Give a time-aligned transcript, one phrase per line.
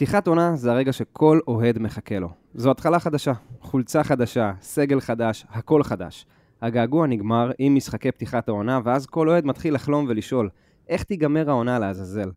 [0.00, 2.28] פתיחת עונה זה הרגע שכל אוהד מחכה לו.
[2.54, 6.26] זו התחלה חדשה, חולצה חדשה, סגל חדש, הכל חדש.
[6.62, 10.50] הגעגוע נגמר עם משחקי פתיחת העונה, ואז כל אוהד מתחיל לחלום ולשאול,
[10.88, 12.30] איך תיגמר העונה לעזאזל?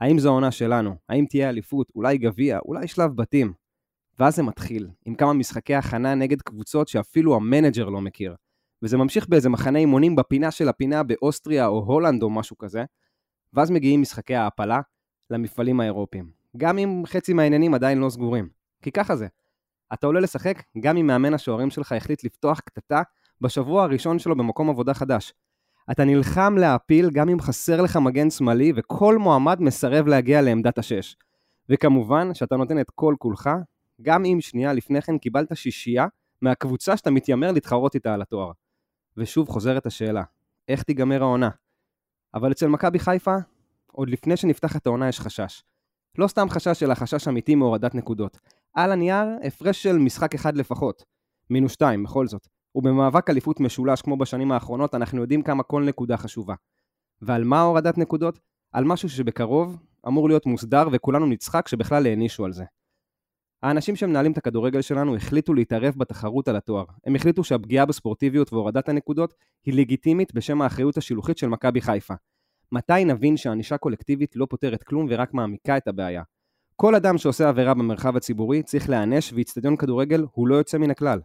[0.00, 0.96] האם זו העונה שלנו?
[1.08, 1.92] האם תהיה אליפות?
[1.94, 2.58] אולי גביע?
[2.64, 3.52] אולי שלב בתים?
[4.18, 8.34] ואז זה מתחיל, עם כמה משחקי הכנה נגד קבוצות שאפילו המנג'ר לא מכיר.
[8.82, 12.84] וזה ממשיך באיזה מחנה אימונים בפינה של הפינה באוסטריה או הולנד או משהו כזה,
[13.52, 14.80] ואז מגיעים משחקי ההעפלה
[15.30, 16.39] למפעלים האירופיים.
[16.56, 18.48] גם אם חצי מהעניינים עדיין לא סגורים.
[18.82, 19.26] כי ככה זה.
[19.92, 23.02] אתה עולה לשחק גם אם מאמן השוערים שלך החליט לפתוח קטטה
[23.40, 25.32] בשבוע הראשון שלו במקום עבודה חדש.
[25.90, 31.16] אתה נלחם להעפיל גם אם חסר לך מגן שמאלי וכל מועמד מסרב להגיע לעמדת השש.
[31.68, 33.50] וכמובן שאתה נותן את כל כולך,
[34.02, 36.06] גם אם שנייה לפני כן קיבלת שישייה
[36.42, 38.52] מהקבוצה שאתה מתיימר להתחרות איתה על התואר.
[39.16, 40.22] ושוב חוזרת השאלה,
[40.68, 41.50] איך תיגמר העונה?
[42.34, 43.36] אבל אצל מכבי חיפה,
[43.86, 45.62] עוד לפני שנפתחת העונה יש חשש.
[46.20, 48.38] לא סתם חשש, אלא חשש אמיתי מהורדת נקודות.
[48.74, 51.04] על הנייר, הפרש של משחק אחד לפחות.
[51.50, 52.48] מינוס שתיים, בכל זאת.
[52.74, 56.54] ובמאבק אליפות משולש כמו בשנים האחרונות, אנחנו יודעים כמה כל נקודה חשובה.
[57.22, 58.38] ועל מה הורדת נקודות?
[58.72, 62.64] על משהו שבקרוב אמור להיות מוסדר וכולנו נצחק שבכלל הענישו על זה.
[63.62, 66.84] האנשים שמנהלים את הכדורגל שלנו החליטו להתערב בתחרות על התואר.
[67.06, 69.34] הם החליטו שהפגיעה בספורטיביות והורדת הנקודות
[69.66, 72.14] היא לגיטימית בשם האחריות השילוחית של מכבי חיפה.
[72.72, 76.22] מתי נבין שענישה קולקטיבית לא פותרת כלום ורק מעמיקה את הבעיה?
[76.76, 81.20] כל אדם שעושה עבירה במרחב הציבורי צריך להיענש ואיצטדיון כדורגל הוא לא יוצא מן הכלל.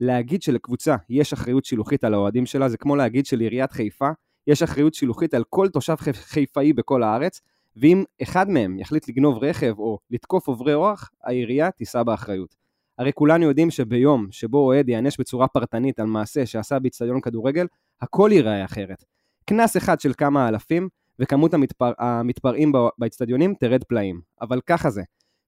[0.00, 4.10] להגיד שלקבוצה יש אחריות שילוחית על האוהדים שלה זה כמו להגיד שלעיריית חיפה
[4.46, 7.40] יש אחריות שילוחית על כל תושב חיפאי בכל הארץ
[7.76, 12.54] ואם אחד מהם יחליט לגנוב רכב או לתקוף עוברי אורח, העירייה תישא באחריות.
[12.98, 17.66] הרי כולנו יודעים שביום שבו אוהד ייענש בצורה פרטנית על מעשה שעשה באיצטדיון כדורגל,
[18.00, 19.04] הכל ייראה אחרת.
[19.50, 21.92] קנס אחד של כמה אלפים, וכמות המתפר...
[21.98, 24.20] המתפרעים באצטדיונים תרד פלאים.
[24.40, 25.02] אבל ככה זה.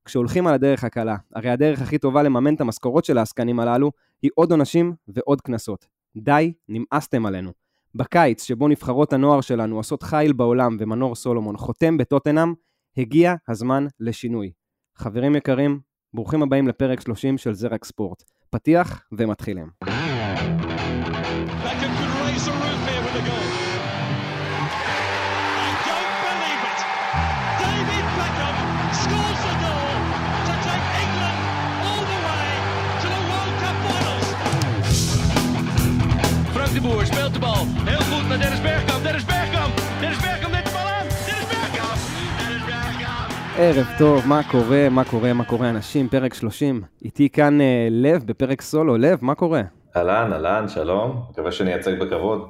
[0.05, 3.91] כשהולכים על הדרך הקלה, הרי הדרך הכי טובה לממן את המשכורות של העסקנים הללו,
[4.23, 5.86] היא עוד עונשים ועוד קנסות.
[6.17, 7.52] די, נמאסתם עלינו.
[7.95, 12.55] בקיץ, שבו נבחרות הנוער שלנו עושות חיל בעולם ומנור סולומון חותם בטוטנאם,
[12.96, 14.52] הגיע הזמן לשינוי.
[14.96, 15.80] חברים יקרים,
[16.14, 18.23] ברוכים הבאים לפרק 30 של זרק ספורט.
[18.51, 19.67] פתיח ומתחילים.
[36.81, 37.65] Boer speelt de bal.
[37.85, 39.03] Heel goed naar Dennis Bergkamp.
[39.05, 39.73] Dennis Bergkamp.
[40.01, 41.07] Dennis Bergkamp neemt de bal aan.
[41.27, 41.99] Dennis Bergkamp.
[42.39, 43.59] Dennis Bergkamp.
[43.59, 46.83] ערב טוב, מה קורה, מה קורה, מה קורה אנשים, פרק 30.
[47.05, 48.97] איתי כאן אה, לב בפרק סולו.
[48.97, 49.63] לב, מה קורה?
[49.97, 51.23] אהלן, אהלן, שלום.
[51.31, 52.49] מקווה שאני אייצג בכבוד.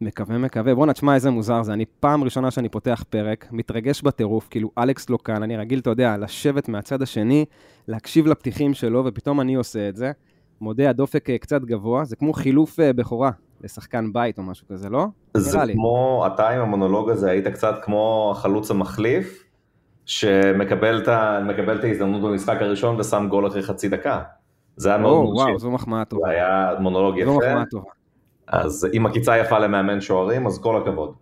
[0.00, 0.74] מקווה, מקווה.
[0.74, 1.72] בואנה, תשמע איזה מוזר זה.
[1.72, 5.90] אני פעם ראשונה שאני פותח פרק, מתרגש בטירוף, כאילו אלכס לא כאן, אני רגיל, אתה
[5.90, 7.44] יודע, לשבת מהצד השני,
[7.88, 10.12] להקשיב לפתיחים שלו, ופתאום אני עושה את זה.
[10.62, 13.30] מודה, הדופק אה, קצת גבוה, זה כמו חילוף אה, בכורה
[13.60, 15.06] לשחקן בית או משהו כזה, לא?
[15.36, 19.44] זה כמו, אתה עם המונולוג הזה היית קצת כמו החלוץ המחליף,
[20.06, 21.08] שמקבל את,
[21.78, 24.22] את ההזדמנות במשחק הראשון ושם גול אחרי חצי דקה.
[24.76, 25.34] זה היה מאוד מרשים.
[25.34, 26.26] וואו, זו מחמאה טובה.
[26.26, 27.30] זה היה מונולוג יפה.
[27.30, 27.90] זו מחמאה טובה.
[28.46, 31.14] אז אם עקיצה יפה למאמן שוערים, אז כל הכבוד.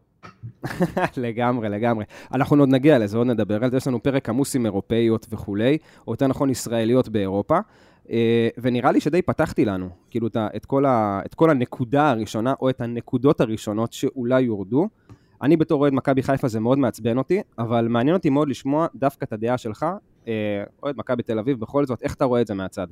[1.17, 2.05] לגמרי, לגמרי.
[2.35, 3.77] אנחנו עוד נגיע לזה, עוד נדבר על זה.
[3.77, 7.59] יש לנו פרק עמוס עם אירופאיות וכולי, או יותר נכון ישראליות באירופה.
[8.11, 12.71] אה, ונראה לי שדי פתחתי לנו, כאילו, את כל, ה, את כל הנקודה הראשונה, או
[12.71, 14.89] את הנקודות הראשונות שאולי יורדו.
[15.43, 19.25] אני בתור אוהד מכבי חיפה זה מאוד מעצבן אותי, אבל מעניין אותי מאוד לשמוע דווקא
[19.25, 19.87] את הדעה שלך,
[20.29, 20.33] אה,
[20.83, 22.87] אוהד מכבי תל אביב, בכל זאת, איך אתה רואה את זה מהצד?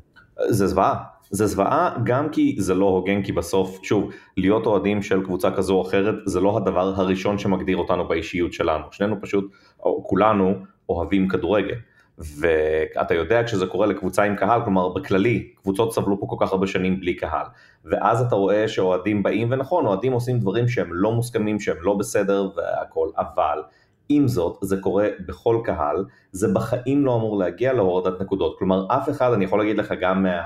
[0.48, 1.04] זה זוועה.
[1.30, 5.74] זה זוועה גם כי זה לא הוגן, כי בסוף, שוב, להיות אוהדים של קבוצה כזו
[5.74, 8.84] או אחרת, זה לא הדבר הראשון שמגדיר אותנו באישיות שלנו.
[8.90, 9.50] שנינו פשוט,
[9.80, 10.54] או כולנו,
[10.88, 11.76] אוהבים כדורגל.
[12.18, 16.66] ואתה יודע כשזה קורה לקבוצה עם קהל, כלומר בכללי, קבוצות סבלו פה כל כך הרבה
[16.66, 17.46] שנים בלי קהל,
[17.84, 22.50] ואז אתה רואה שאוהדים באים, ונכון, אוהדים עושים דברים שהם לא מוסכמים, שהם לא בסדר
[22.56, 23.62] והכל, אבל
[24.08, 28.58] עם זאת, זה קורה בכל קהל, זה בחיים לא אמור להגיע להורדת נקודות.
[28.58, 30.42] כלומר, אף אחד, אני יכול להגיד לך גם מה,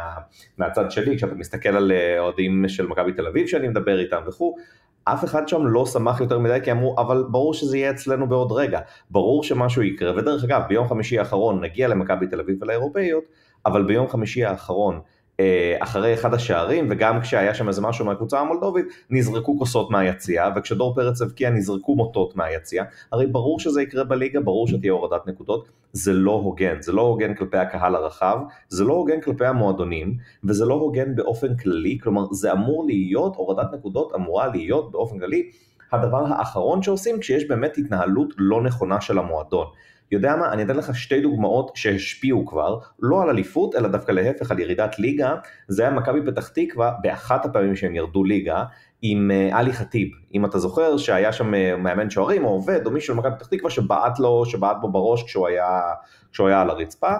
[0.58, 4.56] מהצד שלי, כשאתה מסתכל על אה, אוהדים של מכבי תל אביב שאני מדבר איתם וכו',
[5.04, 8.52] אף אחד שם לא שמח יותר מדי כי אמרו אבל ברור שזה יהיה אצלנו בעוד
[8.52, 13.25] רגע, ברור שמשהו יקרה ודרך אגב ביום חמישי האחרון נגיע למכבי תל אביב ולאירופאיות
[13.66, 15.00] אבל ביום חמישי האחרון
[15.79, 21.23] אחרי אחד השערים וגם כשהיה שם איזה משהו מהקבוצה המולדובית נזרקו כוסות מהיציע וכשדור פרץ
[21.23, 25.69] הבקיע נזרקו מוטות מהיציע הרי ברור שזה יקרה בליגה ברור שתהיה הורדת נקודות.
[25.93, 26.82] זה לא הוגן.
[26.82, 28.38] זה לא הוגן כלפי הקהל הרחב
[28.69, 31.99] זה לא הוגן כלפי המועדונים וזה לא הוגן באופן כללי.
[32.02, 35.50] כלומר זה אמור להיות הורדת נקודות אמורה להיות באופן כללי
[35.93, 39.67] הדבר האחרון שעושים כשיש באמת התנהלות לא נכונה של המועדון
[40.12, 44.50] יודע מה, אני אתן לך שתי דוגמאות שהשפיעו כבר, לא על אליפות, אלא דווקא להפך,
[44.50, 45.34] על ירידת ליגה,
[45.68, 48.64] זה היה מכבי פתח תקווה, באחת הפעמים שהם ירדו ליגה,
[49.02, 52.90] עם אה, עלי חטיב, אם אתה זוכר שהיה שם אה, מאמן שוערים או עובד או
[52.90, 55.80] מישהו במכבי פתח תקווה שבעט לו, שבעט בו בראש כשהוא היה,
[56.32, 57.12] כשהוא היה על הרצפה,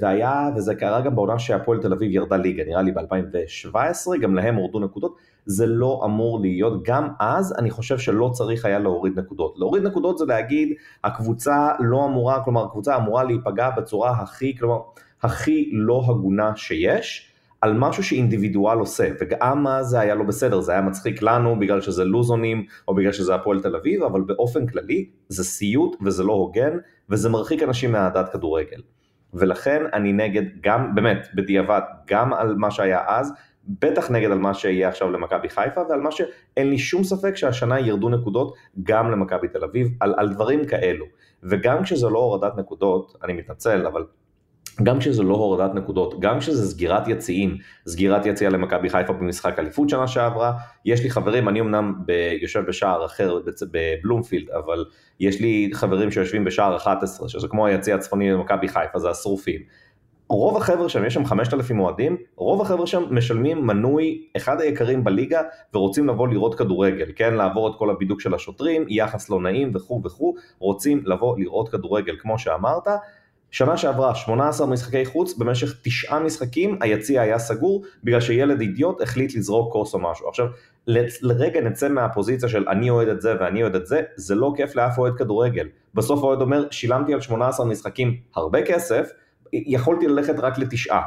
[0.00, 4.54] והיה, וזה קרה גם בעונה שהפועל תל אביב ירדה ליגה, נראה לי ב-2017, גם להם
[4.54, 5.16] הורדו נקודות,
[5.46, 9.54] זה לא אמור להיות, גם אז אני חושב שלא צריך היה להוריד נקודות.
[9.58, 10.72] להוריד נקודות זה להגיד,
[11.04, 14.78] הקבוצה לא אמורה, כלומר הקבוצה אמורה להיפגע בצורה הכי, כלומר,
[15.22, 17.30] הכי לא הגונה שיש.
[17.60, 21.80] על משהו שאינדיבידואל עושה, וגם אז זה היה לא בסדר, זה היה מצחיק לנו בגלל
[21.80, 26.32] שזה לוזונים או בגלל שזה הפועל תל אביב, אבל באופן כללי זה סיוט וזה לא
[26.32, 26.76] הוגן
[27.10, 28.80] וזה מרחיק אנשים מאהדת כדורגל.
[29.34, 33.32] ולכן אני נגד גם, באמת, בדיעבד, גם על מה שהיה אז,
[33.68, 37.80] בטח נגד על מה שיהיה עכשיו למכבי חיפה ועל מה שאין לי שום ספק שהשנה
[37.80, 41.04] ירדו נקודות גם למכבי תל אביב, על, על דברים כאלו.
[41.42, 44.04] וגם כשזה לא הורדת נקודות, אני מתנצל, אבל
[44.82, 47.56] גם כשזה לא הורדת נקודות, גם כשזה סגירת יציאים,
[47.86, 50.52] סגירת יציאה למכבי חיפה במשחק אליפות שנה שעברה,
[50.84, 53.40] יש לי חברים, אני אמנם ב, יושב בשער אחר
[53.72, 54.84] בבלומפילד, אבל
[55.20, 59.60] יש לי חברים שיושבים בשער 11, שזה כמו היציע הצפוני למכבי חיפה, זה השרופים.
[60.34, 65.42] רוב החבר'ה שם, יש שם 5,000 אוהדים, רוב החבר'ה שם משלמים מנוי אחד היקרים בליגה
[65.74, 70.00] ורוצים לבוא לראות כדורגל, כן, לעבור את כל הבידוק של השוטרים, יחס לא נעים וכו'
[70.04, 72.88] וכו', רוצים לבוא לראות כדורגל כמו שאמרת.
[73.50, 79.34] שנה שעברה 18 משחקי חוץ, במשך תשעה משחקים היציע היה סגור בגלל שילד אידיוט החליט
[79.34, 80.28] לזרוק כוס או משהו.
[80.28, 80.46] עכשיו,
[81.22, 84.76] לרגע נצא מהפוזיציה של אני אוהד את זה ואני אוהד את זה, זה לא כיף
[84.76, 85.68] לאף אוהד כדורגל.
[85.94, 89.08] בסוף האוהד אומר, שילמתי על 18 משחקים הרבה כסף,
[89.66, 91.02] יכולתי ללכת רק לתשעה.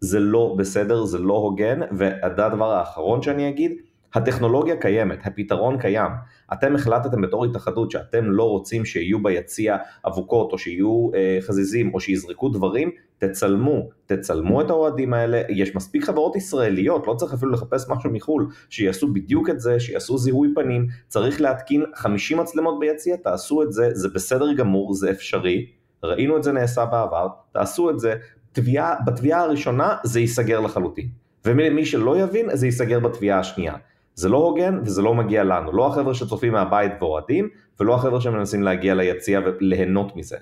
[0.00, 3.72] זה לא בסדר, זה לא הוגן, והדבר האחרון שאני אגיד,
[4.14, 6.10] הטכנולוגיה קיימת, הפתרון קיים.
[6.52, 9.76] אתם החלטתם בתור התאחדות שאתם לא רוצים שיהיו ביציע
[10.06, 16.04] אבוקות או שיהיו אה, חזיזים או שיזרקו דברים, תצלמו, תצלמו את האוהדים האלה, יש מספיק
[16.04, 20.86] חברות ישראליות, לא צריך אפילו לחפש משהו מחו"ל, שיעשו בדיוק את זה, שיעשו זיהוי פנים,
[21.08, 25.66] צריך להתקין 50 מצלמות ביציע, תעשו את זה, זה בסדר גמור, זה אפשרי,
[26.02, 28.14] ראינו את זה נעשה בעבר, תעשו את זה,
[28.52, 31.08] תביעה, בתביעה הראשונה זה ייסגר לחלוטין.
[31.44, 33.74] ומי שלא יבין, זה ייסגר בתביעה השנייה.
[34.14, 37.48] זה לא הוגן וזה לא מגיע לנו, לא החבר'ה שצופים מהבית ואוהדים,
[37.80, 40.36] ולא החבר'ה שמנסים להגיע ליציע וליהנות מזה.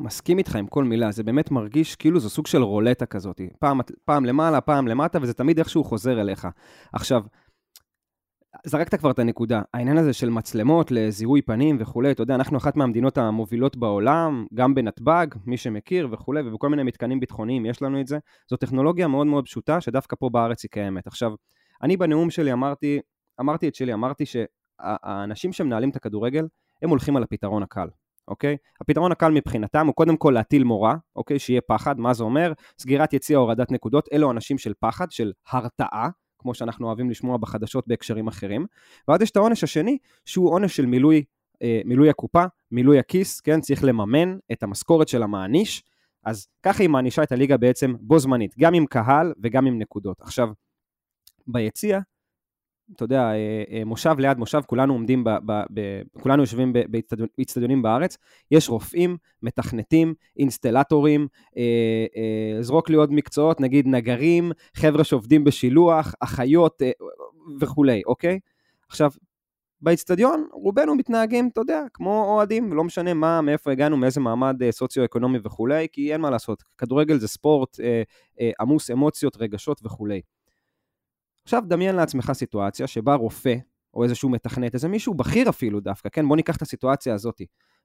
[0.00, 3.40] מסכים איתך עם כל מילה, זה באמת מרגיש כאילו זו סוג של רולטה כזאת.
[3.58, 6.48] פעם, פעם למעלה, פעם למטה, וזה תמיד איכשהו חוזר אליך.
[6.92, 7.22] עכשיו,
[8.68, 12.76] זרקת כבר את הנקודה, העניין הזה של מצלמות לזיהוי פנים וכולי, אתה יודע, אנחנו אחת
[12.76, 18.06] מהמדינות המובילות בעולם, גם בנתב"ג, מי שמכיר וכולי, ובכל מיני מתקנים ביטחוניים יש לנו את
[18.06, 18.18] זה.
[18.50, 21.06] זו טכנולוגיה מאוד מאוד פשוטה, שדווקא פה בארץ היא קיימת.
[21.06, 21.32] עכשיו,
[21.82, 23.00] אני בנאום שלי אמרתי,
[23.40, 26.46] אמרתי את שלי, אמרתי שהאנשים שמנהלים את הכדורגל,
[26.82, 27.88] הם הולכים על הפתרון הקל,
[28.28, 28.56] אוקיי?
[28.80, 31.38] הפתרון הקל מבחינתם הוא קודם כל להטיל מורה, אוקיי?
[31.38, 32.52] שיהיה פחד, מה זה אומר?
[32.80, 36.08] סגירת יציע הורדת נקודות, אלו אנשים של פחד, של הרתעה,
[36.46, 38.66] כמו שאנחנו אוהבים לשמוע בחדשות בהקשרים אחרים.
[39.08, 41.24] ואז יש את העונש השני, שהוא עונש של מילוי,
[41.62, 43.60] אה, מילוי הקופה, מילוי הכיס, כן?
[43.60, 45.82] צריך לממן את המשכורת של המעניש.
[46.24, 50.20] אז ככה היא מענישה את הליגה בעצם בו זמנית, גם עם קהל וגם עם נקודות.
[50.20, 50.48] עכשיו,
[51.46, 52.00] ביציע,
[52.94, 56.72] אתה יודע, אה, אה, מושב ליד מושב, כולנו עומדים, ב, ב, ב, כולנו יושבים
[57.38, 58.16] באיצטדיונים בארץ,
[58.50, 61.62] יש רופאים, מתכנתים, אינסטלטורים, אה,
[62.16, 66.90] אה, זרוק לי עוד מקצועות, נגיד נגרים, חבר'ה שעובדים בשילוח, אחיות אה,
[67.60, 68.38] וכולי, אוקיי?
[68.88, 69.10] עכשיו,
[69.80, 74.72] באיצטדיון רובנו מתנהגים, אתה יודע, כמו אוהדים, לא משנה מה, מאיפה הגענו, מאיזה מעמד אה,
[74.72, 78.02] סוציו-אקונומי וכולי, כי אין מה לעשות, כדורגל זה ספורט אה,
[78.40, 80.20] אה, עמוס אמוציות, רגשות וכולי.
[81.46, 83.54] עכשיו דמיין לעצמך סיטואציה שבה רופא,
[83.94, 86.28] או איזשהו מתכנת, איזה מישהו בכיר אפילו דווקא, כן?
[86.28, 87.40] בוא ניקח את הסיטואציה הזאת,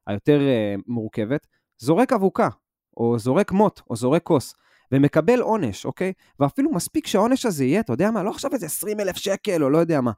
[0.08, 2.50] היותר uh, מורכבת, זורק אבוקה,
[2.98, 4.53] או זורק מוט, או זורק כוס,
[4.91, 6.13] ומקבל עונש, אוקיי?
[6.39, 9.70] ואפילו מספיק שהעונש הזה יהיה, אתה יודע מה, לא עכשיו איזה 20 אלף שקל, או
[9.70, 10.12] לא יודע מה,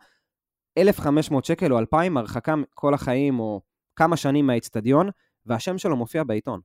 [0.77, 3.61] 1,500 שקל או 2,000, הרחקה כל החיים, או
[3.95, 5.09] כמה שנים מהאיצטדיון,
[5.45, 6.59] והשם שלו מופיע בעיתון.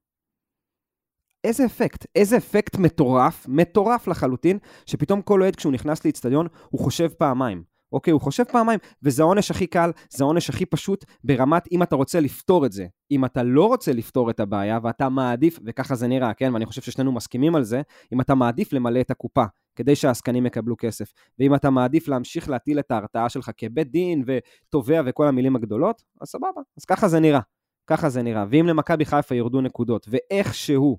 [1.45, 7.09] איזה אפקט, איזה אפקט מטורף, מטורף לחלוטין, שפתאום כל אוהד כשהוא נכנס לאיצטדיון, הוא חושב
[7.09, 7.78] פעמיים.
[7.92, 11.97] אוקיי, הוא חושב פעמיים, וזה העונש הכי קל, זה העונש הכי פשוט, ברמת אם אתה
[11.97, 12.87] רוצה לפתור את זה.
[13.11, 16.83] אם אתה לא רוצה לפתור את הבעיה, ואתה מעדיף, וככה זה נראה, כן, ואני חושב
[16.83, 19.45] ששנינו מסכימים על זה, אם אתה מעדיף למלא את הקופה,
[19.76, 25.00] כדי שהעסקנים יקבלו כסף, ואם אתה מעדיף להמשיך להטיל את ההרתעה שלך כבית דין ותובע
[25.07, 27.40] וכל המילים הגדולות, אז סבבה, אז ככה זה נראה.
[27.87, 28.45] ככה זה נראה.
[28.50, 30.99] ואם למכבי חיפה ירדו נקודות, ואיכשהו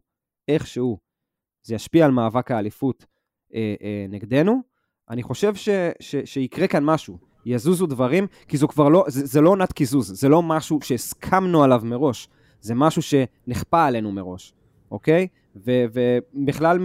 [0.50, 0.98] איכשהו
[1.64, 3.06] זה ישפיע על מאבק האליפות
[3.54, 4.62] אה, אה, נגדנו,
[5.10, 9.42] אני חושב ש, ש, שיקרה כאן משהו, יזוזו דברים, כי זו כבר לא, זה, זה
[9.42, 12.30] לא עונת קיזוז, זה לא משהו שהסכמנו עליו מראש,
[12.62, 14.54] זה משהו שנכפה עלינו מראש,
[14.92, 15.28] אוקיי?
[15.56, 16.78] ו- ובכלל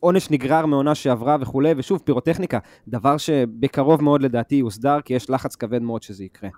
[0.00, 5.56] עונש נגרר מעונה שעברה וכולי, ושוב, פירוטכניקה, דבר שבקרוב מאוד לדעתי יוסדר, כי יש לחץ
[5.56, 6.50] כבד מאוד שזה יקרה.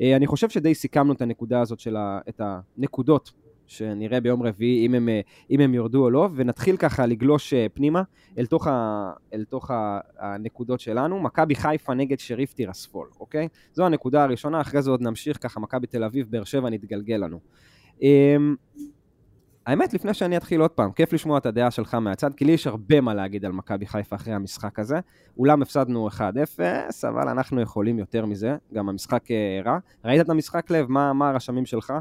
[0.00, 2.18] אה, אני חושב שדי סיכמנו את הנקודה הזאת של ה...
[2.28, 3.32] את הנקודות
[3.66, 7.66] שנראה ביום רביעי, אם הם, אה, אם הם יורדו או לא, ונתחיל ככה לגלוש אה,
[7.74, 8.02] פנימה
[8.38, 11.20] אל תוך, ה, אל תוך ה, הנקודות שלנו.
[11.20, 13.48] מכבי חיפה נגד שריף טירספול, אוקיי?
[13.72, 17.40] זו הנקודה הראשונה, אחרי זה עוד נמשיך ככה, מכבי תל אביב, באר שבע נתגלגל לנו.
[18.02, 18.54] אמ,
[19.66, 22.66] האמת, לפני שאני אתחיל עוד פעם, כיף לשמוע את הדעה שלך מהצד, כי לי יש
[22.66, 25.00] הרבה מה להגיד על מכבי חיפה אחרי המשחק הזה.
[25.38, 26.20] אולם הפסדנו 1-0,
[27.08, 29.78] אבל אנחנו יכולים יותר מזה, גם המשחק אה, רע.
[30.04, 30.86] ראית את המשחק לב?
[30.90, 31.92] מה, מה הרשמים שלך?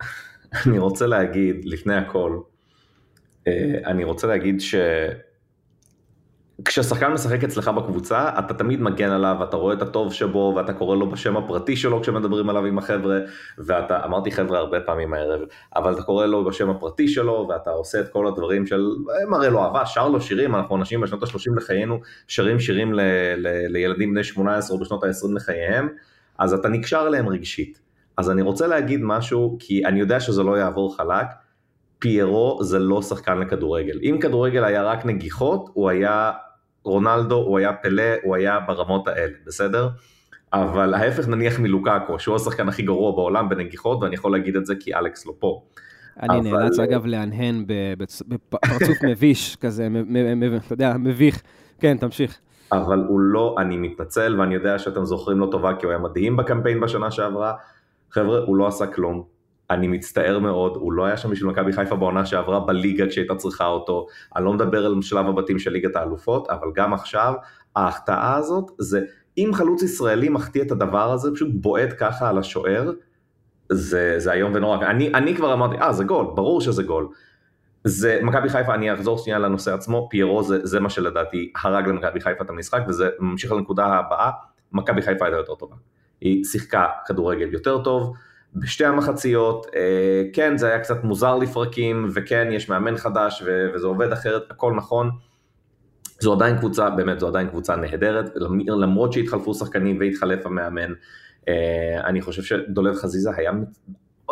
[0.66, 2.38] אני רוצה להגיד, לפני הכל,
[3.46, 4.74] אה, אני רוצה להגיד ש...
[6.64, 10.96] כששחקן משחק אצלך בקבוצה, אתה תמיד מגן עליו, אתה רואה את הטוב שבו, ואתה קורא
[10.96, 13.18] לו בשם הפרטי שלו כשמדברים עליו עם החבר'ה,
[13.58, 15.40] ואתה, אמרתי חבר'ה הרבה פעמים הערב,
[15.76, 18.90] אבל אתה קורא לו בשם הפרטי שלו, ואתה עושה את כל הדברים של,
[19.28, 23.00] מראה לו אהבה, שר לו שירים, אנחנו אנשים בשנות ה-30 לחיינו, שרים שירים ל,
[23.36, 25.88] ל, לילדים בני 18 או בשנות ה-20 לחייהם,
[26.38, 27.81] אז אתה נקשר אליהם רגשית.
[28.16, 31.26] אז אני רוצה להגיד משהו, כי אני יודע שזה לא יעבור חלק,
[31.98, 33.98] פיירו זה לא שחקן לכדורגל.
[34.02, 36.32] אם כדורגל היה רק נגיחות, הוא היה
[36.84, 39.88] רונלדו, הוא היה פלא, הוא היה ברמות האלה, בסדר?
[40.52, 44.74] אבל ההפך נניח מלוקאקו, שהוא השחקן הכי גרוע בעולם בנגיחות, ואני יכול להגיד את זה
[44.80, 45.62] כי אלכס לא פה.
[46.22, 46.58] אני אבל...
[46.58, 47.64] נאלץ אגב להנהן
[48.28, 49.88] בפרצוף מביש כזה,
[50.66, 51.42] אתה יודע, מביך.
[51.80, 52.38] כן, תמשיך.
[52.72, 56.36] אבל הוא לא, אני מתנצל ואני יודע שאתם זוכרים לו טובה כי הוא היה מדהים
[56.36, 57.54] בקמפיין בשנה שעברה.
[58.12, 59.24] חבר'ה, הוא לא עשה כלום.
[59.70, 63.66] אני מצטער מאוד, הוא לא היה שם בשביל מכבי חיפה בעונה שעברה בליגה כשהייתה צריכה
[63.66, 67.34] אותו, אני לא מדבר על שלב הבתים של ליגת האלופות, אבל גם עכשיו,
[67.76, 69.00] ההחטאה הזאת זה,
[69.38, 72.92] אם חלוץ ישראלי מחטיא את הדבר הזה, פשוט בועט ככה על השוער,
[73.68, 74.76] זה, זה איום ונורא.
[74.86, 77.08] אני, אני כבר אמרתי, אה, זה גול, ברור שזה גול.
[77.84, 82.20] זה, מכבי חיפה, אני אחזור שנייה לנושא עצמו, פיירו זה, זה מה שלדעתי הרג למכבי
[82.20, 84.30] חיפה את המשחק, וזה ממשיך לנקודה הבאה,
[84.72, 85.76] מכבי חיפה הייתה יותר טובה.
[86.22, 88.14] היא שיחקה כדורגל יותר טוב,
[88.54, 93.42] בשתי המחציות, אה, כן זה היה קצת מוזר לפרקים, וכן יש מאמן חדש
[93.74, 95.10] וזה עובד אחרת, הכל נכון.
[96.20, 98.30] זו עדיין קבוצה, באמת זו עדיין קבוצה נהדרת,
[98.66, 100.92] למרות שהתחלפו שחקנים והתחלף המאמן,
[101.48, 103.52] אה, אני חושב שדולב חזיזה היה,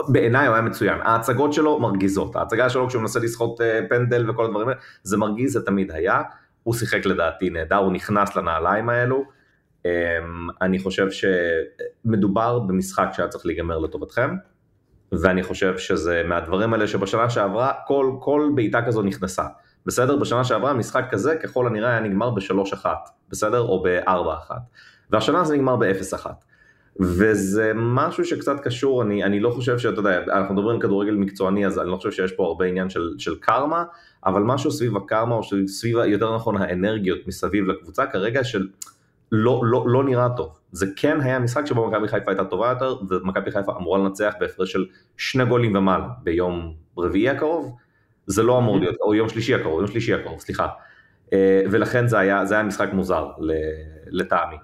[0.09, 4.45] בעיניי הוא היה מצוין, ההצגות שלו מרגיזות, ההצגה שלו כשהוא מנסה לסחוט אה, פנדל וכל
[4.45, 6.23] הדברים האלה, זה מרגיז, זה תמיד היה,
[6.63, 9.25] הוא שיחק לדעתי נהדר, הוא נכנס לנעליים האלו,
[10.63, 14.31] אני חושב שמדובר במשחק שהיה צריך להיגמר לטובתכם,
[15.13, 19.45] ואני חושב שזה מהדברים האלה שבשנה שעברה כל, כל בעיטה כזו נכנסה.
[19.87, 20.17] בסדר?
[20.17, 22.87] בשנה שעברה משחק כזה ככל הנראה היה נגמר ב-3-1,
[23.31, 23.61] בסדר?
[23.61, 24.51] או ב-4-1.
[25.11, 26.27] והשנה זה נגמר ב-0-1.
[27.01, 31.67] וזה משהו שקצת קשור, אני, אני לא חושב שאתה יודע, אנחנו מדברים על כדורגל מקצועני
[31.67, 33.85] אז אני לא חושב שיש פה הרבה עניין של, של קרמה,
[34.27, 38.69] אבל משהו סביב הקרמה או סביב, יותר נכון האנרגיות מסביב לקבוצה כרגע של
[39.33, 40.59] לא, לא, לא נראה טוב.
[40.73, 44.73] זה כן היה משחק שבו מכבי חיפה הייתה טובה יותר, ומכבי חיפה אמורה לנצח בהפרש
[44.73, 47.77] של שני גולים ומעלה ביום רביעי הקרוב,
[48.27, 50.69] זה לא אמור להיות, או יום שלישי הקרוב, יום שלישי הקרוב, סליחה.
[51.33, 53.31] אה, ולכן זה היה, זה היה משחק מוזר
[54.07, 54.57] לטעמי.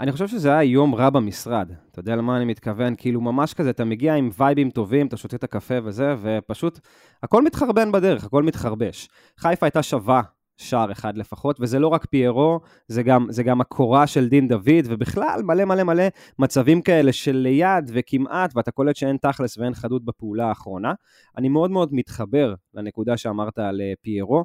[0.00, 2.94] אני חושב שזה היה יום רע במשרד, אתה יודע למה אני מתכוון?
[2.96, 6.78] כאילו ממש כזה, אתה מגיע עם וייבים טובים, אתה שותה את הקפה וזה, ופשוט
[7.22, 9.08] הכל מתחרבן בדרך, הכל מתחרבש.
[9.38, 10.22] חיפה הייתה שווה
[10.58, 14.84] שער אחד לפחות, וזה לא רק פיירו, זה גם, זה גם הקורה של דין דוד,
[14.84, 16.04] ובכלל מלא מלא מלא
[16.38, 20.92] מצבים כאלה של ליד וכמעט, ואתה קולט שאין תכלס ואין חדות בפעולה האחרונה.
[21.36, 24.44] אני מאוד מאוד מתחבר לנקודה שאמרת על אה, פיירו.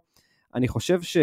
[0.55, 1.17] אני חושב ש...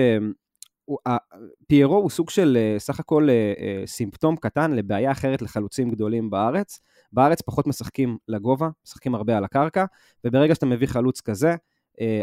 [1.67, 6.81] פיירו הוא סוג של אה, סך הכל אה, סימפטום קטן לבעיה אחרת לחלוצים גדולים בארץ.
[7.13, 9.85] בארץ פחות משחקים לגובה, משחקים הרבה על הקרקע,
[10.25, 11.55] וברגע שאתה מביא חלוץ כזה,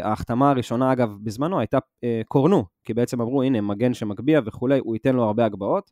[0.02, 4.94] ההחתמה הראשונה, אגב, בזמנו הייתה אה, קורנו, כי בעצם אמרו, הנה, מגן שמגביה וכולי, הוא
[4.94, 5.90] ייתן לו הרבה הגבהות,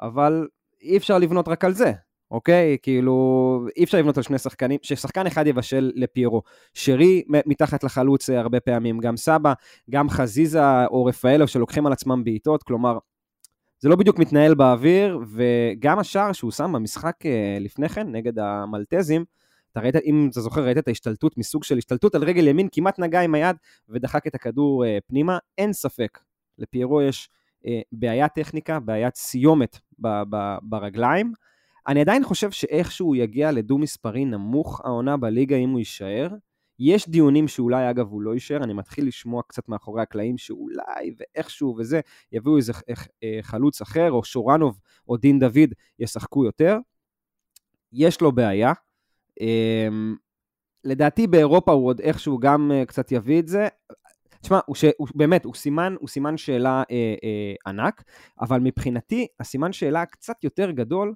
[0.00, 0.48] אבל
[0.82, 1.92] אי אפשר לבנות רק על זה,
[2.30, 2.76] אוקיי?
[2.82, 6.42] כאילו, אי אפשר לבנות על שני שחקנים, ששחקן אחד יבשל לפיירו.
[6.74, 9.52] שרי מתחת לחלוץ אה, הרבה פעמים, גם סבא,
[9.90, 12.98] גם חזיזה או רפאלו שלוקחים על עצמם בעיטות, כלומר,
[13.80, 17.14] זה לא בדיוק מתנהל באוויר, וגם השער שהוא שם במשחק
[17.60, 19.24] לפני כן, נגד המלטזים,
[19.78, 22.98] אתה ראית, אם אתה זוכר, ראית את ההשתלטות מסוג של השתלטות על רגל ימין, כמעט
[22.98, 23.56] נגע עם היד
[23.88, 25.38] ודחק את הכדור אה, פנימה.
[25.58, 26.18] אין ספק,
[26.58, 27.30] לפיירו יש
[27.66, 31.32] אה, בעיית טכניקה, בעיית סיומת ב- ב- ברגליים.
[31.86, 36.28] אני עדיין חושב שאיכשהו יגיע לדו-מספרי נמוך העונה בליגה אם הוא יישאר.
[36.78, 41.76] יש דיונים שאולי, אגב, הוא לא יישאר, אני מתחיל לשמוע קצת מאחורי הקלעים שאולי ואיכשהו
[41.78, 42.00] וזה,
[42.32, 42.72] יביאו איזה
[43.22, 46.78] אה, חלוץ אחר, או שורנוב או דין דוד ישחקו יותר.
[47.92, 48.72] יש לו בעיה,
[50.84, 53.68] לדעתי באירופה הוא עוד איכשהו גם uh, קצת יביא את זה.
[54.40, 54.84] תשמע, הוא, ש...
[54.98, 58.04] הוא באמת, הוא סימן, הוא סימן שאלה אה, אה, ענק,
[58.40, 61.14] אבל מבחינתי, הסימן שאלה קצת יותר גדול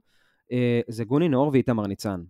[0.53, 2.23] אה, זה גוני נאור ואיתמר ניצן.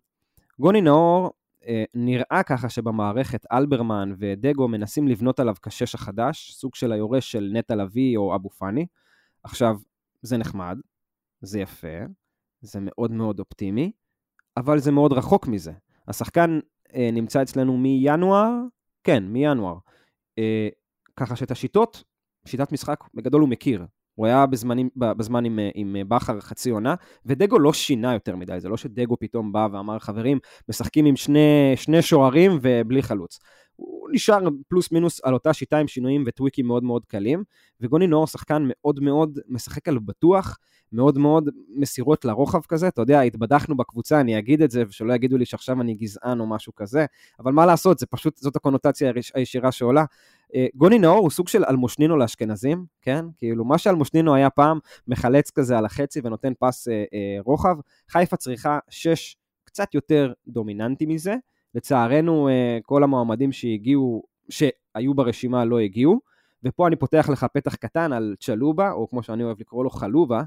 [0.59, 1.31] גוני נאור,
[1.67, 7.51] אה, נראה ככה שבמערכת אלברמן ודגו מנסים לבנות עליו כשש החדש, סוג של היורש של
[7.53, 8.87] נטע לביא או אבו פאני.
[9.43, 9.77] עכשיו,
[10.23, 10.79] זה נחמד,
[11.41, 11.99] זה יפה,
[12.61, 13.93] זה מאוד מאוד אופטימי,
[14.57, 15.73] אבל זה מאוד רחוק מזה.
[16.09, 16.61] השחקן
[16.95, 18.51] אה, נמצא אצלנו מינואר,
[19.05, 19.77] כן, מינואר.
[20.39, 20.69] אה,
[21.17, 22.05] ככה שאת השיטות,
[22.47, 23.87] שיטת משחק, בגדול הוא מכיר.
[24.15, 26.95] הוא היה בזמנים, בזמן עם, עם בכר חצי עונה,
[27.27, 31.73] ודגו לא שינה יותר מדי, זה לא שדגו פתאום בא ואמר, חברים, משחקים עם שני,
[31.77, 33.39] שני שוערים ובלי חלוץ.
[33.83, 37.45] הוא נשאר פלוס מינוס על אותה שיטה עם שינויים וטוויקים מאוד מאוד קלים,
[37.81, 40.59] וגוני נאור שחקן מאוד מאוד משחק על בטוח,
[40.93, 45.39] מאוד מאוד מסירות לרוחב כזה, אתה יודע, התבדחנו בקבוצה, אני אגיד את זה, ושלא יגידו
[45.39, 47.07] לי שעכשיו אני גזען או משהו כזה,
[47.39, 50.05] אבל מה לעשות, זה פשוט, זאת הקונוטציה הישירה שעולה.
[50.55, 53.25] אה, גוני נאור הוא סוג של אלמושנינו לאשכנזים, כן?
[53.37, 57.77] כאילו, מה שאלמושנינו היה פעם, מחלץ כזה על החצי ונותן פס אה, אה, רוחב,
[58.09, 61.35] חיפה צריכה שש קצת יותר דומיננטי מזה.
[61.75, 66.21] לצערנו, אה, כל המועמדים שהגיעו, שהיו ברשימה לא הגיעו,
[66.65, 70.43] ופה אני פותח לך פתח קטן על צ'לובה, או כמו שאני אוהב לקרוא לו חלובה,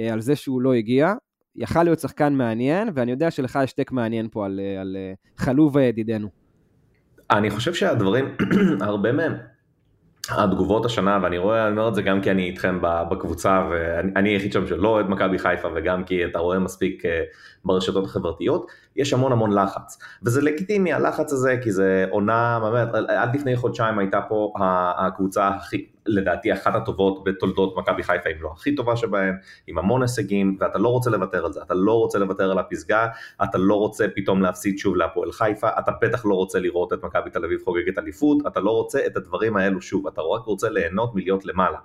[0.00, 1.14] אה, על זה שהוא לא הגיע.
[1.56, 4.96] יכל להיות שחקן מעניין, ואני יודע שלך יש טק מעניין פה על, אה, על
[5.36, 6.28] חלובה ידידנו.
[7.30, 8.36] אני חושב שהדברים,
[8.80, 9.32] הרבה מהם,
[10.30, 12.78] התגובות השנה, ואני רואה, אני אומר את זה גם כי אני איתכם
[13.10, 17.02] בקבוצה, ואני היחיד שם שלא אוהד מכבי חיפה, וגם כי אתה רואה מספיק
[17.64, 19.98] ברשתות החברתיות, יש המון המון לחץ.
[20.22, 24.52] וזה לגיטימי הלחץ הזה, כי זה עונה, באמת, עד לפני חודשיים הייתה פה
[24.98, 29.34] הקבוצה הכי, לדעתי אחת הטובות בתולדות מכבי חיפה, אם לא הכי טובה שבהן,
[29.66, 33.06] עם המון הישגים, ואתה לא רוצה לוותר על זה, אתה לא רוצה לוותר על הפסגה,
[33.42, 37.30] אתה לא רוצה פתאום להפסיד שוב להפועל חיפה, אתה בטח לא רוצה לראות את מכבי
[37.30, 41.14] תל אביב חוגגת אליפות, אתה לא רוצה את הדברים האלו שוב, אתה רק רוצה ליהנות
[41.14, 41.78] מלהיות למעלה.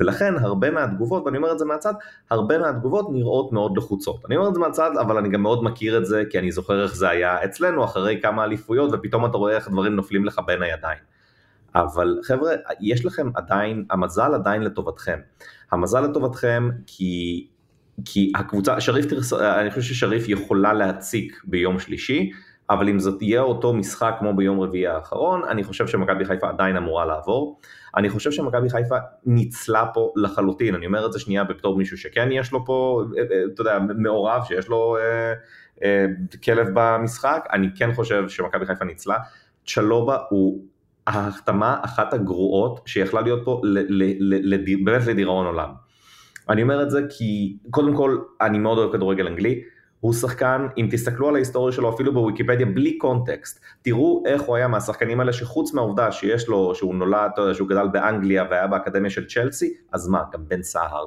[0.00, 1.94] ולכן הרבה מהתגובות, ואני אומר את זה מהצד,
[2.30, 4.24] הרבה מהתגובות נראות מאוד לחוצות.
[4.26, 6.82] אני אומר את זה מהצד, אבל אני גם מאוד מכיר את זה, כי אני זוכר
[6.82, 10.62] איך זה היה אצלנו אחרי כמה אליפויות, ופתאום אתה רואה איך דברים נופלים לך בין
[10.62, 10.98] הידיים.
[11.74, 15.18] אבל חבר'ה, יש לכם עדיין, המזל עדיין לטובתכם.
[15.72, 17.46] המזל לטובתכם כי,
[18.04, 19.06] כי הקבוצה, שריף,
[19.40, 22.30] אני חושב ששריף יכולה להציק ביום שלישי,
[22.70, 26.76] אבל אם זאת תהיה אותו משחק כמו ביום רביעי האחרון, אני חושב שמכבי חיפה עדיין
[26.76, 27.60] אמורה לעבור.
[27.96, 28.96] אני חושב שמכבי חיפה
[29.26, 33.22] ניצלה פה לחלוטין, אני אומר את זה שנייה בתור מישהו שכן יש לו פה, אה,
[33.22, 35.32] אה, אתה יודע, מעורב, שיש לו אה,
[35.84, 36.06] אה,
[36.44, 39.16] כלב במשחק, אני כן חושב שמכבי חיפה ניצלה.
[39.66, 40.64] צ'לובה הוא
[41.06, 43.62] ההחתמה אחת הגרועות שיכלה להיות פה
[44.84, 45.68] באמת לדיראון עולם.
[46.48, 49.62] אני אומר את זה כי קודם כל אני מאוד אוהב כדורגל אנגלי,
[50.04, 54.68] הוא שחקן, אם תסתכלו על ההיסטוריה שלו אפילו בוויקיפדיה בלי קונטקסט, תראו איך הוא היה
[54.68, 59.74] מהשחקנים האלה שחוץ מהעובדה שיש לו, שהוא נולד, שהוא גדל באנגליה והיה באקדמיה של צ'לסי,
[59.92, 61.06] אז מה, גם בן סהר.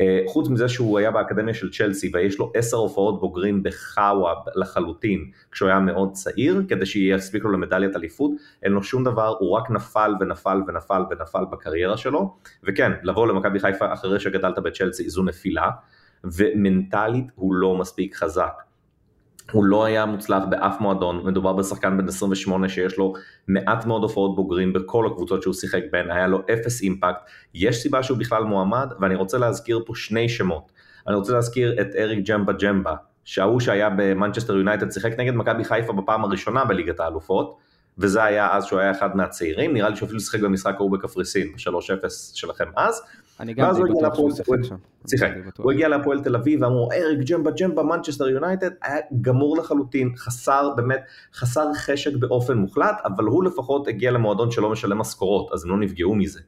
[0.00, 5.30] אה, חוץ מזה שהוא היה באקדמיה של צ'לסי ויש לו עשר הופעות בוגרים בחאווה לחלוטין
[5.52, 8.30] כשהוא היה מאוד צעיר כדי שיספיק לו למדליית אליפות,
[8.62, 13.60] אין לו שום דבר, הוא רק נפל ונפל ונפל ונפל בקריירה שלו וכן, לבוא למכבי
[13.60, 15.70] חיפה אחרי שגדלת בצ'לסי זו נפילה
[16.34, 18.62] ומנטלית הוא לא מספיק חזק.
[19.52, 23.14] הוא לא היה מוצלח באף מועדון, מדובר בשחקן בן 28 שיש לו
[23.48, 27.20] מעט מאוד הופעות בוגרים בכל הקבוצות שהוא שיחק בהן, היה לו אפס אימפקט,
[27.54, 30.72] יש סיבה שהוא בכלל מועמד, ואני רוצה להזכיר פה שני שמות.
[31.08, 35.92] אני רוצה להזכיר את אריק ג'מבה ג'מבה, שההוא שהיה במנצ'סטר יונייטד שיחק נגד מכבי חיפה
[35.92, 37.56] בפעם הראשונה בליגת האלופות,
[37.98, 41.52] וזה היה אז שהוא היה אחד מהצעירים, נראה לי שהוא אפילו שיחק במשחק ההוא בקפריסין,
[41.52, 43.02] ב-3-0 שלכם אז.
[43.40, 44.76] אני גם די בטוח שהוא שיחק שם.
[45.06, 45.28] שיחק.
[45.58, 50.70] הוא הגיע להפועל תל אביב ואמרו, אריק ג'מבה ג'מבה מנצ'סטר יונייטד, היה גמור לחלוטין, חסר
[50.76, 51.00] באמת,
[51.34, 55.78] חסר חשק באופן מוחלט, אבל הוא לפחות הגיע למועדון שלא משלם משכורות, אז הם לא
[55.78, 56.40] נפגעו מזה.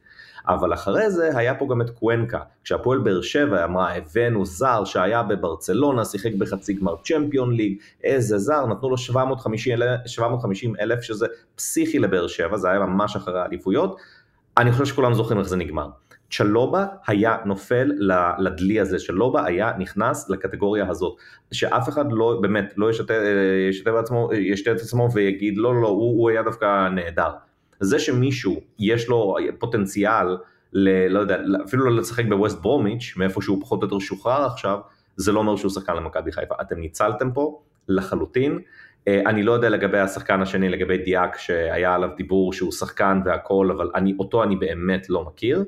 [0.49, 5.23] אבל אחרי זה היה פה גם את קוונקה, כשהפועל באר שבע אמרה הבאנו זר שהיה
[5.23, 11.27] בברצלונה, שיחק בחצי גמר צ'מפיון ליג, איזה זר, נתנו לו 750 אלף, 750 אלף שזה
[11.55, 13.97] פסיכי לבאר שבע, זה היה ממש אחרי האליפויות,
[14.57, 15.89] אני חושב שכולם זוכרים איך זה נגמר.
[16.31, 17.93] צ'לובה היה נופל
[18.39, 21.17] לדלי הזה, צ'לובה היה נכנס לקטגוריה הזאת,
[21.53, 23.15] שאף אחד לא, באמת, לא ישתה,
[24.33, 27.31] ישתה את עצמו ויגיד לא, לא, הוא, הוא היה דווקא נהדר.
[27.81, 30.37] זה שמישהו יש לו פוטנציאל,
[30.73, 34.79] ל, לא יודע, אפילו לא לשחק בווסט ברומיץ', מאיפה שהוא פחות או יותר שוחרר עכשיו,
[35.17, 36.55] זה לא אומר שהוא שחקן למכבי חיפה.
[36.61, 38.59] אתם ניצלתם פה לחלוטין.
[39.09, 43.71] אה, אני לא יודע לגבי השחקן השני, לגבי דיאק, שהיה עליו דיבור שהוא שחקן והכל,
[43.77, 45.65] אבל אני, אותו אני באמת לא מכיר.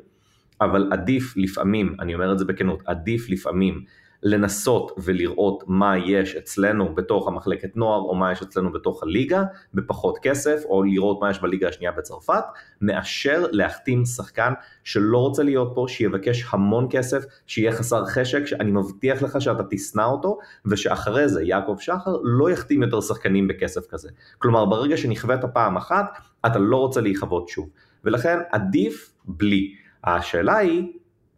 [0.60, 3.84] אבל עדיף לפעמים, אני אומר את זה בכנות, עדיף לפעמים
[4.22, 9.42] לנסות ולראות מה יש אצלנו בתוך המחלקת נוער או מה יש אצלנו בתוך הליגה
[9.74, 12.44] בפחות כסף או לראות מה יש בליגה השנייה בצרפת
[12.80, 14.52] מאשר להחתים שחקן
[14.84, 20.02] שלא רוצה להיות פה שיבקש המון כסף שיהיה חסר חשק שאני מבטיח לך שאתה תשנא
[20.02, 24.08] אותו ושאחרי זה יעקב שחר לא יחתים יותר שחקנים בכסף כזה.
[24.38, 27.68] כלומר ברגע שנכווית פעם אחת אתה לא רוצה להיכבות שוב.
[28.04, 29.74] ולכן עדיף בלי.
[30.04, 30.92] השאלה היא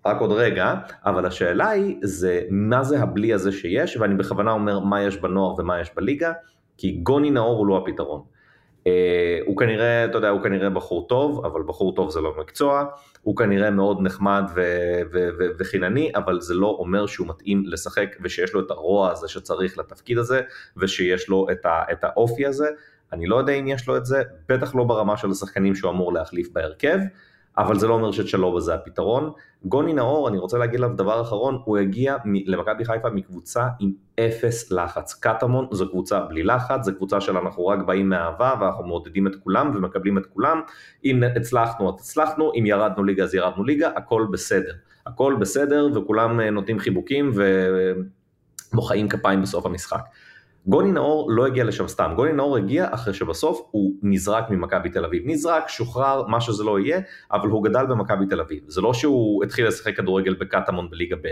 [0.07, 4.79] רק עוד רגע, אבל השאלה היא, זה מה זה הבלי הזה שיש, ואני בכוונה אומר
[4.79, 6.33] מה יש בנוער ומה יש בליגה,
[6.77, 8.23] כי גוני נאור הוא לא הפתרון.
[8.83, 8.85] Uh,
[9.47, 12.85] הוא כנראה, אתה יודע, הוא כנראה בחור טוב, אבל בחור טוב זה לא מקצוע,
[13.23, 18.17] הוא כנראה מאוד נחמד ו- ו- ו- וחינני, אבל זה לא אומר שהוא מתאים לשחק
[18.23, 20.41] ושיש לו את הרוע הזה שצריך לתפקיד הזה,
[20.77, 22.69] ושיש לו את, ה- את האופי הזה.
[23.12, 26.12] אני לא יודע אם יש לו את זה, בטח לא ברמה של השחקנים שהוא אמור
[26.12, 26.99] להחליף בהרכב.
[27.59, 29.33] אבל זה לא אומר שצ'לובה זה הפתרון.
[29.65, 34.73] גוני נאור, אני רוצה להגיד עליו דבר אחרון, הוא הגיע למכבי חיפה מקבוצה עם אפס
[34.73, 35.15] לחץ.
[35.15, 39.37] קטמון זו קבוצה בלי לחץ, זו קבוצה של אנחנו רק באים מאהבה ואנחנו מעודדים את
[39.37, 40.61] כולם ומקבלים את כולם.
[41.05, 44.73] אם הצלחנו אז הצלחנו, אם ירדנו ליגה אז ירדנו ליגה, הכל בסדר.
[45.07, 47.33] הכל בסדר וכולם אה, נותנים חיבוקים
[48.73, 50.03] ומוחאים כפיים בסוף המשחק.
[50.66, 55.05] גוני נאור לא הגיע לשם סתם, גוני נאור הגיע אחרי שבסוף הוא נזרק ממכבי תל
[55.05, 55.22] אביב.
[55.27, 57.01] נזרק, שוחרר, מה שזה לא יהיה,
[57.33, 58.62] אבל הוא גדל במכבי תל אביב.
[58.66, 61.29] זה לא שהוא התחיל לשחק כדורגל בקטמון בליגה ב'.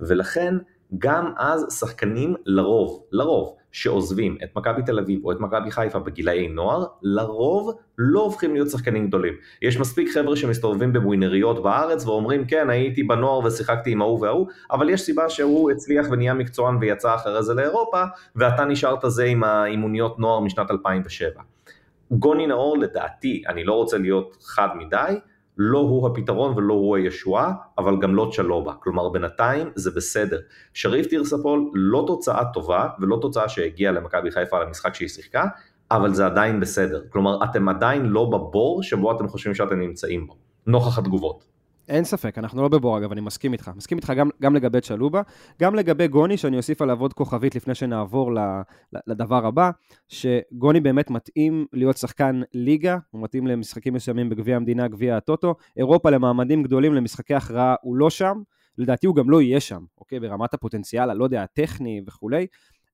[0.00, 0.54] ולכן
[0.98, 6.48] גם אז שחקנים לרוב, לרוב, שעוזבים את מכבי תל אביב או את מכבי חיפה בגילאי
[6.48, 9.34] נוער, לרוב לא הופכים להיות שחקנים גדולים.
[9.62, 14.90] יש מספיק חבר'ה שמסתובבים בווינריות בארץ ואומרים כן הייתי בנוער ושיחקתי עם ההוא וההוא, אבל
[14.90, 18.02] יש סיבה שהוא הצליח ונהיה מקצוען ויצא אחרי זה לאירופה,
[18.36, 21.42] ואתה נשארת זה עם האימוניות נוער משנת 2007.
[22.10, 25.18] גוני נאור לדעתי, אני לא רוצה להיות חד מדי,
[25.64, 28.72] לא הוא הפתרון ולא הוא הישועה, אבל גם לא צ'לובה.
[28.80, 30.38] כלומר, בינתיים זה בסדר.
[30.74, 35.44] שריף טירספול לא תוצאה טובה ולא תוצאה שהגיעה למכבי חיפה על המשחק שהיא שיחקה,
[35.90, 37.02] אבל זה עדיין בסדר.
[37.08, 41.51] כלומר, אתם עדיין לא בבור שבו אתם חושבים שאתם נמצאים בו, נוכח התגובות.
[41.88, 43.70] אין ספק, אנחנו לא בבור אגב, אני מסכים איתך.
[43.76, 45.22] מסכים איתך גם, גם לגבי צ'לובה,
[45.60, 48.30] גם לגבי גוני, שאני אוסיף עליו עוד כוכבית לפני שנעבור
[49.06, 49.70] לדבר הבא,
[50.08, 56.10] שגוני באמת מתאים להיות שחקן ליגה, הוא מתאים למשחקים מסוימים בגביע המדינה, גביע הטוטו, אירופה
[56.10, 58.42] למעמדים גדולים, למשחקי הכרעה הוא לא שם,
[58.78, 60.20] לדעתי הוא גם לא יהיה שם, אוקיי?
[60.20, 62.46] ברמת הפוטנציאל, הלא יודע, הטכני וכולי.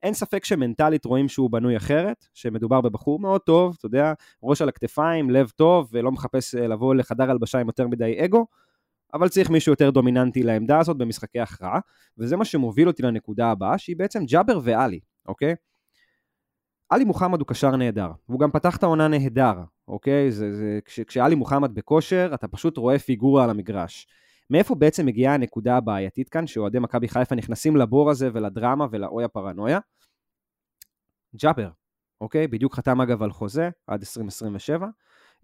[0.03, 4.68] אין ספק שמנטלית רואים שהוא בנוי אחרת, שמדובר בבחור מאוד טוב, אתה יודע, ראש על
[4.68, 8.46] הכתפיים, לב טוב, ולא מחפש אה, לבוא לחדר הלבשה עם יותר מדי אגו,
[9.14, 11.81] אבל צריך מישהו יותר דומיננטי לעמדה הזאת במשחקי הכרעה,
[12.18, 15.55] וזה מה שמוביל אותי לנקודה הבאה, שהיא בעצם ג'אבר ואלי, אוקיי?
[16.90, 19.55] עלי מוחמד הוא קשר נהדר, והוא גם פתח את העונה נהדר,
[19.88, 20.33] אוקיי?
[20.33, 24.07] זה, זה, כש, כשעלי מוחמד בכושר, אתה פשוט רואה פיגורה על המגרש.
[24.51, 29.79] מאיפה בעצם מגיעה הנקודה הבעייתית כאן, שאוהדי מכבי חיפה נכנסים לבור הזה ולדרמה ולאוי הפרנויה?
[31.37, 31.71] ג'אבר,
[32.21, 32.49] אוקיי?
[32.49, 34.88] בדיוק חתם אגב על חוזה עד 2027.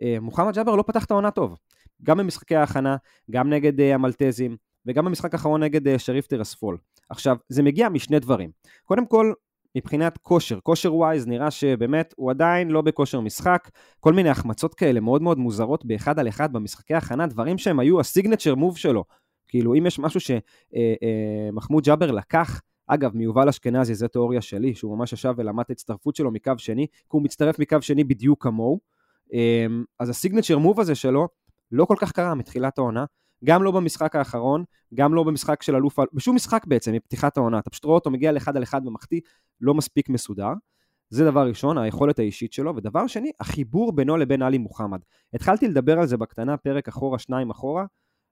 [0.03, 1.57] אה, מוחמד ג'אבר לא פתח את העונה טוב.
[2.02, 2.96] גם במשחקי ההכנה,
[3.30, 6.77] גם נגד אה, המלטזים, וגם במשחק האחרון נגד אה, שריף טירספול.
[7.11, 8.50] עכשיו, זה מגיע משני דברים.
[8.85, 9.33] קודם כל,
[9.76, 15.00] מבחינת כושר, כושר wise נראה שבאמת הוא עדיין לא בכושר משחק, כל מיני החמצות כאלה
[15.00, 19.04] מאוד מאוד מוזרות באחד על אחד במשחקי הכנה, דברים שהם היו ה signature move שלו.
[19.48, 20.20] כאילו אם יש משהו
[21.52, 26.16] שמחמוד ג'אבר לקח, אגב, מיובל אשכנזי, זו תיאוריה שלי, שהוא ממש ישב ולמד את ההצטרפות
[26.16, 28.80] שלו מקו שני, כי הוא מצטרף מקו שני בדיוק כמוהו.
[29.98, 31.28] אז הסיגנצ'ר מוב הזה שלו,
[31.74, 33.04] לא כל כך קרה מתחילת העונה,
[33.44, 37.70] גם לא במשחק האחרון, גם לא במשחק של אלוף, בשום משחק בעצם מפתיחת העונה, אתה
[37.70, 39.20] פשוט רואה אותו מגיע לאחד על אחד במחטיא,
[39.60, 40.52] לא מספיק מסודר.
[41.10, 45.00] זה דבר ראשון, היכולת האישית שלו, ודבר שני, החיבור בינו לבין עלי מוחמד.
[45.34, 47.84] התחלתי לדבר על זה בקטנה, פרק אחורה, שניים אחורה,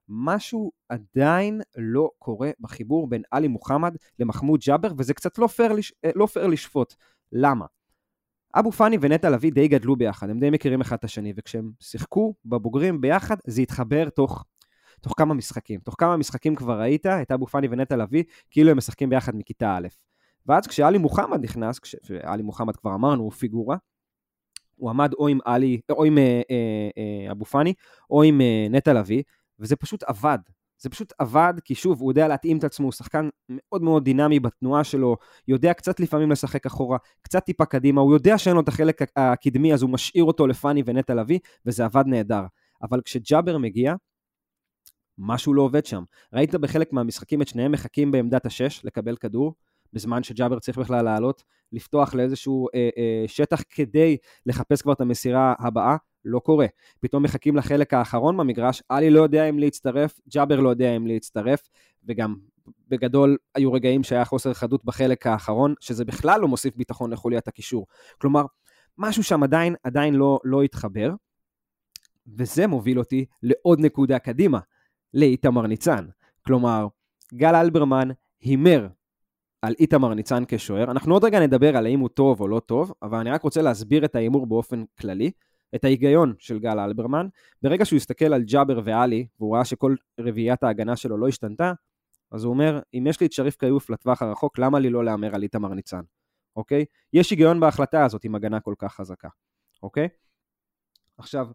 [0.08, 5.92] משהו עדיין לא קורה בחיבור בין עלי מוחמד למחמוד ג'אבר, וזה קצת לא פייר, לש...
[6.04, 6.94] אה, לא לשפוט.
[7.32, 7.66] למה?
[8.54, 12.34] אבו פאני ונטע לביא די גדלו ביחד, הם די מכירים אחד את השני, וכשהם שיחקו
[12.44, 14.44] בבוגרים ביחד, זה התחבר תוך,
[15.00, 15.80] תוך כמה משחקים.
[15.80, 19.76] תוך כמה משחקים כבר ראית את אבו פאני ונטע לביא, כאילו הם משחקים ביחד מכיתה
[19.76, 19.88] א'.
[20.46, 23.76] ואז כשאלי מוחמד נכנס, כשאלי מוחמד כבר אמרנו, הוא פיגורה,
[24.76, 27.74] הוא עמד או עם עלי, או עם אה, אה, אה, אבו פאני,
[28.10, 29.22] או עם אה, נטע לביא,
[29.58, 30.38] וזה פשוט עבד.
[30.82, 34.40] זה פשוט עבד, כי שוב, הוא יודע להתאים את עצמו, הוא שחקן מאוד מאוד דינמי
[34.40, 35.16] בתנועה שלו,
[35.48, 39.74] יודע קצת לפעמים לשחק אחורה, קצת טיפה קדימה, הוא יודע שאין לו את החלק הקדמי,
[39.74, 42.42] אז הוא משאיר אותו לפאני ונטע לביא, וזה עבד נהדר.
[42.82, 43.94] אבל כשג'אבר מגיע,
[45.18, 46.02] משהו לא עובד שם.
[46.32, 49.54] ראית בחלק מהמשחקים את שניהם מחכים בעמדת השש לקבל כדור,
[49.92, 51.42] בזמן שג'אבר צריך בכלל לעלות,
[51.72, 54.16] לפתוח לאיזשהו אה, אה, שטח כדי
[54.46, 56.66] לחפש כבר את המסירה הבאה, לא קורה.
[57.00, 61.68] פתאום מחכים לחלק האחרון במגרש, עלי לא יודע אם להצטרף, ג'אבר לא יודע אם להצטרף,
[62.04, 62.34] וגם
[62.88, 67.86] בגדול היו רגעים שהיה חוסר חדות בחלק האחרון, שזה בכלל לא מוסיף ביטחון לחוליית הקישור.
[68.18, 68.44] כלומר,
[68.98, 71.10] משהו שם עדיין, עדיין לא, לא התחבר,
[72.26, 74.58] וזה מוביל אותי לעוד נקודה קדימה,
[75.14, 76.06] לאיתמר ניצן.
[76.46, 76.86] כלומר,
[77.34, 78.08] גל אלברמן
[78.40, 78.88] הימר
[79.62, 80.90] על איתמר ניצן כשוער.
[80.90, 83.62] אנחנו עוד רגע נדבר על האם הוא טוב או לא טוב, אבל אני רק רוצה
[83.62, 85.30] להסביר את ההימור באופן כללי,
[85.74, 87.26] את ההיגיון של גל אלברמן.
[87.62, 91.72] ברגע שהוא הסתכל על ג'אבר ואלי, והוא ראה שכל רביעיית ההגנה שלו לא השתנתה,
[92.32, 95.34] אז הוא אומר, אם יש לי את שריף כיוף לטווח הרחוק, למה לי לא להמר
[95.34, 96.00] על איתמר ניצן,
[96.56, 96.84] אוקיי?
[97.12, 99.28] יש היגיון בהחלטה הזאת עם הגנה כל כך חזקה,
[99.82, 100.08] אוקיי?
[101.18, 101.46] עכשיו,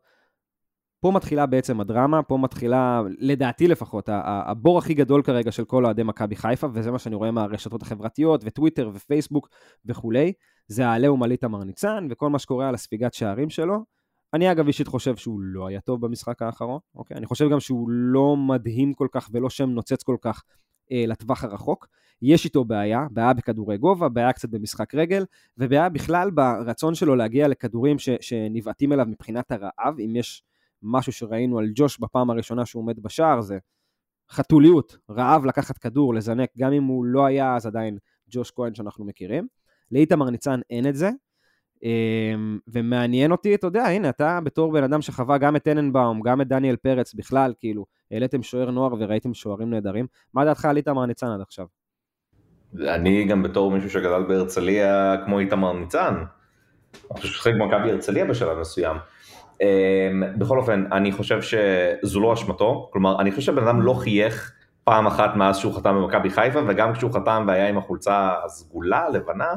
[1.00, 6.04] פה מתחילה בעצם הדרמה, פה מתחילה, לדעתי לפחות, הבור הכי גדול כרגע של כל אוהדי
[6.04, 9.50] מכבי חיפה, וזה מה שאני רואה מהרשתות החברתיות, וטוויטר ופייסבוק
[9.86, 10.34] וכולי,
[10.68, 13.97] זה העליהום על איתמר ניצן, וכל מה שקורה על הספיגת שערים שלו.
[14.34, 17.18] אני אגב אישית חושב שהוא לא היה טוב במשחק האחרון, אוקיי?
[17.18, 20.44] אני חושב גם שהוא לא מדהים כל כך ולא שם נוצץ כל כך
[20.92, 21.88] אה, לטווח הרחוק.
[22.22, 25.26] יש איתו בעיה, בעיה בכדורי גובה, בעיה קצת במשחק רגל,
[25.58, 30.44] ובעיה בכלל ברצון שלו להגיע לכדורים ש, שנבעטים אליו מבחינת הרעב, אם יש
[30.84, 33.58] משהו שראינו על ג'וש בפעם הראשונה שהוא עומד בשער, זה
[34.30, 37.98] חתוליות, רעב לקחת כדור, לזנק, גם אם הוא לא היה אז עדיין
[38.30, 39.48] ג'וש כהן שאנחנו מכירים.
[39.92, 41.10] לאיתמר ניצן אין את זה,
[42.68, 46.48] ומעניין אותי, אתה יודע, הנה, אתה בתור בן אדם שחווה גם את טננבאום, גם את
[46.48, 51.28] דניאל פרץ, בכלל, כאילו, העליתם שוער נוער וראיתם שוערים נהדרים, מה דעתך על איתמר ניצן
[51.28, 51.66] עד עכשיו?
[52.80, 56.14] אני גם בתור מישהו שגדל בהרצליה כמו איתמר ניצן,
[57.12, 58.98] אני חושב שחלק במכבי הרצליה בשלב מסוים.
[59.62, 64.54] אמ, בכל אופן, אני חושב שזו לא אשמתו, כלומר, אני חושב שהבן אדם לא חייך
[64.84, 69.54] פעם אחת מאז שהוא חתם במכבי חיפה, וגם כשהוא חתם והיה עם החולצה הסגולה, לבנה,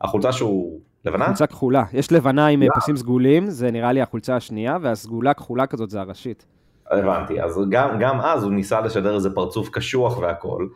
[0.00, 1.26] החולצה שהוא לבנה?
[1.26, 1.84] חולצה כחולה.
[1.92, 2.66] יש לבנה עם yeah.
[2.76, 6.46] פסים סגולים, זה נראה לי החולצה השנייה, והסגולה כחולה כזאת זה הראשית.
[6.90, 10.66] הבנתי, אז גם, גם אז הוא ניסה לשדר איזה פרצוף קשוח והכל,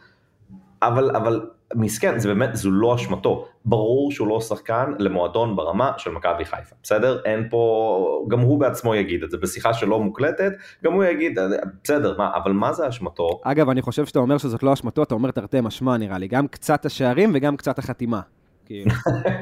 [0.83, 3.47] אבל, אבל מסכן, זה באמת, זו לא אשמתו.
[3.65, 7.21] ברור שהוא לא שחקן למועדון ברמה של מכבי חיפה, בסדר?
[7.25, 10.53] אין פה, גם הוא בעצמו יגיד את זה, בשיחה שלא מוקלטת,
[10.85, 11.39] גם הוא יגיד,
[11.85, 13.41] בסדר, מה, אבל מה זה אשמתו?
[13.43, 16.49] אגב, אני חושב שאתה אומר שזאת לא אשמתו, אתה אומר תרתי משמע נראה לי, גם
[16.49, 18.21] קצת השערים וגם קצת החתימה.
[18.67, 18.91] כאילו.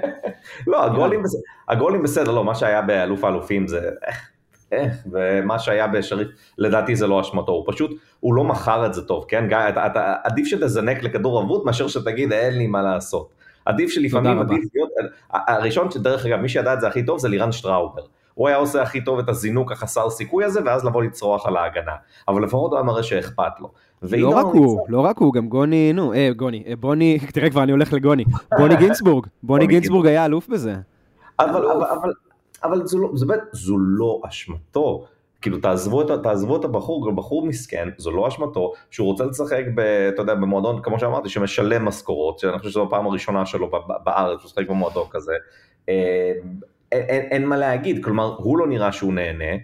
[0.67, 4.31] לא, הגולים, בסדר, הגולים בסדר, לא, מה שהיה באלוף האלופים זה איך,
[4.73, 9.03] איך, ומה שהיה בשריף, לדעתי זה לא אשמתו, הוא פשוט, הוא לא מכר את זה
[9.03, 9.49] טוב, כן?
[9.49, 13.29] גיא, אתה, אתה, עדיף שתזנק לכדור אבוד מאשר שתגיד אין לי מה לעשות.
[13.65, 14.91] עדיף שלפעמים, עדיף להיות,
[15.31, 18.03] הראשון שדרך אגב, מי שידע את זה הכי טוב זה לירן שטראובר.
[18.35, 21.95] הוא היה עושה הכי טוב את הזינוק החסר סיכוי הזה, ואז לבוא לצרוח על ההגנה.
[22.29, 23.73] אבל לפחות הוא היה מראה שאכפת לו.
[24.13, 27.63] לא רק הוא, לא רק הוא, גם גוני, נו, אה, גוני, אה, בוני, תראה כבר
[27.63, 28.25] אני הולך לגוני,
[28.59, 30.75] בוני גינסבורג, בוני גינסבורג היה אלוף בזה.
[31.41, 32.13] אבל, אבל, אבל,
[32.65, 35.05] אבל זו, לא, זו, באמת, זו לא אשמתו.
[35.41, 39.81] כאילו תעזבו את, תעזבו את הבחור, בחור מסכן, זו לא אשמתו, שהוא רוצה לשחק, ב,
[39.81, 43.71] אתה יודע, במועדון, כמו שאמרתי, שמשלם משכורות, שאני חושב שזו הפעם הראשונה שלו
[44.05, 45.33] בארץ, הוא משחק במועדון כזה.
[45.89, 46.33] אה,
[46.93, 49.55] אין, אין מה להגיד, כלומר, הוא לא נראה שהוא נהנה,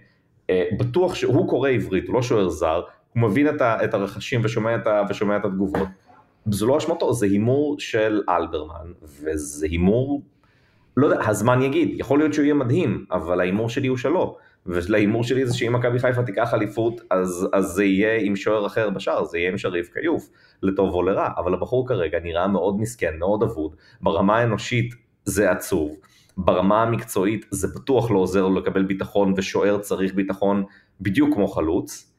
[0.79, 2.81] בטוח שהוא קורא עברית, הוא לא שוער זר,
[3.13, 5.87] הוא מבין את, ה, את הרכשים ושומע את, ה, ושומע את התגובות.
[6.49, 10.21] זו לא אשמתו, זה הימור של אלברמן, וזה הימור,
[10.97, 14.37] לא יודע, הזמן יגיד, יכול להיות שהוא יהיה מדהים, אבל ההימור שלי הוא שלו.
[14.65, 18.89] ולהימור שלי זה שאם מכבי חיפה תיקח אליפות, אז, אז זה יהיה עם שוער אחר
[18.89, 20.29] בשער, זה יהיה עם שריף כיוף,
[20.63, 24.95] לטוב או לרע, אבל הבחור כרגע נראה מאוד מסכן, מאוד אבוד, ברמה האנושית
[25.25, 25.97] זה עצוב,
[26.37, 30.63] ברמה המקצועית זה בטוח לא עוזר לו לקבל ביטחון, ושוער צריך ביטחון
[31.01, 32.10] בדיוק כמו חלוץ,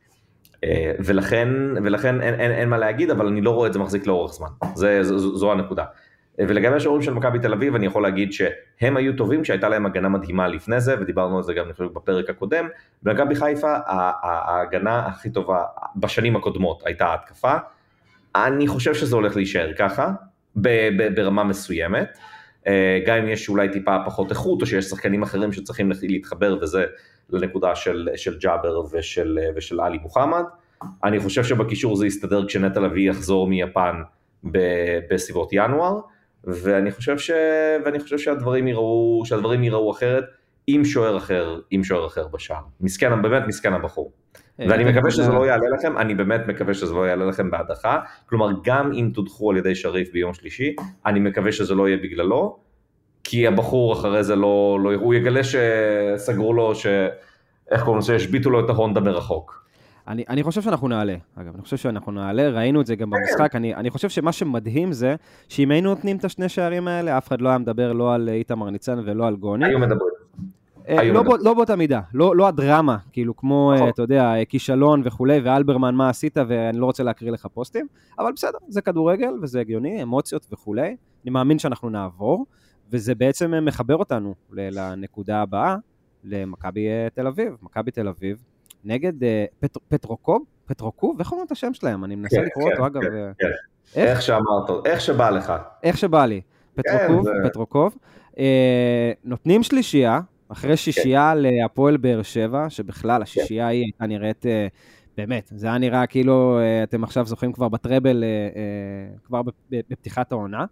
[1.04, 1.48] ולכן,
[1.84, 4.48] ולכן אין, אין, אין מה להגיד, אבל אני לא רואה את זה מחזיק לאורך זמן,
[4.74, 5.84] זה, זו, זו הנקודה.
[6.40, 9.86] אה, ולגבי השוערים של מכבי תל אביב, אני יכול להגיד שהם היו טובים כשהייתה להם
[9.86, 12.68] הגנה מדהימה לפני זה, ודיברנו על זה גם אני בפרק הקודם.
[13.02, 15.62] במכבי חיפה ההגנה הכי טובה
[15.96, 17.54] בשנים הקודמות הייתה ההתקפה.
[18.34, 20.12] אני חושב שזה הולך להישאר ככה,
[21.14, 22.18] ברמה מסוימת.
[22.66, 26.84] אה, גם אם יש אולי טיפה פחות איכות, או שיש שחקנים אחרים שצריכים להתחבר, וזה
[27.32, 30.44] לנקודה של, של ג'אבר ושל, ושל עלי מוחמד.
[31.04, 34.02] אני חושב שבקישור זה יסתדר כשנטע לביא יחזור מיפן
[35.10, 36.00] בסביבות ינואר,
[36.44, 37.30] ואני חושב, ש,
[37.84, 40.24] ואני חושב שהדברים, יראו, שהדברים יראו אחרת
[40.66, 42.62] עם שוער אחר, עם שוער אחר בשער.
[42.80, 44.12] מסכן, באמת מסכן הבחור.
[44.60, 48.00] אה, ואני מקווה שזה לא יעלה לכם, אני באמת מקווה שזה לא יעלה לכם בהדחה,
[48.26, 52.58] כלומר גם אם תודחו על ידי שריף ביום שלישי, אני מקווה שזה לא יהיה בגללו,
[53.24, 56.86] כי הבחור אחרי זה לא, לא הוא יגלה שסגרו לו, ש...
[57.70, 59.62] איך קוראים לזה, שהשביתו לו את ההונדה מרחוק.
[60.08, 63.54] אני, אני חושב שאנחנו נעלה, אגב, אני חושב שאנחנו נעלה, ראינו את זה גם במשחק,
[63.54, 65.14] אני, אני חושב שמה שמדהים זה,
[65.48, 68.70] שאם היינו נותנים את השני שערים האלה, אף אחד לא היה מדבר לא על איתמר
[68.70, 69.66] ניצן ולא על גוני.
[69.66, 70.12] היו מדברים.
[70.88, 73.88] אה, לא, בא, לא באותה מידה, לא, לא הדרמה, כאילו כמו, נכון.
[73.88, 77.86] אתה יודע, כישלון וכולי, ואלברמן מה עשית, ואני לא רוצה להקריא לך פוסטים,
[78.18, 82.46] אבל בסדר, זה כדורגל וזה הגיוני, אמוציות וכולי, אני מאמין שאנחנו נעבור,
[82.92, 85.76] וזה בעצם מחבר אותנו לנקודה הבאה,
[86.24, 87.56] למכבי תל אביב.
[87.62, 88.42] מכבי תל אביב
[88.84, 89.12] נגד
[89.60, 92.04] פט, פטרוקוב, פטרוקוב, איך אומרים את השם שלהם?
[92.04, 93.00] אני מנסה כן, לקרוא כן, אותו, אגב.
[93.00, 93.46] כן, כן.
[93.96, 94.08] איך?
[94.10, 95.52] איך שאמרת, איך שבא לך.
[95.82, 96.40] איך שבא לי.
[96.74, 97.96] פטרוקוב, כן, פטרוקוב.
[98.38, 101.38] אה, נותנים שלישייה, אחרי שישייה כן.
[101.38, 104.66] להפועל באר שבע, שבכלל השישייה היא הייתה נראית, אה,
[105.16, 110.64] באמת, זה היה נראה כאילו אה, אתם עכשיו זוכים כבר בטראבל, אה, כבר בפתיחת העונה.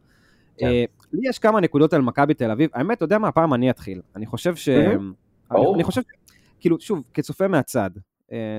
[0.60, 0.66] כן.
[1.12, 4.00] לי יש כמה נקודות על מכבי תל אביב, האמת, אתה יודע מה, הפעם אני אתחיל.
[4.16, 4.68] אני חושב ש...
[5.74, 6.02] אני חושב,
[6.60, 7.90] כאילו, שוב, כצופה מהצד,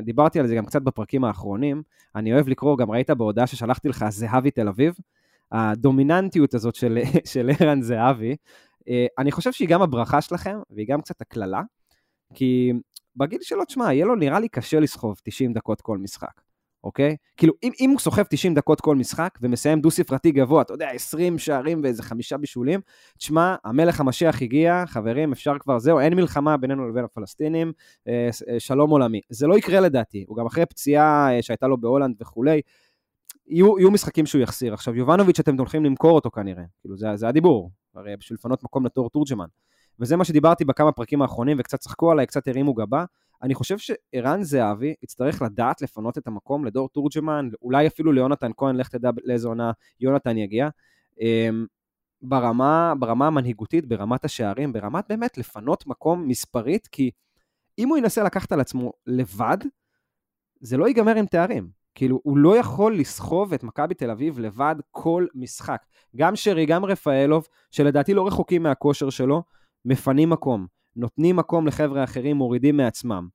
[0.03, 1.81] דיברתי על זה גם קצת בפרקים האחרונים,
[2.15, 4.93] אני אוהב לקרוא, גם ראית בהודעה ששלחתי לך, זהבי תל אביב,
[5.51, 6.75] הדומיננטיות הזאת
[7.31, 8.35] של ערן זהבי,
[8.89, 11.61] אה, אני חושב שהיא גם הברכה שלכם, והיא גם קצת הקללה,
[12.33, 12.73] כי
[13.15, 16.41] בגיל שלו, תשמע, יהיה לו נראה לי קשה לסחוב 90 דקות כל משחק,
[16.83, 17.15] אוקיי?
[17.37, 21.37] כאילו, אם, אם הוא סוחב 90 דקות כל משחק ומסיים דו-ספרתי גבוה, אתה יודע, 20
[21.37, 22.79] שערים ואיזה חמישה בישולים,
[23.17, 27.71] תשמע, המלך המשיח הגיע, חברים, אפשר כבר, זהו, אין מלחמה בינינו לבין הפלסטינים,
[28.07, 29.21] אה, אה, שלום עולמי.
[29.29, 32.61] זה לא יקרה לדעתי, הוא גם אחרי פציעה שהייתה לו בהולנד וכולי,
[33.47, 34.73] יהיו, יהיו משחקים שהוא יחסיר.
[34.73, 37.71] עכשיו, יובנוביץ', אתם הולכים למכור אותו כנראה, כאילו, זה, זה הדיבור.
[37.95, 39.45] הרי בשביל לפנות מקום לתור תורג'מן.
[39.99, 43.05] וזה מה שדיברתי בכמה פרקים האחרונים, וקצת צחקו עליי, קצת הרימו גבה.
[43.43, 48.75] אני חושב שערן זהבי יצטרך לדעת לפנות את המקום לדור תורג'מן, אולי אפילו ליונתן כהן,
[48.75, 50.69] לך תדע לאיזה עונה יונתן יגיע.
[51.21, 51.65] אמ,
[52.21, 57.11] ברמה, ברמה המנהיגותית, ברמת השערים, ברמת באמת לפנות מקום מספרית, כי
[57.77, 59.57] אם הוא ינסה לקחת על עצמו לבד,
[60.59, 61.69] זה לא ייגמר עם תארים.
[61.95, 65.85] כאילו, הוא לא יכול לסחוב את מכבי תל אביב לבד כל משחק.
[66.15, 69.43] גם שרי, גם רפאלוב, שלדעתי לא רחוקים מהכושר שלו,
[69.85, 73.27] מפנים מקום, נותנים מקום לחבר'ה אחרים, מורידים מעצמם.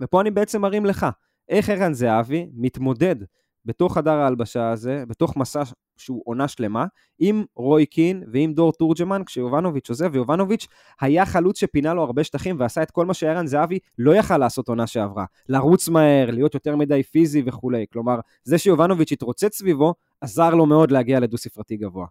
[0.00, 1.06] ופה אני בעצם מרים לך,
[1.48, 3.16] איך ערן זהבי מתמודד
[3.64, 5.62] בתוך חדר ההלבשה הזה, בתוך מסע
[5.96, 6.86] שהוא עונה שלמה,
[7.18, 10.66] עם רוי קין ועם דור תורג'מן, כשיובנוביץ' עוזב, ויובנוביץ'
[11.00, 14.68] היה חלוץ שפינה לו הרבה שטחים ועשה את כל מה שערן זהבי לא יכל לעשות
[14.68, 15.24] עונה שעברה.
[15.48, 17.86] לרוץ מהר, להיות יותר מדי פיזי וכולי.
[17.92, 22.06] כלומר, זה שיובנוביץ' התרוצץ סביבו, עזר לו מאוד להגיע לדו-ספרתי גבוה.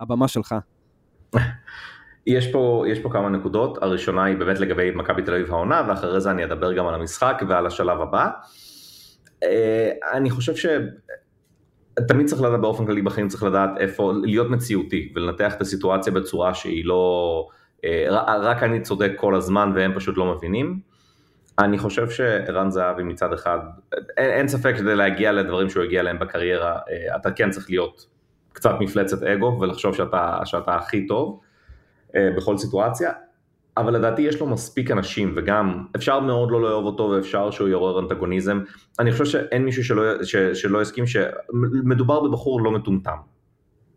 [0.00, 0.54] הבמה שלך.
[2.28, 6.20] יש פה, יש פה כמה נקודות, הראשונה היא באמת לגבי מכבי תל אביב העונה, ואחרי
[6.20, 8.28] זה אני אדבר גם על המשחק ועל השלב הבא.
[9.42, 10.66] אה, אני חושב ש...
[12.08, 16.54] תמיד צריך לדעת באופן כללי בחיים, צריך לדעת איפה, להיות מציאותי ולנתח את הסיטואציה בצורה
[16.54, 17.46] שהיא לא,
[17.84, 20.80] אה, רק אני צודק כל הזמן והם פשוט לא מבינים.
[21.58, 23.58] אני חושב שערן זהבי מצד אחד,
[24.16, 28.06] אין, אין ספק כדי להגיע לדברים שהוא הגיע אליהם בקריירה, אה, אתה כן צריך להיות
[28.52, 31.40] קצת מפלצת אגו ולחשוב שאתה, שאתה הכי טוב
[32.16, 33.12] בכל סיטואציה.
[33.76, 38.00] אבל לדעתי יש לו מספיק אנשים, וגם אפשר מאוד לא לאהוב אותו ואפשר שהוא יעורר
[38.00, 38.60] אנטגוניזם.
[38.98, 43.16] אני חושב שאין מישהו שלא, ש, שלא יסכים שמדובר בבחור לא מטומטם.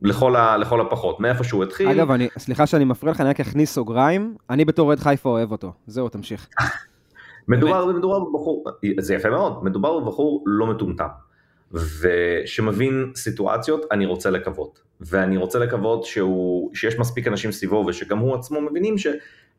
[0.01, 1.87] לכל, ה, לכל הפחות, מאיפה שהוא התחיל.
[1.87, 5.51] אגב, אני, סליחה שאני מפריע לך, אני רק אכניס סוגריים, אני בתור אוהד חיפה אוהב
[5.51, 5.73] אותו.
[5.87, 6.47] זהו, תמשיך.
[7.47, 8.63] מדובר, מדובר בבחור,
[8.99, 11.07] זה יפה מאוד, מדובר בבחור לא מטומטם.
[11.73, 14.79] ושמבין סיטואציות, אני רוצה לקוות.
[15.01, 19.07] ואני רוצה לקוות שהוא, שיש מספיק אנשים סביבו ושגם הוא עצמו מבינים ש...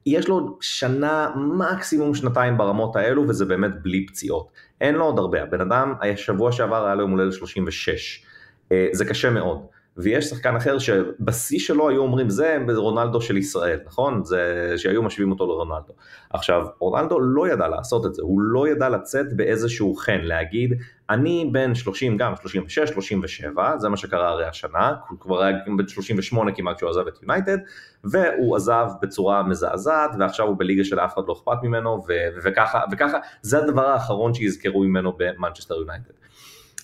[0.06, 4.50] יש לו שנה, מקסימום שנתיים ברמות האלו, וזה באמת בלי פציעות.
[4.80, 8.24] אין לו עוד הרבה, הבן אדם, שבוע שעבר היה לו יום הולדת 36.
[8.72, 9.66] אה, זה קשה מאוד.
[9.96, 14.24] ויש שחקן אחר שבשיא שלו היו אומרים זה רונלדו של ישראל, נכון?
[14.24, 15.92] זה שהיו משווים אותו לרונלדו.
[16.30, 20.74] עכשיו, רונלדו לא ידע לעשות את זה, הוא לא ידע לצאת באיזשהו חן, להגיד,
[21.10, 25.88] אני בן 30, גם 36, 37, זה מה שקרה הרי השנה, הוא כבר היה בן
[25.88, 27.58] 38 כמעט כשהוא עזב את יונייטד,
[28.04, 32.02] והוא עזב בצורה מזעזעת, ועכשיו הוא בליגה של אף אחד לא אכפת ממנו,
[32.44, 36.12] וככה, וככה, זה הדבר האחרון שיזכרו ממנו במנצ'סטר יונייטד.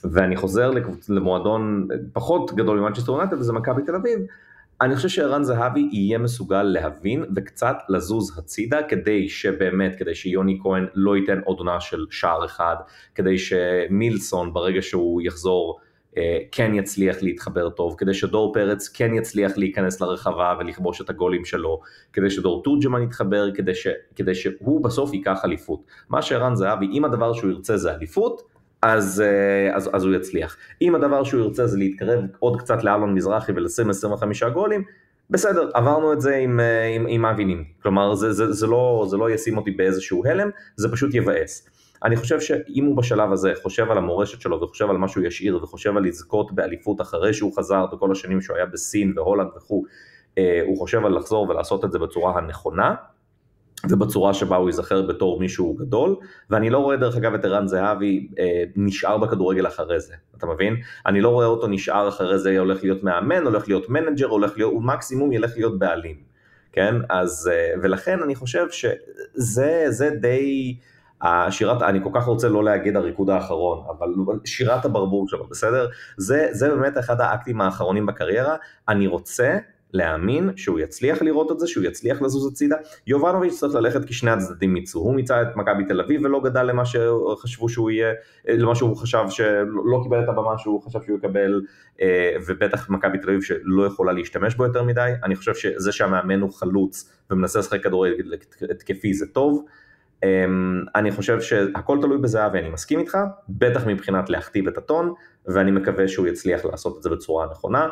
[0.04, 0.70] ואני חוזר
[1.08, 4.18] למועדון פחות גדול ממנצ'סטר יונייטד וזה מכבי תל אביב,
[4.80, 10.86] אני חושב שערן זהבי יהיה מסוגל להבין וקצת לזוז הצידה כדי שבאמת, כדי שיוני כהן
[10.94, 12.76] לא ייתן עוד עונה של שער אחד,
[13.14, 15.78] כדי שמילסון ברגע שהוא יחזור
[16.16, 21.44] אה, כן יצליח להתחבר טוב, כדי שדור פרץ כן יצליח להיכנס לרחבה ולכבוש את הגולים
[21.44, 21.80] שלו,
[22.12, 23.86] כדי שדור תורג'מן יתחבר, כדי, ש,
[24.16, 25.80] כדי שהוא בסוף ייקח אליפות.
[26.08, 30.56] מה שערן זהבי, אם הדבר שהוא ירצה זה אליפות, אז, אה, אז, אז הוא יצליח.
[30.82, 34.84] אם הדבר שהוא ירצה זה להתקרב עוד קצת לאלון מזרחי ולשים 25 גולים,
[35.30, 37.64] בסדר, עברנו את זה עם, אה, עם, עם אבי נימני.
[37.82, 41.68] כלומר, זה, זה, זה, לא, זה לא ישים אותי באיזשהו הלם, זה פשוט יבאס.
[42.04, 45.62] אני חושב שאם הוא בשלב הזה חושב על המורשת שלו וחושב על מה שהוא ישאיר
[45.62, 49.84] וחושב על לזכות באליפות אחרי שהוא חזר בכל השנים שהוא היה בסין והולנד וכו',
[50.38, 52.94] אה, הוא חושב על לחזור ולעשות את זה בצורה הנכונה,
[53.90, 56.16] ובצורה שבה הוא ייזכר בתור מישהו גדול,
[56.50, 60.76] ואני לא רואה דרך אגב את ערן זהבי אה, נשאר בכדורגל אחרי זה, אתה מבין?
[61.06, 64.72] אני לא רואה אותו נשאר אחרי זה, הולך להיות מאמן, הולך להיות מנג'ר, הולך להיות,
[64.72, 66.16] הוא מקסימום ילך להיות בעלים,
[66.72, 66.94] כן?
[67.10, 70.76] אז, אה, ולכן אני חושב שזה די...
[71.22, 74.08] השירת, אני כל כך רוצה לא להגיד הריקוד האחרון, אבל
[74.44, 75.88] שירת הברבור שלו, בסדר?
[76.16, 78.56] זה, זה באמת אחד האקטים האחרונים בקריירה,
[78.88, 79.58] אני רוצה
[79.92, 82.76] להאמין שהוא יצליח לראות את זה, שהוא יצליח לזוז הצידה.
[83.06, 86.62] יובנוביץ' צריך ללכת כי שני הצדדים מיצו, הוא מיצה את מכבי תל אביב ולא גדל
[86.62, 88.12] למה שחשבו שהוא יהיה,
[88.48, 91.62] למה שהוא חשב שלא קיבל את הבמה שהוא חשב שהוא יקבל,
[92.00, 95.12] אה, ובטח מכבי תל אביב שלא יכולה להשתמש בו יותר מדי.
[95.24, 98.34] אני חושב שזה שהמאמן הוא חלוץ ומנסה לשחק כדורגל
[98.70, 99.64] התקפי זה טוב.
[100.22, 103.18] אמ, אני חושב שהכל תלוי בזהבי, אני מסכים איתך,
[103.48, 105.14] בטח מבחינת להכתיב את הטון,
[105.46, 107.88] ואני מקווה שהוא יצליח לעשות את זה בצורה הנכונה.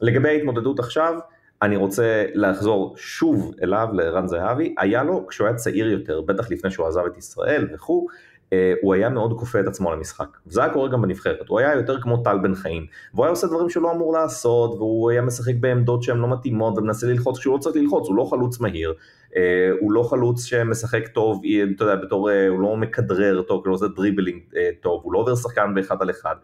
[0.00, 1.14] לגבי ההתמודדות עכשיו,
[1.62, 6.70] אני רוצה לחזור שוב אליו, לערן זהבי, היה לו, כשהוא היה צעיר יותר, בטח לפני
[6.70, 8.06] שהוא עזב את ישראל וכו',
[8.52, 10.28] אה, הוא היה מאוד כופה את עצמו למשחק.
[10.46, 13.46] וזה היה קורה גם בנבחרת, הוא היה יותר כמו טל בן חיים, והוא היה עושה
[13.46, 17.54] דברים שהוא לא אמור לעשות, והוא היה משחק בעמדות שהן לא מתאימות, ומנסה ללחוץ כשהוא
[17.54, 18.94] לא צריך ללחוץ, הוא לא חלוץ מהיר,
[19.36, 21.42] אה, הוא לא חלוץ שמשחק טוב,
[21.76, 24.42] אתה יודע, בתור, אה, הוא לא מכדרר טוב, הוא לא עושה דריבלינג
[24.80, 26.36] טוב, הוא לא עובר שחקן באחד על אחד.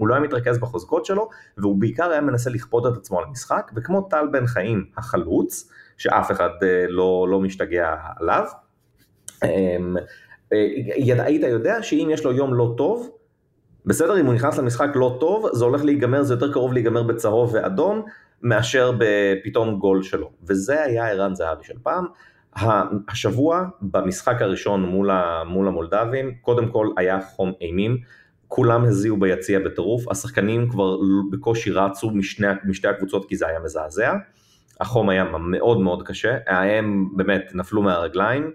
[0.00, 1.28] הוא לא היה מתרכז בחוזקות שלו,
[1.58, 6.30] והוא בעיקר היה מנסה לכפות את עצמו על המשחק, וכמו טל בן חיים החלוץ, שאף
[6.30, 6.50] אחד
[6.88, 8.44] לא, לא משתגע עליו,
[9.44, 9.96] אמ,
[10.50, 13.10] היית יודע שאם יש לו יום לא טוב,
[13.86, 17.54] בסדר, אם הוא נכנס למשחק לא טוב, זה הולך להיגמר, זה יותר קרוב להיגמר בצהוב
[17.54, 18.02] ואדום,
[18.42, 20.30] מאשר בפתאום גול שלו.
[20.42, 22.04] וזה היה ערן זהבי של פעם.
[23.08, 25.10] השבוע, במשחק הראשון מול,
[25.46, 27.96] מול המולדבים, קודם כל היה חום אימים,
[28.50, 30.96] כולם הזיעו ביציע בטירוף, השחקנים כבר
[31.30, 34.12] בקושי רצו משני, משתי הקבוצות כי זה היה מזעזע,
[34.80, 38.50] החום היה מאוד מאוד קשה, הם באמת נפלו מהרגליים.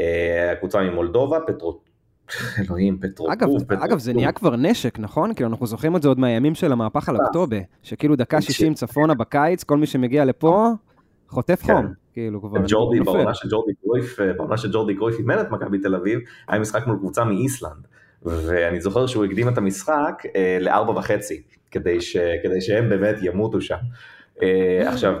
[0.00, 1.80] אה, הקבוצה ממולדובה, פטרו...
[2.58, 3.32] אלוהים, פטרו...
[3.32, 3.84] אגב, פטרו...
[3.84, 5.34] אגב, זה נהיה כבר נשק, נכון?
[5.34, 9.14] כאילו, אנחנו זוכרים את זה עוד מהימים של המהפך על אוקטובה, שכאילו דקה 60 צפונה
[9.14, 10.68] בקיץ, כל מי שמגיע לפה,
[11.28, 11.74] חוטף כן.
[11.74, 11.92] חום.
[12.12, 12.58] כאילו כבר...
[12.68, 16.20] ג'ורדי, בעונה של ג'ורדי קרויף, אה, בעונה של ג'ורדי קרויף אימן את מכבי תל אביב,
[16.48, 17.86] היה משחק מול קבוצה מאיסלנד.
[18.24, 23.60] ואני זוכר שהוא הקדים את המשחק אה, לארבע וחצי, כדי, ש, כדי שהם באמת ימותו
[23.60, 23.76] שם.
[24.42, 25.14] אה, עכשיו,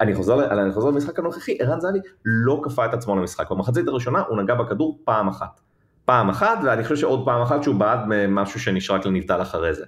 [0.00, 3.50] אני חוזר, אני חוזר למשחק הנוכחי, ערן זהבי לא כפה את עצמו למשחק.
[3.50, 5.60] במחצית הראשונה הוא נגע בכדור פעם אחת.
[6.04, 9.84] פעם אחת, ואני חושב שעוד פעם אחת שהוא בעט משהו שנשרק לנבדל אחרי זה.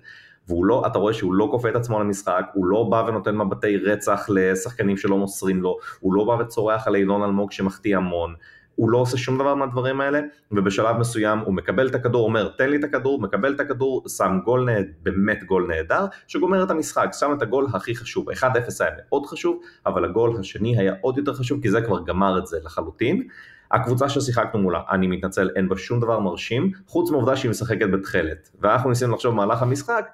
[0.49, 3.76] והוא לא, אתה רואה שהוא לא כופה את עצמו למשחק, הוא לא בא ונותן מבטי
[3.76, 8.34] רצח לשחקנים שלא מוסרים לו, הוא לא בא וצורח על אילון אלמוג שמחטיא המון,
[8.77, 10.20] הוא לא עושה שום דבר מהדברים האלה,
[10.53, 14.39] ובשלב מסוים הוא מקבל את הכדור, אומר תן לי את הכדור, מקבל את הכדור, שם
[14.45, 18.45] גול נהד, באמת גול נהדר, שגומר את המשחק, שם את הגול הכי חשוב, 1-0
[18.81, 22.47] היה מאוד חשוב, אבל הגול השני היה עוד יותר חשוב, כי זה כבר גמר את
[22.47, 23.29] זה לחלוטין.
[23.70, 28.51] הקבוצה ששיחקנו מולה, אני מתנצל, אין בה שום דבר מרשים, חוץ מהעובדה שהיא משחקת בתכלת.
[28.61, 30.09] ואנחנו ניסינו לחשוב במהלך המשחק,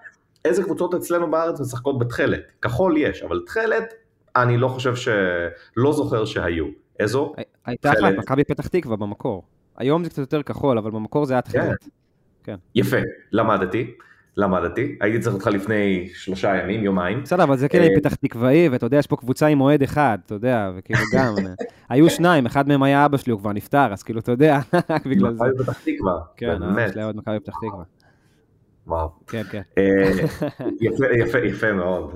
[0.45, 2.41] איזה קבוצות אצלנו בארץ משחקות בתכלת.
[2.63, 3.95] כחול יש, אבל תכלת,
[4.37, 5.09] אני לא חושב ש...
[5.77, 6.67] לא זוכר שהיו.
[7.01, 7.35] איזו?
[7.67, 9.43] הייתה אחת, מכבי פתח תקווה במקור.
[9.77, 11.89] היום זה קצת יותר כחול, אבל במקור זה היה תכלת.
[12.45, 12.57] כן.
[12.75, 12.97] יפה,
[13.33, 13.95] למדתי.
[14.37, 17.23] למדתי, הייתי צריך אותך לפני שלושה ימים, יומיים.
[17.23, 20.19] בסדר, אבל זה כן אה, פתח תקוואי, ואתה יודע, יש פה קבוצה עם אוהד אחד,
[20.27, 21.35] אתה יודע, וכאילו גם,
[21.91, 24.59] היו שניים, אחד מהם היה אבא שלי, הוא כבר נפטר, אז כאילו, אתה יודע,
[24.91, 25.45] רק בגלל זה.
[25.45, 27.85] מכבי פתח תקווה, כן, אבא שלי היה עוד מכבי פתח תקווה.
[28.87, 29.09] וואו.
[29.27, 29.63] כן, כן.
[29.79, 30.11] אה,
[30.81, 32.15] יפה, יפה, יפה מאוד.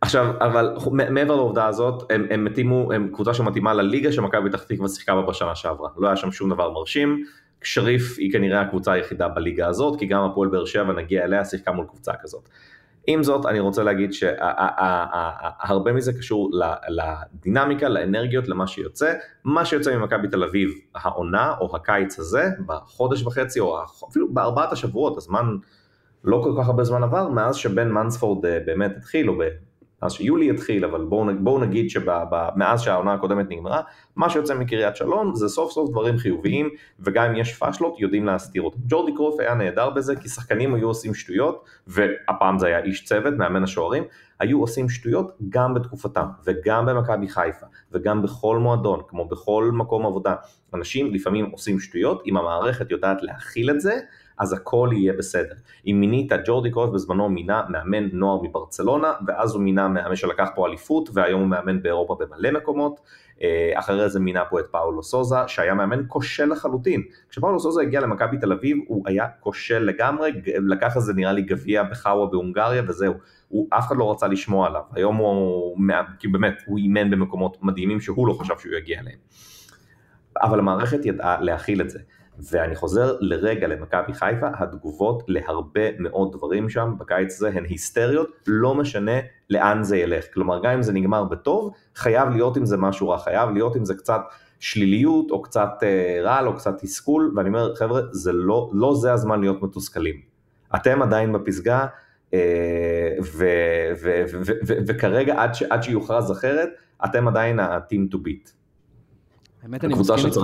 [0.00, 4.88] עכשיו, אבל מעבר לעובדה הזאת, הם, הם מתאימו, הם קבוצה שמתאימה לליגה שמכבי פתח תקווה
[4.88, 5.88] שיחקה בה בשנה שעברה.
[5.96, 7.24] לא היה שם שום דבר מרשים.
[7.62, 11.72] שריף היא כנראה הקבוצה היחידה בליגה הזאת, כי גם הפועל באר שבע נגיע אליה, שיחקה
[11.72, 12.48] מול קבוצה כזאת.
[13.06, 16.50] עם זאת, אני רוצה להגיד שהרבה מזה קשור
[16.88, 19.12] לדינמיקה, לאנרגיות, למה שיוצא.
[19.44, 23.78] מה שיוצא ממכבי תל אביב, העונה או הקיץ הזה, בחודש וחצי או
[24.10, 25.56] אפילו בארבעת השבועות, הזמן,
[26.24, 29.38] לא כל כך הרבה זמן עבר, מאז שבן מנספורד אה, באמת התחיל, או
[30.02, 33.80] מאז שיולי התחיל, אבל בואו בוא נגיד שמאז שהעונה הקודמת נגמרה,
[34.16, 36.68] מה שיוצא מקריית שלום זה סוף סוף דברים חיוביים,
[37.00, 38.78] וגם אם יש פאשלות יודעים להסתיר אותם.
[38.88, 43.34] ג'ורדי קרוף היה נהדר בזה, כי שחקנים היו עושים שטויות, והפעם זה היה איש צוות,
[43.34, 44.04] מאמן השוערים,
[44.40, 50.34] היו עושים שטויות גם בתקופתם, וגם במכבי חיפה, וגם בכל מועדון, כמו בכל מקום עבודה.
[50.74, 53.98] אנשים לפעמים עושים שטויות, אם המערכת יודעת להכיל את זה,
[54.40, 55.54] אז הכל יהיה בסדר.
[55.86, 60.66] אם מינית, ג'ורדי קרויף בזמנו מינה מאמן נוער מברצלונה, ואז הוא מינה מאמן שלקח פה
[60.66, 63.00] אליפות, והיום הוא מאמן באירופה במלא מקומות.
[63.42, 67.02] אה, אחרי זה מינה פה את פאולו סוזה, שהיה מאמן כושל לחלוטין.
[67.30, 70.32] כשפאולו סוזה הגיע למכבי תל אביב, הוא היה כושל לגמרי,
[70.68, 73.14] לקח איזה נראה לי גביע בחאווה בהונגריה וזהו.
[73.48, 74.82] הוא, אף אחד לא רצה לשמוע עליו.
[74.92, 75.76] היום הוא,
[76.18, 79.18] כי באמת, הוא אימן במקומות מדהימים שהוא לא חשב שהוא יגיע אליהם.
[80.42, 81.98] אבל המערכת ידעה להכיל את זה.
[82.50, 88.74] ואני חוזר לרגע למכבי חיפה, התגובות להרבה מאוד דברים שם בקיץ הזה הן היסטריות, לא
[88.74, 89.20] משנה
[89.50, 90.24] לאן זה ילך.
[90.34, 93.84] כלומר, גם אם זה נגמר בטוב, חייב להיות עם זה משהו רע, חייב להיות עם
[93.84, 94.20] זה קצת
[94.60, 99.12] שליליות, או קצת אה, רעל, או קצת תסכול, ואני אומר, חבר'ה, זה לא, לא זה
[99.12, 100.20] הזמן להיות מתוסכלים.
[100.74, 101.86] אתם עדיין בפסגה,
[102.34, 103.16] אה,
[104.86, 106.68] וכרגע עד, עד שיוכרז אחרת,
[107.04, 108.59] אתם עדיין ה-team to beat.
[109.62, 110.40] האמת, אני מסכים איתך,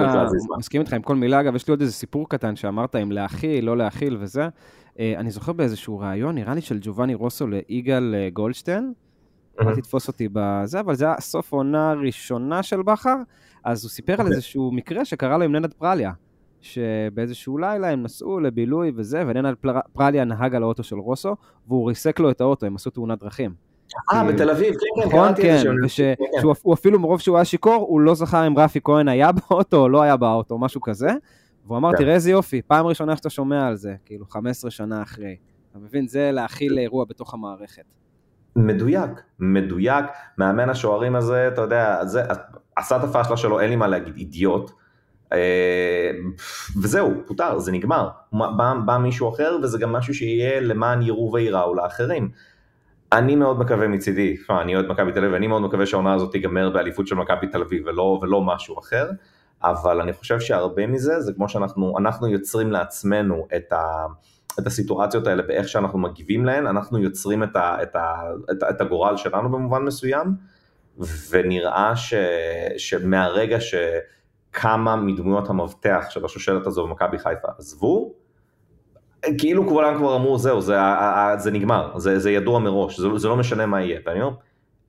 [0.58, 1.40] מסכים איתך עם כל מילה.
[1.40, 4.48] אגב, יש לי עוד איזה סיפור קטן שאמרת אם להכיל, לא להכיל וזה.
[4.98, 8.92] אה, אני זוכר באיזשהו ראיון, נראה לי של ג'ובאני רוסו ליגאל אה, גולדשטיין.
[9.60, 13.16] אל תתפוס אותי בזה, אבל זה היה סוף עונה ראשונה של בכר,
[13.64, 14.32] אז הוא סיפר על אוקיי.
[14.32, 16.12] איזשהו מקרה שקרה לו עם ננד פרליה,
[16.60, 19.54] שבאיזשהו לילה הם נסעו לבילוי וזה, וננד
[19.92, 21.36] פרליה נהג על האוטו של רוסו,
[21.68, 23.54] והוא ריסק לו את האוטו, הם עשו תאונת דרכים.
[24.12, 26.72] אה, בתל אביב, כן, כן, נכון, כן, ושהוא כן, כן.
[26.72, 30.03] אפילו מרוב שהוא היה שיכור, הוא לא זכר אם רפי כהן היה באוטו או לא
[30.03, 31.11] היה באוטו, משהו כזה.
[31.66, 35.37] והוא אמר, תראה איזה יופי, פעם ראשונה שאתה שומע על זה, כאילו 15 שנה אחרי.
[35.70, 36.09] אתה מבין?
[36.09, 37.82] זה להכיל אירוע בתוך המערכת.
[38.57, 39.11] מדויק,
[39.41, 40.05] מדויק.
[40.39, 42.22] מאמן השוערים הזה, אתה יודע, זה,
[42.76, 44.70] עשה את הפאשלה שלו, אין לי מה להגיד, אידיוט.
[45.32, 46.11] אה,
[46.82, 48.09] וזהו, פוטר, זה נגמר.
[48.32, 52.30] בא, בא מישהו אחר, וזה גם משהו שיהיה למען יראו וייראו לאחרים.
[53.12, 56.70] אני מאוד מקווה מצידי, אני אוהד מכבי תל אביב, אני מאוד מקווה שהעונה הזאת תיגמר
[56.70, 59.11] באליפות של מכבי תל אביב ולא, ולא משהו אחר,
[59.62, 64.07] אבל אני חושב שהרבה מזה זה כמו שאנחנו אנחנו יוצרים לעצמנו את, ה,
[64.61, 68.70] את הסיטואציות האלה באיך שאנחנו מגיבים להן, אנחנו יוצרים את, ה, את, ה, את, ה,
[68.70, 70.34] את הגורל שלנו במובן מסוים,
[71.30, 72.14] ונראה ש,
[72.76, 78.14] שמהרגע שכמה מדמויות המבטח של השושלת הזו במכבי חיפה עזבו,
[79.38, 80.76] כאילו כולם כבר אמרו זהו זה,
[81.38, 84.36] זה נגמר, זה, זה ידוע מראש, זה, זה לא משנה מה יהיה, ואני אומר,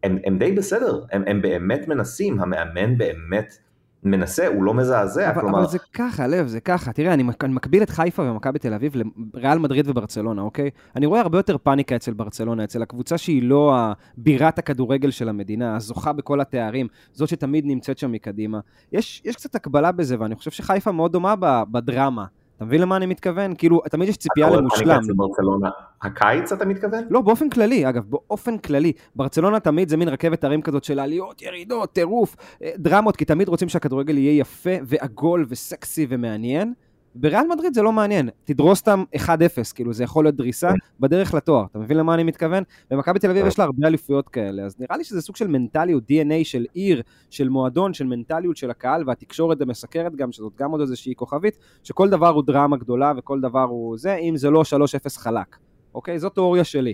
[0.03, 3.57] הם, הם די בסדר, הם, הם באמת מנסים, המאמן באמת
[4.03, 5.59] מנסה, הוא לא מזעזע, אבל, כלומר...
[5.59, 6.93] אבל זה ככה, לב, זה ככה.
[6.93, 8.93] תראה, אני, אני מקביל את חיפה ומכבי תל אביב
[9.34, 10.69] לריאל מדריד וברצלונה, אוקיי?
[10.95, 13.75] אני רואה הרבה יותר פאניקה אצל ברצלונה, אצל הקבוצה שהיא לא
[14.17, 18.59] בירת הכדורגל של המדינה, הזוכה בכל התארים, זאת שתמיד נמצאת שם מקדימה.
[18.91, 21.36] יש, יש קצת הקבלה בזה, ואני חושב שחיפה מאוד דומה
[21.71, 22.25] בדרמה.
[22.58, 23.55] אתה מבין למה אני מתכוון?
[23.55, 24.99] כאילו, תמיד יש ציפייה למושלם.
[25.16, 25.70] ברצלונה.
[26.01, 27.03] הקיץ אתה מתכוון?
[27.10, 28.91] לא, באופן כללי, אגב, באופן כללי.
[29.16, 33.47] ברצלונה תמיד זה מין רכבת הרים כזאת של עליות, ירידות, טירוף, אה, דרמות, כי תמיד
[33.47, 36.74] רוצים שהכדורגל יהיה יפה ועגול וסקסי ומעניין.
[37.20, 39.30] בריאל מדריד זה לא מעניין, תדרוס אותם 1-0,
[39.76, 40.76] כאילו זה יכול להיות דריסה כן.
[40.99, 42.63] בדרך לתואר, אתה מבין למה אני מתכוון?
[42.91, 43.47] במכבי תל אביב כן.
[43.47, 47.01] יש לה הרבה אליפויות כאלה, אז נראה לי שזה סוג של מנטליות, DNA של עיר,
[47.30, 52.09] של מועדון, של מנטליות של הקהל, והתקשורת מסקרת גם, שזאת גם עוד איזושהי כוכבית, שכל
[52.09, 54.63] דבר הוא דרמה גדולה וכל דבר הוא זה, אם זה לא
[55.05, 55.57] 3-0 חלק,
[55.95, 56.20] אוקיי?
[56.20, 56.93] זו תיאוריה שלי.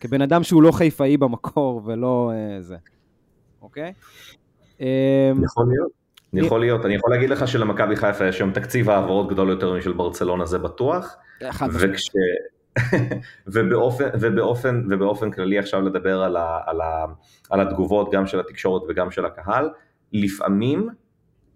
[0.00, 2.76] כבן אדם שהוא לא חיפאי במקור ולא אה, זה,
[3.62, 3.92] אוקיי?
[5.44, 5.97] יכול להיות.
[6.32, 9.72] אני יכול להיות, אני יכול להגיד לך שלמכבי חיפה יש היום תקציב העברות גדול יותר
[9.72, 11.16] משל ברצלונה, זה בטוח.
[11.72, 12.10] וכש...
[13.46, 17.04] ובאופן, ובאופן, ובאופן כללי עכשיו לדבר על, ה, על, ה,
[17.50, 19.70] על התגובות גם של התקשורת וגם של הקהל,
[20.12, 20.88] לפעמים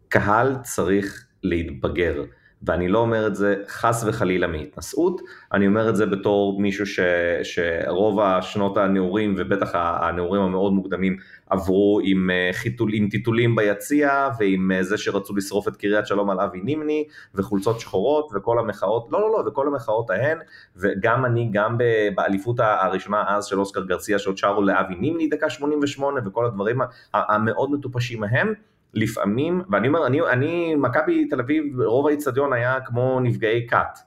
[0.08, 2.22] קהל צריך להתבגר.
[2.62, 5.20] ואני לא אומר את זה חס וחלילה מהתנשאות,
[5.52, 7.00] אני אומר את זה בתור מישהו ש,
[7.42, 11.16] שרוב השנות הנעורים ובטח הנעורים המאוד מוקדמים
[11.50, 16.30] עברו עם, אה, חיתול, עם טיטולים ביציע ועם אה, זה שרצו לשרוף את קריית שלום
[16.30, 17.04] על אבי נימני
[17.34, 20.38] וחולצות שחורות וכל המחאות, לא לא לא, וכל המחאות ההן
[20.76, 21.78] וגם אני גם
[22.14, 26.78] באליפות הראשונה אז של אוסקר גרסיה שעוד שרו לאבי נימני דקה 88 וכל הדברים
[27.14, 28.52] המאוד מטופשים ההם
[28.94, 33.98] לפעמים, ואני אומר, אני, אני מכבי תל אביב, רוב האיצטדיון היה כמו נפגעי כת,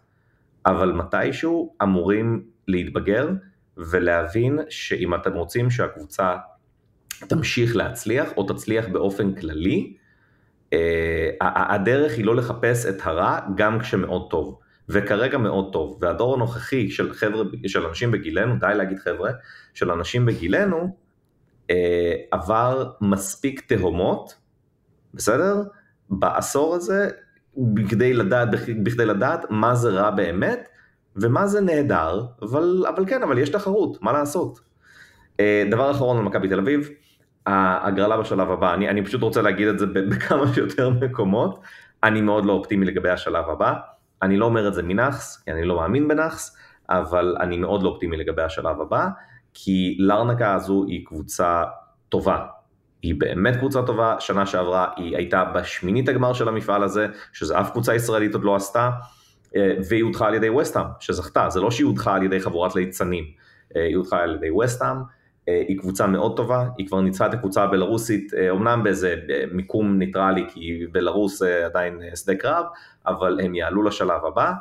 [0.66, 3.30] אבל מתישהו אמורים להתבגר
[3.78, 6.36] ולהבין שאם אתם רוצים שהקבוצה
[7.28, 9.98] תמשיך להצליח או תצליח באופן כללי,
[10.74, 14.60] אה, הדרך היא לא לחפש את הרע גם כשמאוד טוב.
[14.90, 19.32] וכרגע מאוד טוב, והדור הנוכחי של חבר'ה, של אנשים בגילנו, די להגיד חבר'ה,
[19.74, 20.96] של אנשים בגילנו,
[21.70, 24.36] אה, עבר מספיק תהומות
[25.16, 25.64] בסדר?
[26.10, 27.10] בעשור הזה,
[27.58, 28.48] בכדי לדעת,
[28.84, 30.70] בכדי לדעת מה זה רע באמת
[31.16, 34.60] ומה זה נהדר, אבל, אבל כן, אבל יש תחרות, מה לעשות?
[35.40, 36.90] אה, דבר אחרון על מכבי תל אביב,
[37.46, 41.60] ההגרלה בשלב הבא, אני, אני פשוט רוצה להגיד את זה בכמה שיותר מקומות,
[42.04, 43.74] אני מאוד לא אופטימי לגבי השלב הבא,
[44.22, 46.58] אני לא אומר את זה מנאחס, כי אני לא מאמין בנאחס,
[46.90, 49.08] אבל אני מאוד לא אופטימי לגבי השלב הבא,
[49.54, 51.64] כי לארנקה הזו היא קבוצה
[52.10, 52.46] טובה,
[53.06, 57.72] היא באמת קבוצה טובה, שנה שעברה היא הייתה בשמינית הגמר של המפעל הזה, שזה אף
[57.72, 58.90] קבוצה ישראלית עוד לא עשתה,
[59.56, 63.24] אה, והיא הודחה על ידי וסטאם, שזכתה, זה לא שהיא הודחה על ידי חבורת ליצנים,
[63.76, 64.98] אה, היא הודחה על ידי וסטאם,
[65.48, 69.16] היא קבוצה מאוד טובה, היא כבר ניצחה את הקבוצה הבלארוסית, אומנם באיזה
[69.52, 72.66] מיקום ניטרלי, כי בלארוס עדיין שדה קרב,
[73.08, 74.52] אבל הם יעלו לשלב הבא,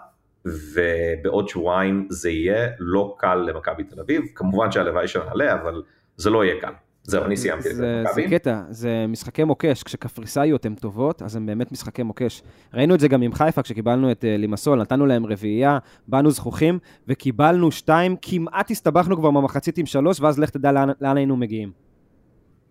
[0.44, 5.82] ובעוד שבועיים זה יהיה לא קל למכבי תל אביב, כמובן שהלוואי שנעלה, אבל
[6.16, 6.72] זה לא יהיה קל.
[7.06, 8.04] זהו, אני סיימתי את זה.
[8.14, 9.82] זה קטע, זה משחקי מוקש.
[9.82, 12.42] כשקפריסאיות הן טובות, אז הן באמת משחקי מוקש.
[12.74, 15.78] ראינו את זה גם עם חיפה, כשקיבלנו את אה, לימסול, נתנו להם רביעייה,
[16.08, 16.78] באנו זכוכים,
[17.08, 21.72] וקיבלנו שתיים, כמעט הסתבכנו כבר במחצית עם שלוש, ואז לך תדע לאן, לאן היינו מגיעים.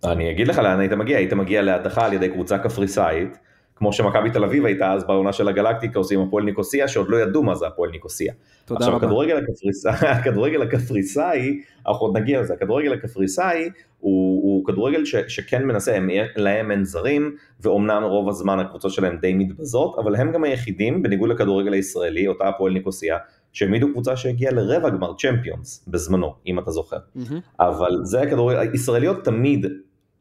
[0.04, 3.38] אני אגיד לך לאן היית מגיע, היית מגיע להדחה על ידי קבוצה קפריסאית,
[3.76, 7.44] כמו שמכבי תל אביב הייתה אז בעונה של הגלקטיקה עושים הפועל ניקוסיה, שעוד לא ידעו
[7.44, 8.34] מה זה הפועל ניקוסיה.
[8.66, 9.08] תודה עכשיו, רבה.
[9.38, 13.70] הקפריסאי, הכדורגל הקפריסאי, אנחנו עוד נגיע לזה, הכדורגל הקפריסאי
[14.04, 19.18] הוא, הוא כדורגל ש, שכן מנסה, הם, להם אין זרים, ואומנם רוב הזמן הקבוצות שלהם
[19.18, 23.18] די מתבזות, אבל הם גם היחידים, בניגוד לכדורגל הישראלי, אותה הפועל ניקוסיה,
[23.54, 26.98] שהעמידו קבוצה שהגיעה לרבע גמר צ'מפיונס בזמנו, אם אתה זוכר.
[26.98, 27.20] Mm-hmm.
[27.60, 29.66] אבל זה הכדורגל, הישראליות תמיד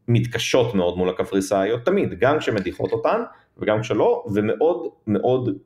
[0.09, 3.22] מתקשות מאוד מול הקפריסאיות, תמיד, גם כשמדיחות אותן
[3.59, 5.59] וגם כשלא, ומאוד מאוד,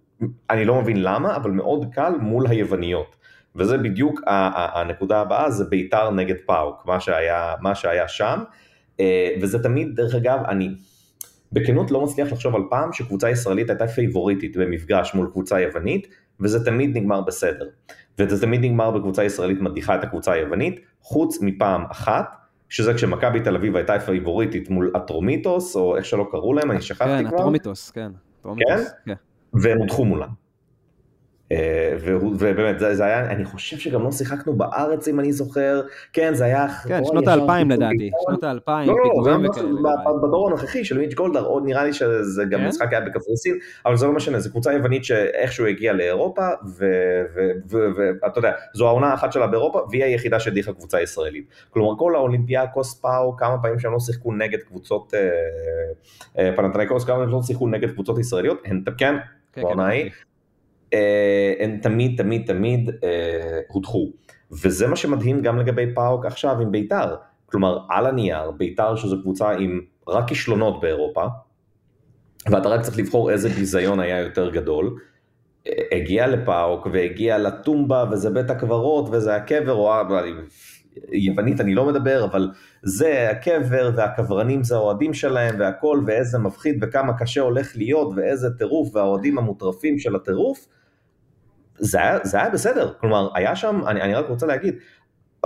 [0.51, 3.17] אני לא מבין למה, אבל מאוד קל מול היווניות.
[3.57, 4.21] וזה בדיוק
[4.75, 8.39] הנקודה הבאה, זה בית"ר נגד פאוק, מה שהיה, מה שהיה שם,
[9.01, 10.75] אה, וזה תמיד, דרך אגב, אני
[11.53, 16.07] בכנות לא מצליח לחשוב על פעם שקבוצה ישראלית הייתה פייבוריטית במפגש מול קבוצה יוונית,
[16.41, 17.69] וזה תמיד נגמר בסדר.
[18.19, 22.37] וזה תמיד נגמר בקבוצה ישראלית מדיחה את הקבוצה היוונית, חוץ מפעם אחת,
[22.69, 27.11] שזה כשמכבי תל אביב הייתה פייבוריטית מול אטרומיטוס, או איך שלא קראו להם, אני שכחתי
[27.11, 27.37] כן, כבר.
[27.37, 28.91] אטרומיטוס, כן, אטרומיטוס.
[29.07, 29.13] כן?
[29.13, 29.15] כן.
[29.53, 30.46] והם הודחו מולם.
[31.53, 35.83] אה, ובאמת זה, זה היה, אני חושב שגם לא שיחקנו בארץ אם אני זוכר,
[36.13, 36.67] כן זה היה...
[36.89, 38.95] כן, שנות האלפיים לדעתי, שנות האלפיים, לא,
[39.25, 39.39] לא,
[39.83, 42.67] לא, בדור הנוכחי של מיץ' גולדהר, עוד נראה לי שזה גם כן?
[42.67, 46.49] משחק היה בקפריסין, אבל זה לא משנה, זו קבוצה יוונית שאיכשהו הגיעה לאירופה,
[47.69, 51.47] ואתה יודע, זו העונה האחת שלה באירופה, והיא היחידה שהדיחה קבוצה ישראלית.
[51.71, 55.21] כלומר כל האולימפיאקוס פאו, כמה פעמים שהם לא שיחקו נגד קבוצות אה,
[56.39, 59.15] אה, פנתניקוס, כמה פעמים לא שיחקו נגד קבוצות ישראליות, הן כן,
[59.57, 60.11] בעונה ההיא.
[60.95, 64.11] אה, הם תמיד תמיד תמיד אה, הודחו.
[64.53, 67.15] וזה מה שמדהים גם לגבי פאוק עכשיו עם בית"ר.
[67.47, 71.27] כלומר, על הנייר, בית"ר שזו קבוצה עם רק כישלונות באירופה,
[72.51, 74.97] ואתה רק צריך לבחור איזה ביזיון היה יותר גדול,
[75.67, 79.93] אה, הגיע לפאוק והגיע לטומבה וזה בית הקברות וזה הקבר, או
[81.13, 82.51] יוונית אני לא מדבר, אבל
[82.83, 88.97] זה הקבר והקברנים זה האוהדים שלהם והכל ואיזה מפחיד וכמה קשה הולך להיות ואיזה טירוף
[88.97, 90.67] והאוהדים המוטרפים של הטירוף,
[91.79, 94.75] זה היה, זה היה בסדר, כלומר היה שם, אני, אני רק רוצה להגיד,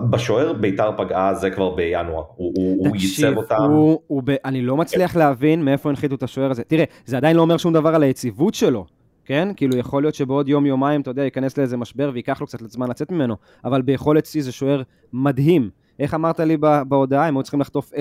[0.00, 3.56] בשוער ביתר פגעה זה כבר בינואר, הוא, הוא ייצב אותם.
[3.70, 4.34] הוא, הוא ב...
[4.44, 6.64] אני לא מצליח להבין מאיפה הנחיתו את השוער הזה.
[6.64, 8.86] תראה, זה עדיין לא אומר שום דבר על היציבות שלו,
[9.30, 9.48] כן?
[9.56, 13.12] כאילו יכול להיות שבעוד יום-יומיים, אתה יודע, ייכנס לאיזה משבר וייקח לו קצת זמן לצאת
[13.12, 15.70] ממנו, אבל ביכולת שיא זה שוער מדהים.
[15.98, 16.56] איך אמרת לי
[16.88, 17.96] בהודעה, הם היו צריכים לחטוף 10-0?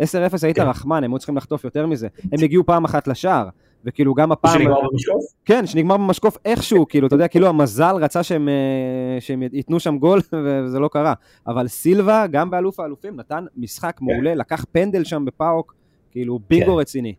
[0.00, 0.04] 10-0
[0.42, 0.62] היית כן.
[0.62, 2.08] רחמן, הם היו צריכים לחטוף יותר מזה.
[2.32, 3.48] הם הגיעו פעם אחת לשער.
[3.84, 4.58] וכאילו גם הפעם...
[4.58, 5.24] שנגמר במשקוף?
[5.44, 9.98] כן, שנגמר במשקוף איכשהו, כאילו, אתה יודע, כאילו המזל רצה שהם, אה, שהם ייתנו שם
[9.98, 11.14] גול, וזה לא קרה.
[11.46, 14.04] אבל סילבה, גם באלוף האלופים, נתן משחק כן.
[14.04, 15.74] מעולה, לקח פנדל שם בפאוק,
[16.10, 16.78] כאילו בינגו כן.
[16.78, 17.14] רציני.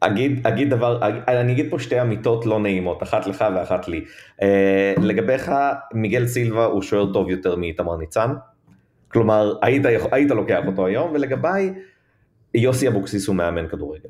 [0.00, 4.04] אגיד, אגיד דבר, אני אגיד פה שתי אמיתות לא נעימות, אחת לך ואחת לי.
[4.42, 5.52] אה, לגביך,
[5.94, 8.30] מיגל סילבה הוא שוער טוב יותר מאיתמר ניצן,
[9.08, 9.82] כלומר, היית,
[10.12, 11.74] היית לוקח אותו היום, ולגביי,
[12.54, 14.08] יוסי אבוקסיס הוא מאמן כדורגל.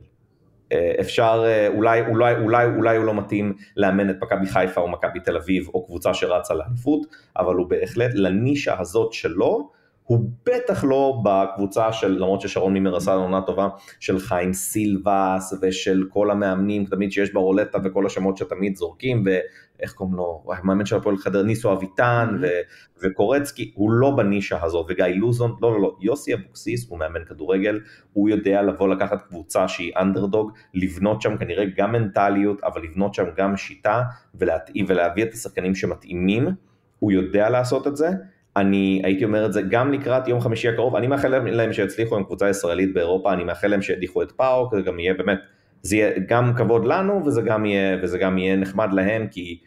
[0.73, 4.89] אה, אפשר, אה, אולי, אולי, אולי, אולי הוא לא מתאים לאמן את מכבי חיפה או
[4.89, 7.07] מכבי תל אביב או קבוצה שרצה לאליפות,
[7.39, 9.71] אבל הוא בהחלט לנישה הזאת שלו,
[10.11, 13.69] הוא בטח לא בקבוצה של, למרות ששרון מימר עשה עונה טובה,
[14.01, 20.17] של חיים סילבס ושל כל המאמנים תמיד שיש ברולטה וכל השמות שתמיד זורקים, ואיך קוראים
[20.17, 22.47] לו, המאמן של הפועל חדר ניסו אביטן mm-hmm.
[23.03, 27.25] ו- וקורצקי, הוא לא בנישה הזאת, וגיא לוזון, לא לא לא, יוסי אבוקסיס הוא מאמן
[27.25, 27.81] כדורגל,
[28.13, 33.25] הוא יודע לבוא לקחת קבוצה שהיא אנדרדוג, לבנות שם כנראה גם מנטליות, אבל לבנות שם
[33.37, 34.03] גם שיטה
[34.35, 36.49] ולהתאים ולהביא את השחקנים שמתאימים,
[36.99, 38.09] הוא יודע לעשות את זה.
[38.61, 42.25] אני הייתי אומר את זה גם לקראת יום חמישי הקרוב, אני מאחל להם שיצליחו עם
[42.25, 45.39] קבוצה ישראלית באירופה, אני מאחל להם שידיחו את פאוק, זה גם יהיה באמת,
[45.83, 49.59] זה יהיה גם כבוד לנו וזה גם יהיה, וזה גם יהיה נחמד להם, כי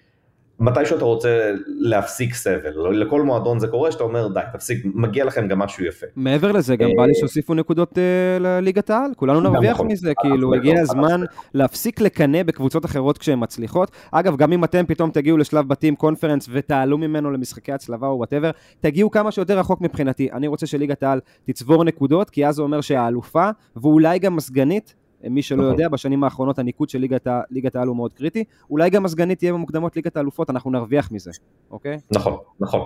[0.59, 5.47] מתי שאתה רוצה להפסיק סבל, לכל מועדון זה קורה שאתה אומר די, תפסיק, מגיע לכם
[5.47, 6.05] גם משהו יפה.
[6.15, 9.87] מעבר לזה, גם בא לי שהוסיפו נקודות אה, לליגת העל, כולנו נרוויח נכון.
[9.87, 11.21] מזה, כאילו הגיע הזמן
[11.53, 13.91] להפסיק לקנא בקבוצות אחרות כשהן מצליחות.
[14.11, 18.51] אגב, גם אם אתם פתאום תגיעו לשלב בתים קונפרנס ותעלו ממנו למשחקי הצלבה או וואטאבר,
[18.81, 20.31] תגיעו כמה שיותר רחוק מבחינתי.
[20.31, 24.95] אני רוצה שליגת העל תצבור נקודות, כי אז זה אומר שהאלופה, ואולי גם הסגנית,
[25.29, 25.71] מי שלא נכון.
[25.71, 28.43] יודע, בשנים האחרונות הניקוד של ליגת, ליגת העל הוא מאוד קריטי.
[28.69, 31.31] אולי גם הסגנית תהיה במוקדמות ליגת האלופות, אנחנו נרוויח מזה,
[31.71, 31.99] אוקיי?
[32.11, 32.81] נכון, נכון.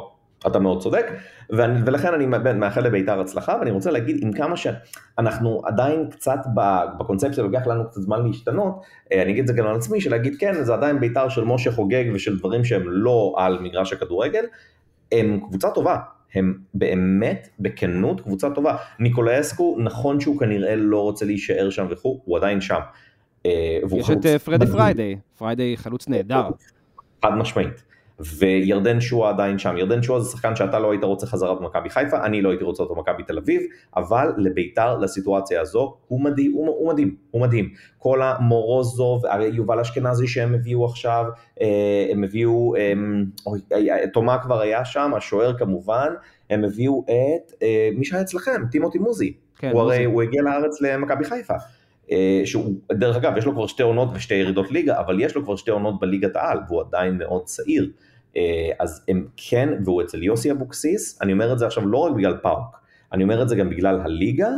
[0.47, 1.05] אתה מאוד צודק,
[1.49, 6.39] ואני, ולכן אני מאחל לבית"ר הצלחה, ואני רוצה להגיד עם כמה שאנחנו עדיין קצת
[6.99, 8.81] בקונספציה, לוקח לנו קצת זמן להשתנות,
[9.13, 11.71] אה, אני אגיד את זה גם על עצמי, שלהגיד כן, זה עדיין בית"ר של משה
[11.71, 14.43] חוגג ושל דברים שהם לא על מגרש הכדורגל,
[15.11, 15.97] הם קבוצה טובה,
[16.33, 18.77] הם באמת, בכנות, קבוצה טובה.
[18.99, 22.79] ניקולאסקו, נכון שהוא כנראה לא רוצה להישאר שם וכו', הוא עדיין שם.
[23.45, 26.49] אה, יש את אה, פרדי פריידי, פריידי חלוץ נהדר.
[27.21, 27.83] חד משמעית.
[28.19, 29.77] וירדן שואה עדיין שם.
[29.77, 32.83] ירדן שואה זה שחקן שאתה לא היית רוצה חזרה במכבי חיפה, אני לא הייתי רוצה
[32.83, 33.61] אותו במכבי תל אביב,
[33.95, 37.69] אבל לביתר, לסיטואציה הזו, הוא מדהים, הוא, הוא מדהים, הוא מדהים.
[37.97, 41.25] כל המורוזוב, יובל אשכנזי שהם הביאו עכשיו,
[41.61, 42.73] אה, הם הביאו,
[43.45, 43.59] אוי,
[44.13, 46.13] תומה כבר היה שם, השוער כמובן,
[46.49, 47.63] הם הביאו את
[47.95, 49.33] מי שהיה אצלכם, טימותי מוזי.
[49.57, 51.53] כן, הוא הרי, הוא הגיע לארץ למכבי חיפה.
[52.11, 55.43] אה, שהוא, דרך אגב, יש לו כבר שתי עונות ושתי ירידות ליגה, אבל יש לו
[55.43, 57.89] כבר שתי עונות בליגת העל, והוא עדיין מאוד צעיר.
[58.37, 62.15] אה, אז הם כן, והוא אצל יוסי אבוקסיס, אני אומר את זה עכשיו לא רק
[62.15, 62.77] בגלל פארק,
[63.13, 64.49] אני אומר את זה גם בגלל הליגה,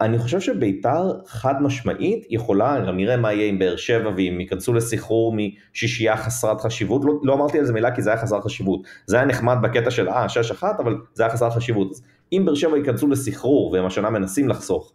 [0.00, 4.74] אני חושב שביתר חד משמעית יכולה, גם נראה מה יהיה עם באר שבע ואם ייכנסו
[4.74, 8.80] לסחרור משישייה חסרת חשיבות, לא, לא אמרתי על זה מילה כי זה היה חסר חשיבות,
[9.06, 11.90] זה היה נחמד בקטע של אה, שש אחת, אבל זה היה חסר חשיבות.
[11.90, 12.02] אז
[12.32, 14.92] אם באר שבע ייכנסו לסחרור, והם השנה מנסים לחסוך,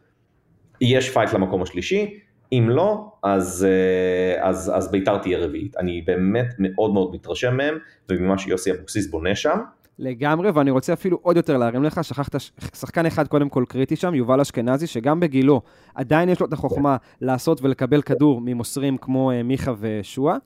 [0.81, 2.19] יש פייט למקום השלישי,
[2.51, 5.77] אם לא, אז, אה, אז, אז ביתר תהיה רביעית.
[5.77, 7.75] אני באמת מאוד מאוד מתרשם מהם,
[8.09, 9.59] וממה שיוסי אבוקסיס בונה שם.
[9.99, 12.35] לגמרי, ואני רוצה אפילו עוד יותר להרים לך, שכחת
[12.75, 15.61] שחקן אחד קודם כל קריטי שם, יובל אשכנזי, שגם בגילו
[15.95, 20.37] עדיין יש לו את החוכמה לעשות ולקבל כדור ממוסרים כמו אה, מיכה ושועה.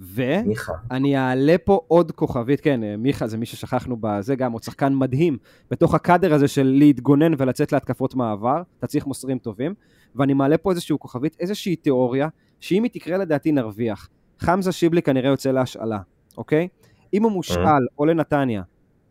[0.00, 4.94] ואני אעלה פה עוד כוכבית, כן, אה, מיכה זה מי ששכחנו בזה, גם עוד שחקן
[4.94, 5.38] מדהים
[5.70, 9.74] בתוך הקאדר הזה של להתגונן ולצאת להתקפות מעבר, אתה צריך מוסרים טובים,
[10.16, 12.28] ואני מעלה פה איזושהי כוכבית, איזושהי תיאוריה,
[12.60, 14.08] שאם היא תקרה לדעתי נרוויח.
[14.38, 15.98] חמזה שיבלי כנראה יוצא להשאלה,
[16.38, 16.68] אוקיי?
[17.14, 17.78] אם הוא מושאל אה.
[17.98, 18.62] או לנתניה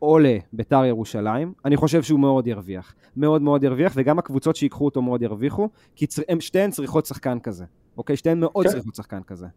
[0.02, 2.93] או לביתר ירושלים, אני חושב שהוא מאוד ירוויח.
[3.18, 6.22] מאוד מאוד ירוויח, וגם הקבוצות שיקחו אותו מאוד ירוויחו, כי צר...
[6.39, 7.66] שתיהן צריכות שחקן כזה,
[7.97, 8.16] אוקיי?
[8.16, 8.72] שתיהן מאוד כן.
[8.72, 9.47] צריכות שחקן כזה.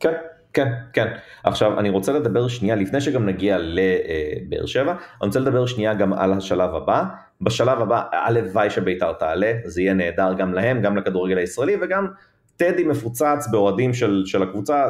[0.00, 0.12] כן,
[0.52, 1.06] כן, כן.
[1.44, 6.12] עכשיו, אני רוצה לדבר שנייה, לפני שגם נגיע לבאר שבע, אני רוצה לדבר שנייה גם
[6.12, 7.04] על השלב הבא.
[7.40, 12.06] בשלב הבא, הלוואי שביתר תעלה, זה יהיה נהדר גם להם, גם לכדורגל הישראלי, וגם
[12.56, 14.86] טדי מפוצץ באוהדים של, של הקבוצה,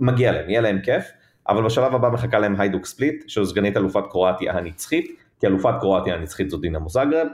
[0.00, 1.04] מגיע להם, יהיה להם כיף,
[1.48, 6.14] אבל בשלב הבא מחכה להם היידוק ספליט, שזו סגנית אלופת קרואטיה הנצחית, כי אלופת קרואטיה
[6.14, 7.26] הנצחית זו דינה מוזגרב,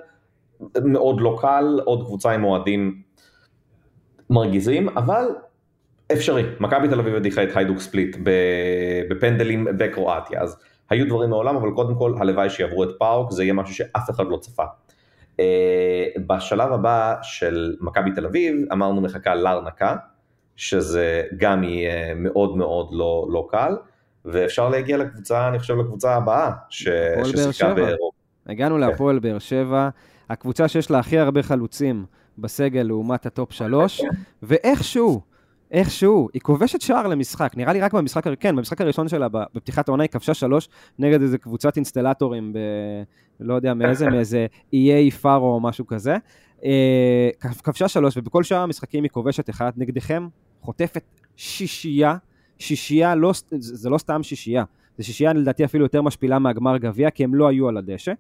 [0.85, 3.03] מאוד לא קל, עוד קבוצה עם אוהדים
[4.31, 5.25] מרגיזים, אבל
[6.13, 8.17] אפשרי, מכבי תל אביב הדיחה את היידוק ספליט
[9.09, 10.57] בפנדלים בקרואטיה, אז
[10.93, 14.27] היו דברים מעולם, אבל קודם כל הלוואי שיעברו את פאוק, זה יהיה משהו שאף אחד
[14.29, 14.65] לא צפה.
[15.33, 15.41] Uh,
[16.27, 19.97] בשלב הבא של מכבי תל אביב אמרנו מחכה לארנקה,
[20.57, 23.77] שזה גם יהיה מאוד מאוד לא, לא קל,
[24.25, 28.17] ואפשר להגיע לקבוצה, אני חושב לקבוצה הבאה, ששיחקה באירופה.
[28.47, 28.81] הגענו כן.
[28.81, 29.89] להפועל באר שבע,
[30.31, 32.05] הקבוצה שיש לה הכי הרבה חלוצים
[32.39, 34.03] בסגל לעומת הטופ שלוש,
[34.43, 35.21] ואיכשהו,
[35.73, 40.03] איכשהו, היא כובשת שער למשחק, נראה לי רק במשחק, כן, במשחק הראשון שלה, בפתיחת העונה
[40.03, 40.69] היא כבשה שלוש
[40.99, 42.59] נגד איזה קבוצת אינסטלטורים ב...
[43.41, 46.17] לא יודע מאיזה, מאיזה איי פארו או משהו כזה.
[46.65, 47.31] אה,
[47.63, 50.29] כבשה שלוש, ובכל שאר המשחקים היא כובשת אחד נגדכם,
[50.61, 51.03] חוטפת
[51.37, 52.17] שישייה,
[52.59, 54.65] שישייה, לא, זה לא סתם שישייה,
[54.99, 58.13] זה שישייה לדעתי אפילו יותר משפילה מהגמר גביע, כי הם לא היו על הדשא.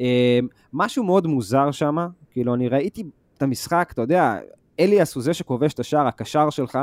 [0.00, 0.38] אה,
[0.72, 1.96] משהו מאוד מוזר שם,
[2.30, 3.04] כאילו אני ראיתי
[3.36, 4.38] את המשחק, אתה יודע,
[4.80, 6.78] אליאס הוא זה שכובש את השער, הקשר שלך,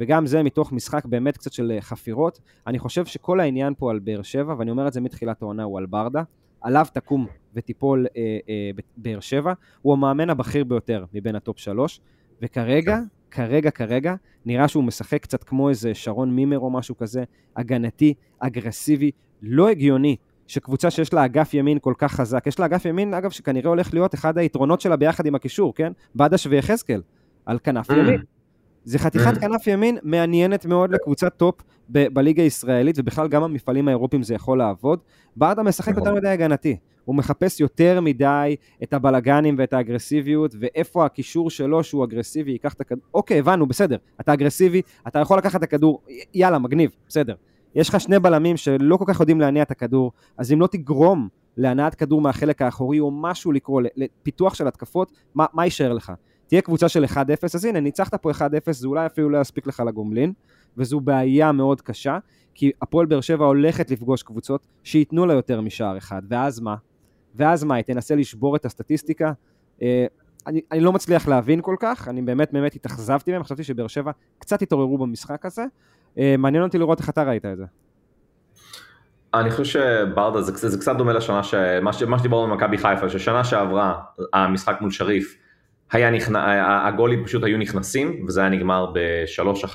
[0.00, 2.40] וגם זה מתוך משחק באמת קצת של אה, חפירות.
[2.66, 5.78] אני חושב שכל העניין פה על באר שבע, ואני אומר את זה מתחילת העונה, הוא
[5.78, 6.22] על ברדה.
[6.60, 9.52] עליו תקום ותיפול אה, אה, באר שבע.
[9.82, 12.00] הוא המאמן הבכיר ביותר מבין הטופ שלוש,
[12.42, 12.98] וכרגע,
[13.30, 17.24] כרגע, כרגע, נראה שהוא משחק קצת כמו איזה שרון מימר או משהו כזה,
[17.56, 19.10] הגנתי, אגרסיבי,
[19.42, 20.16] לא הגיוני.
[20.46, 23.94] שקבוצה שיש לה אגף ימין כל כך חזק, יש לה אגף ימין, אגב, שכנראה הולך
[23.94, 25.92] להיות אחד היתרונות שלה ביחד עם הקישור, כן?
[26.16, 27.02] בדש ויחזקאל.
[27.48, 28.20] על כנף ימין.
[28.84, 29.40] זה חתיכת mm.
[29.40, 34.58] כנף ימין מעניינת מאוד לקבוצת טופ ב- בליגה הישראלית, ובכלל גם המפעלים האירופיים זה יכול
[34.58, 34.98] לעבוד.
[35.36, 36.76] ברדה משחק יותר מדי הגנתי.
[37.04, 42.80] הוא מחפש יותר מדי את הבלגנים ואת האגרסיביות, ואיפה הקישור שלו שהוא אגרסיבי ייקח את
[42.80, 43.04] הכדור.
[43.14, 43.96] אוקיי, הבנו, בסדר.
[44.20, 46.02] אתה אגרסיבי, אתה יכול לקחת את הכדור,
[46.34, 47.34] יאללה, מגניב, בסדר.
[47.74, 51.28] יש לך שני בלמים שלא כל כך יודעים להניע את הכדור, אז אם לא תגרום
[51.56, 56.12] להנעת כדור מהחלק האחורי או משהו לקרוא לפיתוח של התקפות, מה, מה יישאר לך?
[56.48, 57.16] תהיה קבוצה של 1-0,
[57.54, 58.34] אז הנה, ניצחת פה 1-0,
[58.70, 60.32] זה אולי אפילו לא יספיק לך לגומלין,
[60.76, 62.18] וזו בעיה מאוד קשה,
[62.54, 66.76] כי הפועל באר שבע הולכת לפגוש קבוצות שייתנו לה יותר משער אחד, ואז מה?
[67.34, 69.32] ואז מה, היא תנסה לשבור את הסטטיסטיקה?
[69.82, 70.06] אה,
[70.46, 74.10] אני, אני לא מצליח להבין כל כך, אני באמת באמת התאכזבתי מהם, חשבתי שבאר שבע
[74.38, 75.64] קצת התעוררו במשחק הזה.
[76.18, 77.64] אה, מעניין אותי לראות איך אתה ראית את זה.
[79.34, 81.54] אני חושב שברדה זה, זה קצת דומה לשנה, ש...
[81.82, 82.02] מה, ש...
[82.02, 84.00] מה שדיברנו במכבי חיפה, ששנה שעברה
[84.32, 85.36] המשחק מול שריף,
[85.92, 86.36] היה נכנ...
[86.86, 89.74] הגולים פשוט היו נכנסים וזה היה נגמר ב-3-1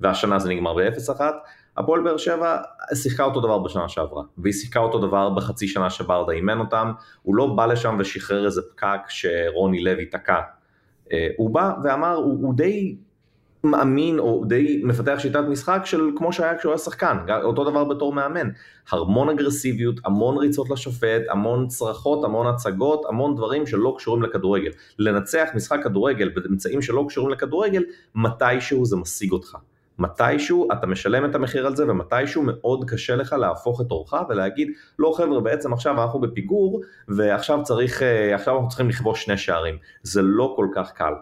[0.00, 1.20] והשנה זה נגמר ב-0-1.
[1.76, 2.56] הפועל באר שבע
[2.94, 7.34] שיחקה אותו דבר בשנה שעברה והיא שיחקה אותו דבר בחצי שנה שברדה אימן אותם, הוא
[7.34, 10.40] לא בא לשם ושחרר איזה פקק שרוני לוי תקע.
[11.12, 12.96] אה, הוא בא ואמר, הוא, הוא די
[13.64, 18.12] מאמין או די מפתח שיטת משחק של כמו שהיה כשהוא היה שחקן, אותו דבר בתור
[18.12, 18.48] מאמן.
[18.90, 24.70] המון אגרסיביות, המון ריצות לשופט, המון צרחות, המון הצגות, המון דברים שלא קשורים לכדורגל.
[24.98, 27.84] לנצח משחק כדורגל באמצעים שלא קשורים לכדורגל,
[28.14, 29.56] מתישהו זה משיג אותך.
[29.98, 34.68] מתישהו אתה משלם את המחיר על זה ומתישהו מאוד קשה לך להפוך את אורך ולהגיד
[34.98, 39.78] לא חבר'ה בעצם עכשיו אנחנו בפיגור ועכשיו צריך, אה, אנחנו צריכים לכבוש שני שערים.
[40.02, 41.12] זה לא כל כך קל.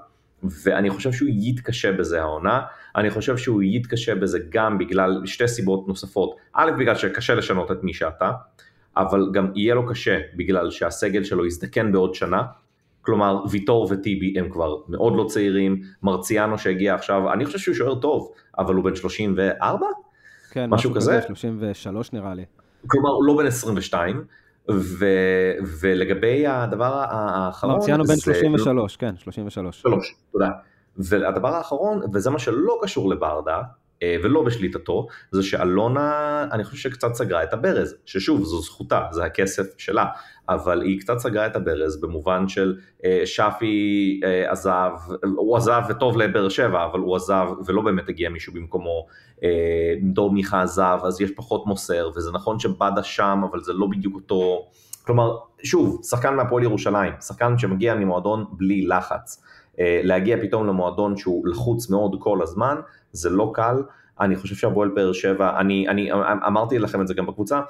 [0.42, 2.60] ואני חושב שהוא יתקשה בזה העונה,
[2.96, 7.84] אני חושב שהוא יתקשה בזה גם בגלל שתי סיבות נוספות, א' בגלל שקשה לשנות את
[7.84, 8.32] מי שאתה,
[8.96, 12.42] אבל גם יהיה לו קשה בגלל שהסגל שלו יזדקן בעוד שנה,
[13.02, 17.94] כלומר ויטור וטיבי הם כבר מאוד לא צעירים, מרציאנו שהגיע עכשיו, אני חושב שהוא שוער
[17.94, 19.86] טוב, אבל הוא בן 34?
[20.50, 22.44] כן, משהו, משהו כזה, 33 נראה לי.
[22.86, 24.24] כלומר הוא לא בן 22,
[24.70, 25.06] ו,
[25.80, 27.74] ולגבי הדבר האחרון...
[27.74, 29.80] מרציאנו בן 33, כן, 33.
[29.80, 30.50] 3, תודה.
[30.96, 33.62] והדבר האחרון, וזה מה שלא קשור לברדה,
[34.04, 39.78] ולא בשליטתו, זה שאלונה, אני חושב שקצת סגרה את הברז, ששוב, זו זכותה, זה הכסף
[39.78, 40.04] שלה,
[40.48, 44.90] אבל היא קצת סגרה את הברז במובן של אה, שפי אה, עזב,
[45.36, 49.06] הוא עזב וטוב לבאר שבע, אבל הוא עזב ולא באמת הגיע מישהו במקומו,
[50.02, 54.14] דור מיכה עזב, אז יש פחות מוסר, וזה נכון שבאדה שם, אבל זה לא בדיוק
[54.14, 54.68] אותו,
[55.02, 59.44] כלומר, שוב, שחקן מהפועל ירושלים, שחקן שמגיע ממועדון בלי לחץ.
[60.02, 62.76] להגיע פתאום למועדון שהוא לחוץ מאוד כל הזמן,
[63.12, 63.82] זה לא קל,
[64.20, 66.12] אני חושב שהפועל באר שבע, אני, אני
[66.46, 67.60] אמרתי לכם את זה גם בקבוצה,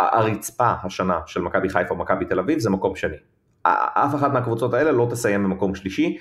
[0.00, 3.16] הרצפה השנה של מכבי חיפה ומכבי תל אביב זה מקום שני.
[3.64, 6.18] אף אחת מהקבוצות האלה לא תסיים במקום שלישי.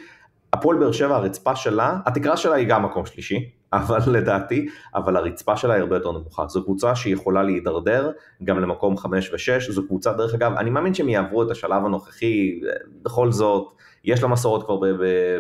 [0.54, 5.58] הפועל באר שבע הרצפה שלה, התקרה שלה היא גם מקום שלישי, אבל לדעתי, אבל הרצפה
[5.58, 6.48] שלה היא הרבה יותר נמוכה.
[6.48, 8.12] זו קבוצה שיכולה להידרדר
[8.44, 12.60] גם למקום 5 ו-6, זו קבוצה דרך אגב, אני מאמין שהם יעברו את השלב הנוכחי,
[13.02, 13.74] בכל זאת,
[14.04, 14.80] יש לה מסורות כבר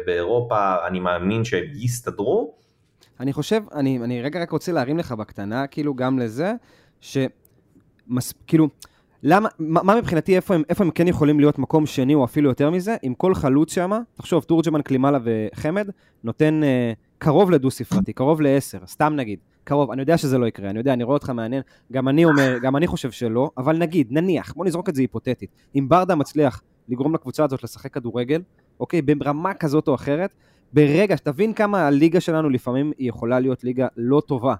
[0.05, 2.60] באירופה, אני מאמין שהם יסתדרו,
[3.21, 6.53] אני חושב, אני, אני רגע רק רוצה להרים לך בקטנה, כאילו, גם לזה,
[7.01, 7.17] ש...
[8.07, 8.67] מס, כאילו,
[9.23, 12.49] למה, מה, מה מבחינתי, איפה הם, איפה הם כן יכולים להיות מקום שני או אפילו
[12.49, 15.89] יותר מזה, עם כל חלוץ שם, תחשוב, תורג'מן, קלימאלה וחמד,
[16.23, 20.79] נותן אה, קרוב לדו-ספרתי, קרוב לעשר, סתם נגיד, קרוב, אני יודע שזה לא יקרה, אני
[20.79, 21.61] יודע, אני רואה אותך מעניין,
[21.91, 25.49] גם אני אומר, גם אני חושב שלא, אבל נגיד, נניח, בוא נזרוק את זה היפותטית,
[25.75, 28.41] אם ברדה מצליח לגרום לקבוצה הזאת לשחק כדורגל,
[28.79, 30.31] אוקיי, ברמה כזאת או אחרת,
[30.73, 34.55] ברגע, שתבין כמה הליגה שלנו לפעמים היא יכולה להיות ליגה לא טובה.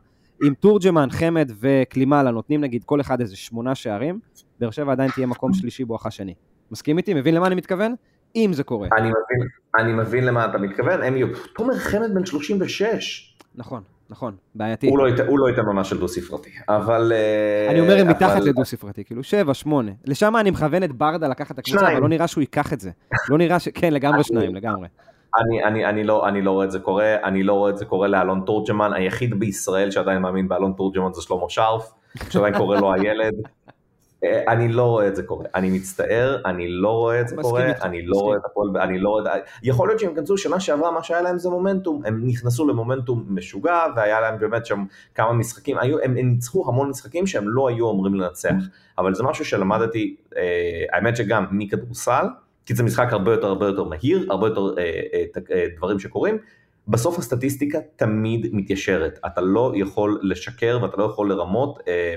[0.48, 4.20] אם תורג'מן, חמד וקלימאלה נותנים נגיד כל אחד איזה שמונה שערים,
[4.60, 6.34] באר שבע עדיין תהיה מקום שלישי בואכה שני.
[6.72, 7.14] מסכים איתי?
[7.14, 7.96] מבין למה אני מתכוון?
[8.36, 8.88] אם זה קורה.
[8.98, 9.48] אני מבין,
[9.80, 13.36] אני מבין למה אתה מתכוון, הם יהיו, תומר חמד בן 36.
[13.56, 14.88] נכון, נכון, בעייתי.
[14.88, 17.14] הוא לא הוא לא של דו-ספרתי, אבל...
[17.70, 19.92] אני אומר, מתחת לדו-ספרתי, כאילו, שבע, שמונה.
[20.06, 22.92] לשם אני מכוון את ברדה לקחת את הקבוצה, אבל לא נראה שהוא ייקח את זה.
[23.30, 23.68] לא נראה ש...
[23.70, 24.88] כן, לגמרי שניים, לגמרי.
[25.40, 27.86] אני, אני, אני, לא, אני לא רואה את זה קורה, אני לא רואה את זה
[27.86, 31.92] קורה לאלון תורג'מן, היחיד בישראל שעדיין מאמין באלון תורג'מן זה שלמה שרף,
[32.30, 33.34] שעדיין קורא לו הילד.
[34.24, 37.72] אה, אני לא רואה את זה קורה, אני מצטער, אני לא רואה את זה קורה,
[37.82, 39.42] אני לא רואה את הפועל, אני לא רואה את...
[39.64, 43.86] יכול להיות שהם כנסו שנה שעברה, מה שהיה להם זה מומנטום, הם נכנסו למומנטום משוגע,
[43.96, 47.92] והיה להם באמת שם כמה משחקים, היו, הם, הם ניצחו המון משחקים שהם לא היו
[47.92, 48.54] אמורים לנצח,
[48.98, 52.26] אבל זה משהו שלמדתי, אה, האמת שגם מכדורסל,
[52.66, 56.38] כי זה משחק הרבה יותר הרבה יותר מהיר, הרבה יותר אה, אה, אה, דברים שקורים.
[56.88, 62.16] בסוף הסטטיסטיקה תמיד מתיישרת, אתה לא יכול לשקר ואתה לא יכול לרמות אה,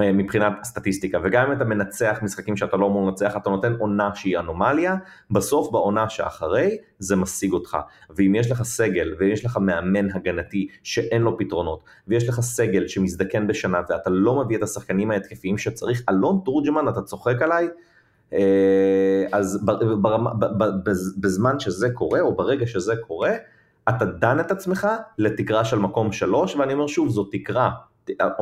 [0.00, 4.10] אה, מבחינת סטטיסטיקה, וגם אם אתה מנצח משחקים שאתה לא אמור לנצח, אתה נותן עונה
[4.14, 4.96] שהיא אנומליה,
[5.30, 7.76] בסוף בעונה שאחרי זה משיג אותך.
[8.10, 13.46] ואם יש לך סגל ויש לך מאמן הגנתי שאין לו פתרונות, ויש לך סגל שמזדקן
[13.46, 17.68] בשנה ואתה לא מביא את השחקנים ההתקפיים שצריך, אלון תורג'מן, אתה צוחק עליי?
[18.32, 19.66] אה, אז
[21.20, 23.32] בזמן שזה קורה, או ברגע שזה קורה,
[23.88, 27.70] אתה דן את עצמך לתקרה של מקום שלוש, ואני אומר שוב, זו תקרה.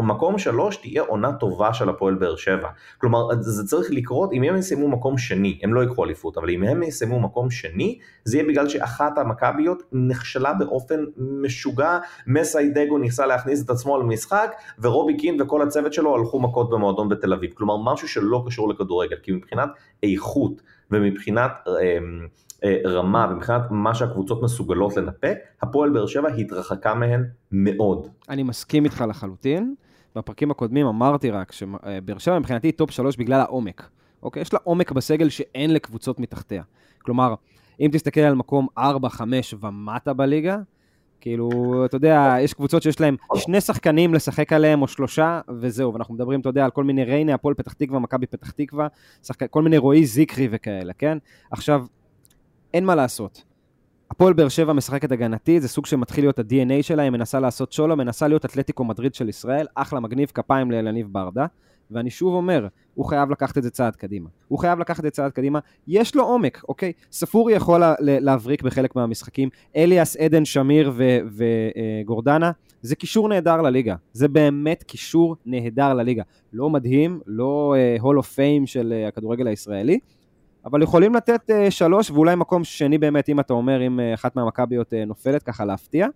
[0.03, 2.69] מקום שלוש תהיה עונה טובה של הפועל באר שבע.
[2.99, 6.63] כלומר, זה צריך לקרות, אם הם יסיימו מקום שני, הם לא ייקחו אליפות, אבל אם
[6.63, 13.65] הם יסיימו מקום שני, זה יהיה בגלל שאחת המכביות נכשלה באופן משוגע, מסיידגו ניסה להכניס
[13.65, 17.51] את עצמו למשחק, ורובי קין וכל הצוות שלו הלכו מכות במועדון בתל אביב.
[17.55, 19.69] כלומר, משהו שלא קשור לכדורגל, כי מבחינת
[20.03, 21.51] איכות ומבחינת...
[21.69, 21.99] אה,
[22.65, 28.09] אה, רמה ומבחינת מה שהקבוצות מסוגלות לנפק, הפועל באר שבע התרחקה מהן מאוד.
[28.29, 29.75] אני מסכים איתך לחלוטין,
[30.17, 33.91] בפרקים הקודמים אמרתי רק שבאר שבע מבחינתי טופ שלוש בגלל העומק.
[34.23, 34.43] אוקיי?
[34.43, 36.63] יש לה עומק בסגל שאין לקבוצות מתחתיה.
[37.03, 37.35] כלומר,
[37.81, 38.81] אם תסתכל על מקום 4-5
[39.61, 40.59] ומטה בליגה,
[41.21, 41.51] כאילו,
[41.85, 45.95] אתה יודע, יש קבוצות שיש להם שני שחקנים לשחק עליהם, או שלושה, וזהו.
[45.95, 48.89] ואנחנו מדברים, אתה יודע, על כל מיני ריינה, הפועל פתח תקווה, מכבי פתח תקווה,
[49.27, 49.51] שחק...
[49.51, 51.19] כל מיני רועי זיקרי וכאלה, כן?
[51.51, 51.85] עכשיו,
[52.75, 53.45] אין מה לעשות.
[54.11, 57.97] הפועל באר שבע משחקת הגנתית, זה סוג שמתחיל להיות ה-DNA שלה, היא מנסה לעשות שולו,
[57.97, 61.47] מנסה להיות אתלטיקו מדריד של ישראל, אחלה מגניב, כפיים לאלניב ברדה.
[61.91, 64.29] ואני שוב אומר, הוא חייב לקחת את זה צעד קדימה.
[64.49, 65.59] הוא חייב לקחת את זה צעד קדימה.
[65.89, 66.93] יש לו עומק, אוקיי?
[67.13, 69.49] ספורי יכול לה, להבריק בחלק מהמשחקים.
[69.77, 70.93] אליאס, עדן, שמיר
[72.05, 73.95] וגורדנה, אה, זה קישור נהדר לליגה.
[74.13, 76.23] זה באמת קישור נהדר לליגה.
[76.53, 79.99] לא מדהים, לא הול אוף פיים של uh, הכדורגל הישראלי,
[80.65, 84.37] אבל יכולים לתת uh, שלוש, ואולי מקום שני באמת, אם אתה אומר, אם uh, אחת
[84.37, 86.07] מהמכביות uh, נופלת, ככה להפתיע.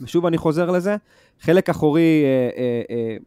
[0.00, 0.96] ושוב אני חוזר לזה,
[1.40, 3.24] חלק אחורי uh, uh, uh,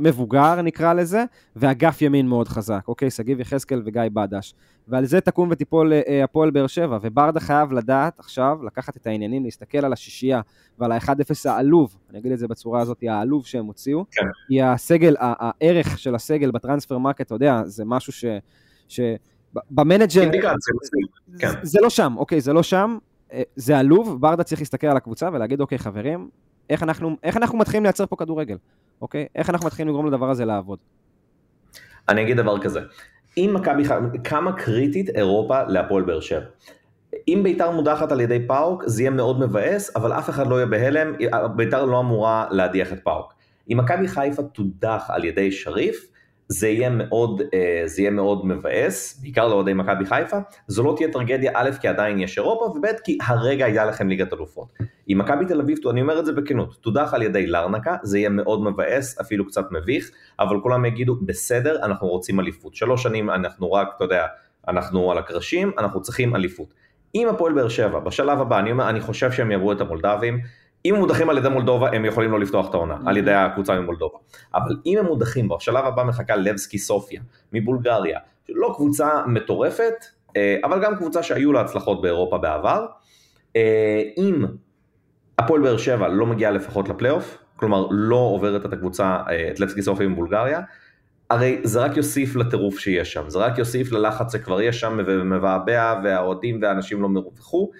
[0.00, 1.24] מבוגר נקרא לזה,
[1.56, 3.10] ואגף ימין מאוד חזק, אוקיי?
[3.10, 4.54] שגיב יחזקאל וגיא בדש.
[4.88, 9.44] ועל זה תקום ותיפול אה, הפועל באר שבע, וברדה חייב לדעת עכשיו, לקחת את העניינים,
[9.44, 10.40] להסתכל על השישייה
[10.78, 14.26] ועל ה-1-0 העלוב, אני אגיד את זה בצורה הזאת, העלוב שהם הוציאו, כן.
[14.48, 18.24] כי הסגל, הערך של הסגל בטרנספר מרקט, אתה יודע, זה משהו ש...
[18.88, 19.00] ש...
[19.70, 20.30] במנג'ר,
[21.38, 21.48] כן.
[21.62, 22.98] זה לא שם, אוקיי, זה לא שם,
[23.32, 26.28] אה, זה עלוב, ברדה צריך להסתכל על הקבוצה ולהגיד, אוקיי, חברים,
[26.70, 28.56] איך אנחנו, איך אנחנו מתחילים לייצר פה כדורגל,
[29.02, 29.26] אוקיי?
[29.34, 30.78] איך אנחנו מתחילים לגרום לדבר הזה לעבוד?
[32.08, 32.80] אני אגיד דבר כזה,
[33.36, 36.46] אם מכבי חיפה, כמה קריטית אירופה להפועל באר שבע.
[37.28, 40.66] אם ביתר מודחת על ידי פאוק זה יהיה מאוד מבאס, אבל אף אחד לא יהיה
[40.66, 41.12] בהלם,
[41.56, 43.34] ביתר לא אמורה להדיח את פאוק.
[43.72, 46.06] אם מכבי חיפה תודח על ידי שריף,
[46.52, 51.12] זה יהיה מאוד, אה, זה יהיה מאוד מבאס, בעיקר לאוהדי מכבי חיפה, זו לא תהיה
[51.12, 54.68] טרגדיה א' כי עדיין יש אירופה, וב' כי הרגע היה לכם ליגת אלופות.
[55.08, 58.28] אם מכבי תל אביב, אני אומר את זה בכנות, תודח על ידי לרנקה, זה יהיה
[58.28, 62.74] מאוד מבאס, אפילו קצת מביך, אבל כולם יגידו, בסדר, אנחנו רוצים אליפות.
[62.74, 64.26] שלוש שנים אנחנו רק, אתה יודע,
[64.68, 66.74] אנחנו על הקרשים, אנחנו צריכים אליפות.
[67.14, 70.40] אם הפועל באר שבע, בשלב הבא, אני אומר, אני חושב שהם יעברו את המולדבים,
[70.84, 73.80] אם הם מודחים על ידי מולדובה הם יכולים לא לפתוח את העונה, על ידי הקבוצה
[73.80, 74.18] ממולדובה.
[74.54, 77.20] אבל אם הם מודחים, בשלב הבא מחכה לבסקי סופיה
[77.52, 78.18] מבולגריה,
[78.48, 79.94] לא קבוצה מטורפת,
[80.36, 82.86] אה, אבל גם קבוצה שהיו לה הצלחות באירופה בעבר.
[83.56, 84.44] אה, אם
[85.38, 89.82] הפועל באר שבע לא מגיעה לפחות לפלייאוף, כלומר לא עוברת את הקבוצה, אה, את לבסקי
[89.82, 90.60] סופיה מבולגריה,
[91.30, 96.00] הרי זה רק יוסיף לטירוף שיש שם, זה רק יוסיף ללחץ שכבר יש שם ומבעבע
[96.04, 97.70] והאוהדים והאנשים לא מרוויחו.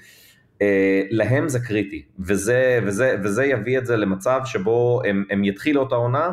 [0.62, 5.86] אה, להם זה קריטי, וזה, וזה, וזה יביא את זה למצב שבו הם, הם יתחילו
[5.86, 6.30] את העונה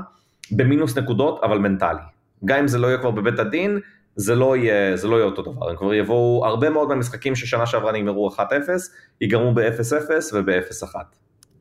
[0.52, 2.02] במינוס נקודות, אבל מנטלי.
[2.46, 3.80] גם אם זה לא יהיה כבר בבית הדין,
[4.16, 7.66] זה לא יהיה, זה לא יהיה אותו דבר, הם כבר יבואו, הרבה מאוד מהמשחקים ששנה
[7.66, 8.40] שעברה נגמרו 1-0,
[9.22, 10.96] ייגמרו ב-0-0 וב-0-1.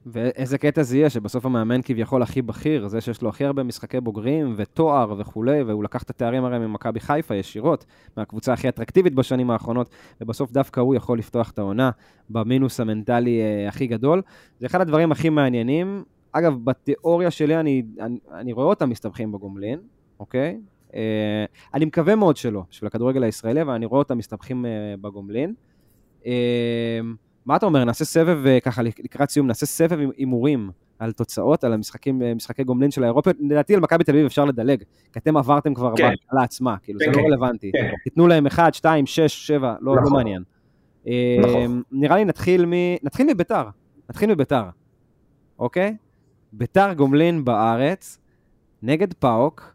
[0.07, 4.01] ואיזה קטע זה יהיה, שבסוף המאמן כביכול הכי בכיר, זה שיש לו הכי הרבה משחקי
[4.01, 7.85] בוגרים ותואר וכולי, והוא לקח את התארים הרי ממכבי חיפה ישירות,
[8.17, 9.91] מהקבוצה הכי אטרקטיבית בשנים האחרונות,
[10.21, 11.91] ובסוף דווקא הוא יכול לפתוח את העונה
[12.31, 14.23] במינוס המנטלי אה, הכי גדול.
[14.61, 16.05] זה אחד הדברים הכי מעניינים.
[16.33, 19.79] אגב, בתיאוריה שלי אני, אני, אני רואה אותם מסתבכים בגומלין,
[20.21, 20.61] אוקיי?
[20.95, 21.45] אה,
[21.75, 25.55] אני מקווה מאוד שלא, בשביל הכדורגל הישראלי, אבל אני רואה אותם מסתבכים אה, בגומלין.
[26.27, 27.01] אה,
[27.47, 31.73] מה אתה אומר, נעשה סבב, אה, ככה לקראת סיום, נעשה סבב הימורים על תוצאות, על
[31.73, 34.83] המשחקים, אה, משחקי גומלין של האירופיות, לדעתי על מכבי תל אביב אפשר לדלג,
[35.13, 36.09] כי אתם עברתם כבר כן.
[36.09, 37.21] בהתחלה עצמה, כאילו כן, זה כן.
[37.21, 37.71] לא רלוונטי.
[37.73, 37.91] כן.
[38.05, 40.13] תיתנו להם 1, 2, 6, 7, לא, לא נכון.
[40.13, 40.43] לא מעניין.
[41.41, 41.83] נכון.
[41.93, 42.73] נראה לי נתחיל, מ...
[43.03, 43.65] נתחיל מביתר,
[44.11, 44.65] נתחיל מביתר,
[45.59, 45.97] אוקיי?
[46.53, 48.19] ביתר גומלין בארץ,
[48.83, 49.75] נגד פאוק,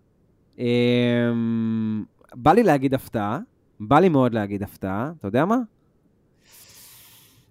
[2.35, 3.39] בא לי להגיד הפתעה,
[3.79, 5.57] בא לי מאוד להגיד הפתעה, אתה יודע מה?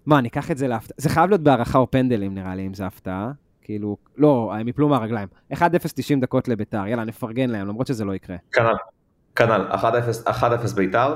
[0.05, 0.95] מה, אני אקח את זה להפתעה?
[0.97, 3.31] זה חייב להיות בהערכה או פנדלים, נראה לי, אם זה הפתעה.
[3.61, 5.27] כאילו, לא, הם יפלו מהרגליים.
[5.53, 5.57] 1-0
[5.95, 8.35] 90 דקות לביתר, יאללה, נפרגן להם, למרות שזה לא יקרה.
[8.51, 8.75] כנ"ל,
[9.35, 9.65] כנ"ל,
[10.25, 11.15] 1-0 ביתר.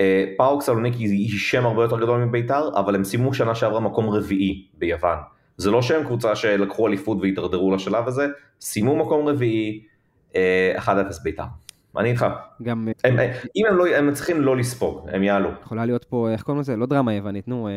[0.00, 4.10] אה, פאוק סלוניקי היא שם הרבה יותר גדול מביתר, אבל הם סיימו שנה שעברה מקום
[4.10, 5.18] רביעי ביוון.
[5.56, 8.26] זה לא שהם קבוצה שלקחו אליפות והתדרדרו לשלב הזה,
[8.60, 9.84] סיימו מקום רביעי,
[10.32, 11.44] 1-0 אה, ביתר.
[11.96, 12.26] אני איתך.
[12.62, 12.88] גם...
[13.04, 13.18] הם,
[13.56, 15.50] אם הם, לא, הם צריכים לא לספוג, הם יעלו.
[15.62, 16.76] יכולה להיות פה, איך קוראים לזה?
[16.76, 17.72] לא דרמה יוונית, נו, אה,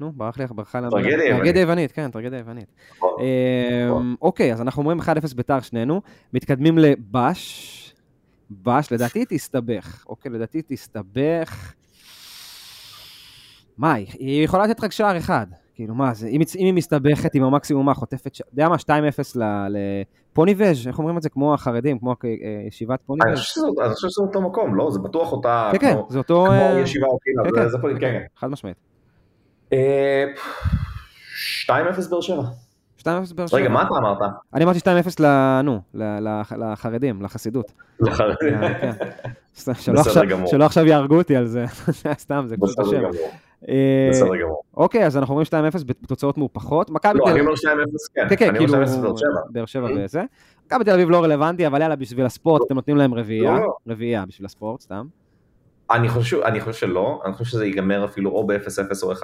[0.00, 0.90] נו, ברח לי, ברחה לנו.
[0.90, 1.42] טרגדיה יוונית.
[1.42, 2.66] טרגדיה יוונית, כן, טרגדיה יוונית.
[2.96, 4.14] נכון, אה, נכון.
[4.22, 5.04] אוקיי, אז אנחנו אומרים 1-0
[5.36, 6.00] ביתר שנינו,
[6.32, 7.94] מתקדמים לבש,
[8.50, 10.04] בש, לדעתי תסתבך.
[10.08, 11.74] אוקיי, לדעתי תסתבך.
[13.78, 15.46] מה, היא יכולה לתת רק שער אחד.
[15.74, 19.38] כאילו, מה זה, אם, אם היא מסתבכת עם המקסימום, מה, חוטפת, אתה יודע מה, 2-0
[20.32, 21.28] לפוניבז', איך אומרים את זה?
[21.28, 22.28] כמו החרדים, כמו אה,
[22.68, 23.26] ישיבת פוניבז'?
[23.28, 23.36] אני
[23.94, 24.90] חושב שזה אותו מקום, לא?
[24.90, 26.44] זה בטוח אותה, כן, כן, זה אותו...
[26.44, 27.18] כמו אה, ישיבה או
[27.54, 28.24] כן, זה פוניבז', כן, כן.
[28.36, 28.76] חד משמעית.
[29.70, 29.74] 2-0
[32.10, 32.42] באר שבע.
[33.00, 33.04] 2-0
[33.34, 33.58] באר שבע.
[33.58, 34.18] רגע, מה אתה אמרת?
[34.54, 34.82] אני אמרתי 2-0
[35.20, 35.60] ל...
[35.64, 37.72] נו, לחרדים, לחסידות.
[38.40, 38.90] כן.
[39.56, 39.74] סתם,
[40.46, 41.64] שלא עכשיו- יהרגו אותי על זה,
[42.24, 43.18] סתם, זה בסדר השם.
[43.68, 44.62] אה, בסדר גמור.
[44.76, 45.46] אוקיי, אז אנחנו אומרים
[45.76, 46.90] 2-0 בתוצאות מאופחות.
[46.90, 47.56] לא, אני אומר 2-0,
[48.14, 48.28] כן.
[48.28, 48.88] כן, כן, כאילו, אומר 2-0
[49.50, 49.88] באר שבע.
[49.96, 50.22] וזה.
[50.66, 53.74] מכבי תל אביב לא רלוונטי, אבל יאללה, בשביל הספורט, אתם נותנים להם רביעייה, לא, לא.
[53.88, 55.06] רביעייה בשביל הספורט, סתם.
[55.90, 59.22] אני חושב, אני חושב שלא, אני חושב שזה ייגמר אפילו או ב-0-0 או 1-0,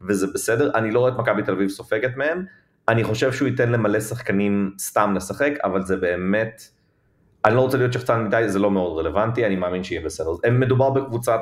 [0.00, 2.44] וזה בסדר, אני לא רואה את מכבי תל אביב סופגת מהם,
[2.88, 6.62] אני חושב שהוא ייתן למלא שחקנים סתם לשחק, אבל זה באמת,
[7.44, 10.30] אני לא רוצה להיות שחצן מדי, זה לא מאוד רלוונטי, אני מאמין שיהיה בסדר.
[10.44, 11.40] הם מדובר בקבוצת,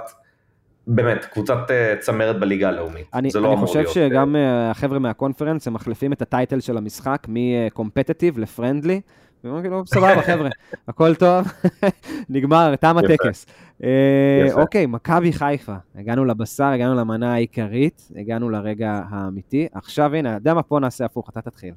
[0.88, 3.92] באמת, קבוצת אה, צמרת בליגה הלאומית, אני, זה לא אני אמור חושב להיות.
[3.92, 9.00] שגם אה, החבר'ה מהקונפרנס, הם מחליפים את הטייטל של המשחק מ-competitive ל-friendly.
[9.44, 10.48] ואומרים כאילו, סבבה, חבר'ה,
[10.88, 11.46] הכל טוב,
[12.30, 12.98] נגמר, תם.
[12.98, 13.46] הטקס.
[13.84, 14.48] אה.
[14.52, 19.68] אוקיי, מכבי חיפה, הגענו לבשר, הגענו למנה העיקרית, הגענו לרגע האמיתי.
[19.74, 20.62] עכשיו, הנה, יודע מה?
[20.62, 21.74] פה נעשה הפוך, אתה תתחיל.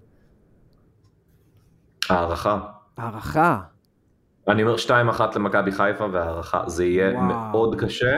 [2.10, 2.60] הערכה.
[2.98, 3.60] הערכה.
[4.48, 4.90] אני אומר 2-1
[5.36, 7.22] למכבי חיפה והערכה, זה יהיה.
[7.22, 8.18] מאוד קשה,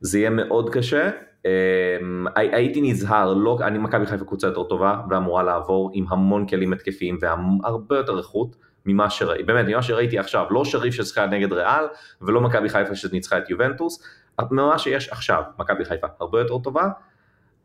[0.00, 1.10] זה יהיה מאוד קשה.
[1.44, 6.46] אמ, הי- הייתי נזהר, לא, אני מכבי חיפה קבוצה יותר טובה ואמורה לעבור עם המון
[6.46, 11.52] כלים התקפיים והרבה יותר איכות ממה שראיתי, באמת, ממה שראיתי עכשיו, לא שריף ששיחקה נגד
[11.52, 11.84] ריאל
[12.22, 14.04] ולא מכבי חיפה שניצחה את יובנטוס,
[14.50, 16.88] ממה שיש עכשיו, מכבי חיפה הרבה יותר טובה,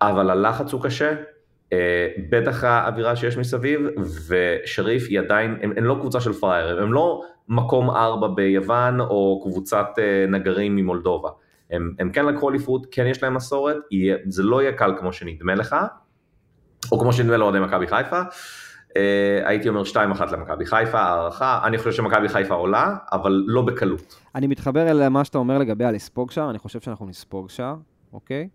[0.02, 1.14] אבל הלחץ הוא קשה,
[1.74, 3.82] אה, בטח האווירה שיש מסביב,
[4.28, 9.42] ושריף היא עדיין, הם, הם לא קבוצה של פראיירים, הם לא מקום ארבע ביוון או
[9.44, 11.30] קבוצת אה, נגרים ממולדובה.
[11.72, 13.78] הם, הם כן לקחו אליפות, כן יש להם מסורת,
[14.28, 15.76] זה לא יהיה קל כמו שנדמה לך,
[16.92, 18.22] או כמו שנדמה לאוהדי מכבי חיפה.
[18.98, 19.98] אה, הייתי אומר 2-1
[20.32, 24.16] למכבי חיפה, הערכה, אני חושב שמכבי חיפה עולה, אבל לא בקלות.
[24.36, 27.76] אני מתחבר אל מה שאתה אומר לגבי הלספוג שער, אני חושב שאנחנו נספוג שער,
[28.14, 28.50] אוקיי?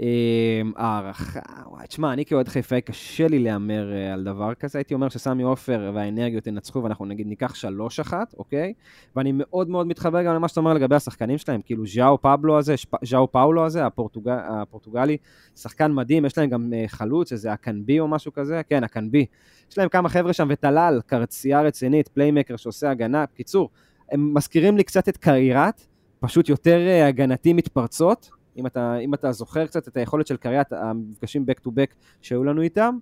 [0.00, 4.94] אמ, הערכה, וואי, תשמע, אני כאוהד חיפאי קשה לי להמר אה, על דבר כזה, הייתי
[4.94, 8.72] אומר שסמי עופר והאנרגיות ינצחו ואנחנו נגיד ניקח שלוש אחת, אוקיי?
[9.16, 12.74] ואני מאוד מאוד מתחבר גם למה שאתה אומר לגבי השחקנים שלהם, כאילו ז'או פבלו הזה,
[13.04, 14.28] ז'או פאולו הזה, הפורטוג...
[14.28, 15.16] הפורטוגלי,
[15.56, 19.26] שחקן מדהים, יש להם גם אה, חלוץ, איזה הקנבי או משהו כזה, כן, הקנבי.
[19.70, 23.70] יש להם כמה חבר'ה שם וטלל, קרצייה רצינית, פליימקר שעושה הגנה, בקיצור,
[24.12, 25.86] הם מזכירים לי קצת את קריירת,
[26.20, 30.72] פשוט יותר אה, הגנתי מתפרצות, אם אתה, אם אתה זוכר קצת את היכולת של קריירת,
[30.72, 32.98] המפגשים back to back שהיו לנו איתם,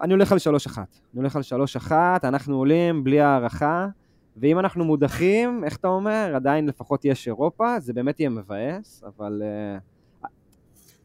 [0.00, 0.78] אני הולך על 3-1.
[0.78, 1.42] אני הולך על
[1.88, 1.92] 3-1,
[2.24, 3.88] אנחנו עולים בלי הערכה,
[4.36, 9.42] ואם אנחנו מודחים, איך אתה אומר, עדיין לפחות יש אירופה, זה באמת יהיה מבאס, אבל...
[9.44, 9.78] אה,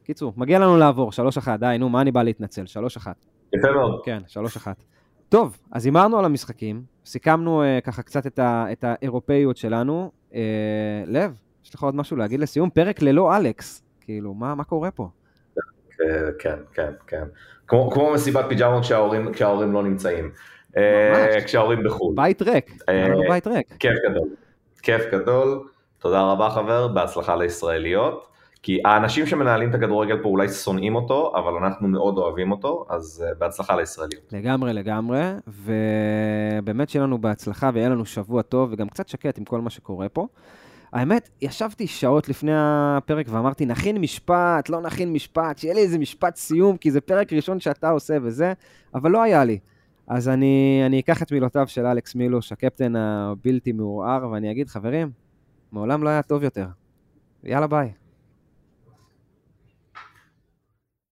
[0.04, 1.12] קיצור, מגיע לנו לעבור,
[1.46, 2.64] 3-1, די, נו, מה אני בא להתנצל?
[2.64, 3.08] 3-1.
[3.54, 4.02] יפה מאוד.
[4.06, 4.22] כן,
[4.66, 4.68] 3-1.
[5.30, 10.12] טוב, אז הימרנו על המשחקים, סיכמנו uh, ככה קצת את, ה, את האירופאיות שלנו.
[10.32, 10.36] Uh,
[11.06, 12.70] לב, יש לך עוד משהו להגיד לסיום?
[12.70, 13.84] פרק ללא אלכס.
[14.10, 15.10] כאילו, מה, מה קורה פה?
[16.02, 17.24] אה, כן, כן, כן.
[17.68, 20.32] כמו, כמו מסיבת פיג'מות כשההורים, כשההורים לא נמצאים.
[20.78, 21.44] אה, ממש.
[21.44, 22.16] כשההורים בחו"ל.
[22.16, 23.74] בית ריק, אה, היה לנו בית ריק.
[23.80, 24.28] כיף גדול.
[24.82, 25.68] כיף גדול.
[26.00, 28.28] תודה רבה חבר, בהצלחה לישראליות.
[28.64, 33.26] כי האנשים שמנהלים את הכדורגל פה אולי שונאים אותו, אבל אנחנו מאוד אוהבים אותו, אז
[33.38, 34.24] בהצלחה לישראליות.
[34.32, 39.62] לגמרי, לגמרי, ובאמת שיהיה לנו בהצלחה ויהיה לנו שבוע טוב וגם קצת שקט עם כל
[39.62, 40.28] מה שקורה פה.
[40.94, 46.36] האמת, ישבתי שעות לפני הפרק ואמרתי, נכין משפט, לא נכין משפט, שיהיה לי איזה משפט
[46.36, 48.54] סיום, כי זה פרק ראשון שאתה עושה וזה,
[48.94, 49.60] אבל לא היה לי.
[50.08, 55.12] אז אני, אני אקח את מילותיו של אלכס מילוש, הקפטן הבלתי מעורער, ואני אגיד, חברים,
[55.72, 56.68] מעולם לא היה טוב יותר.
[57.44, 57.92] יאללה ביי.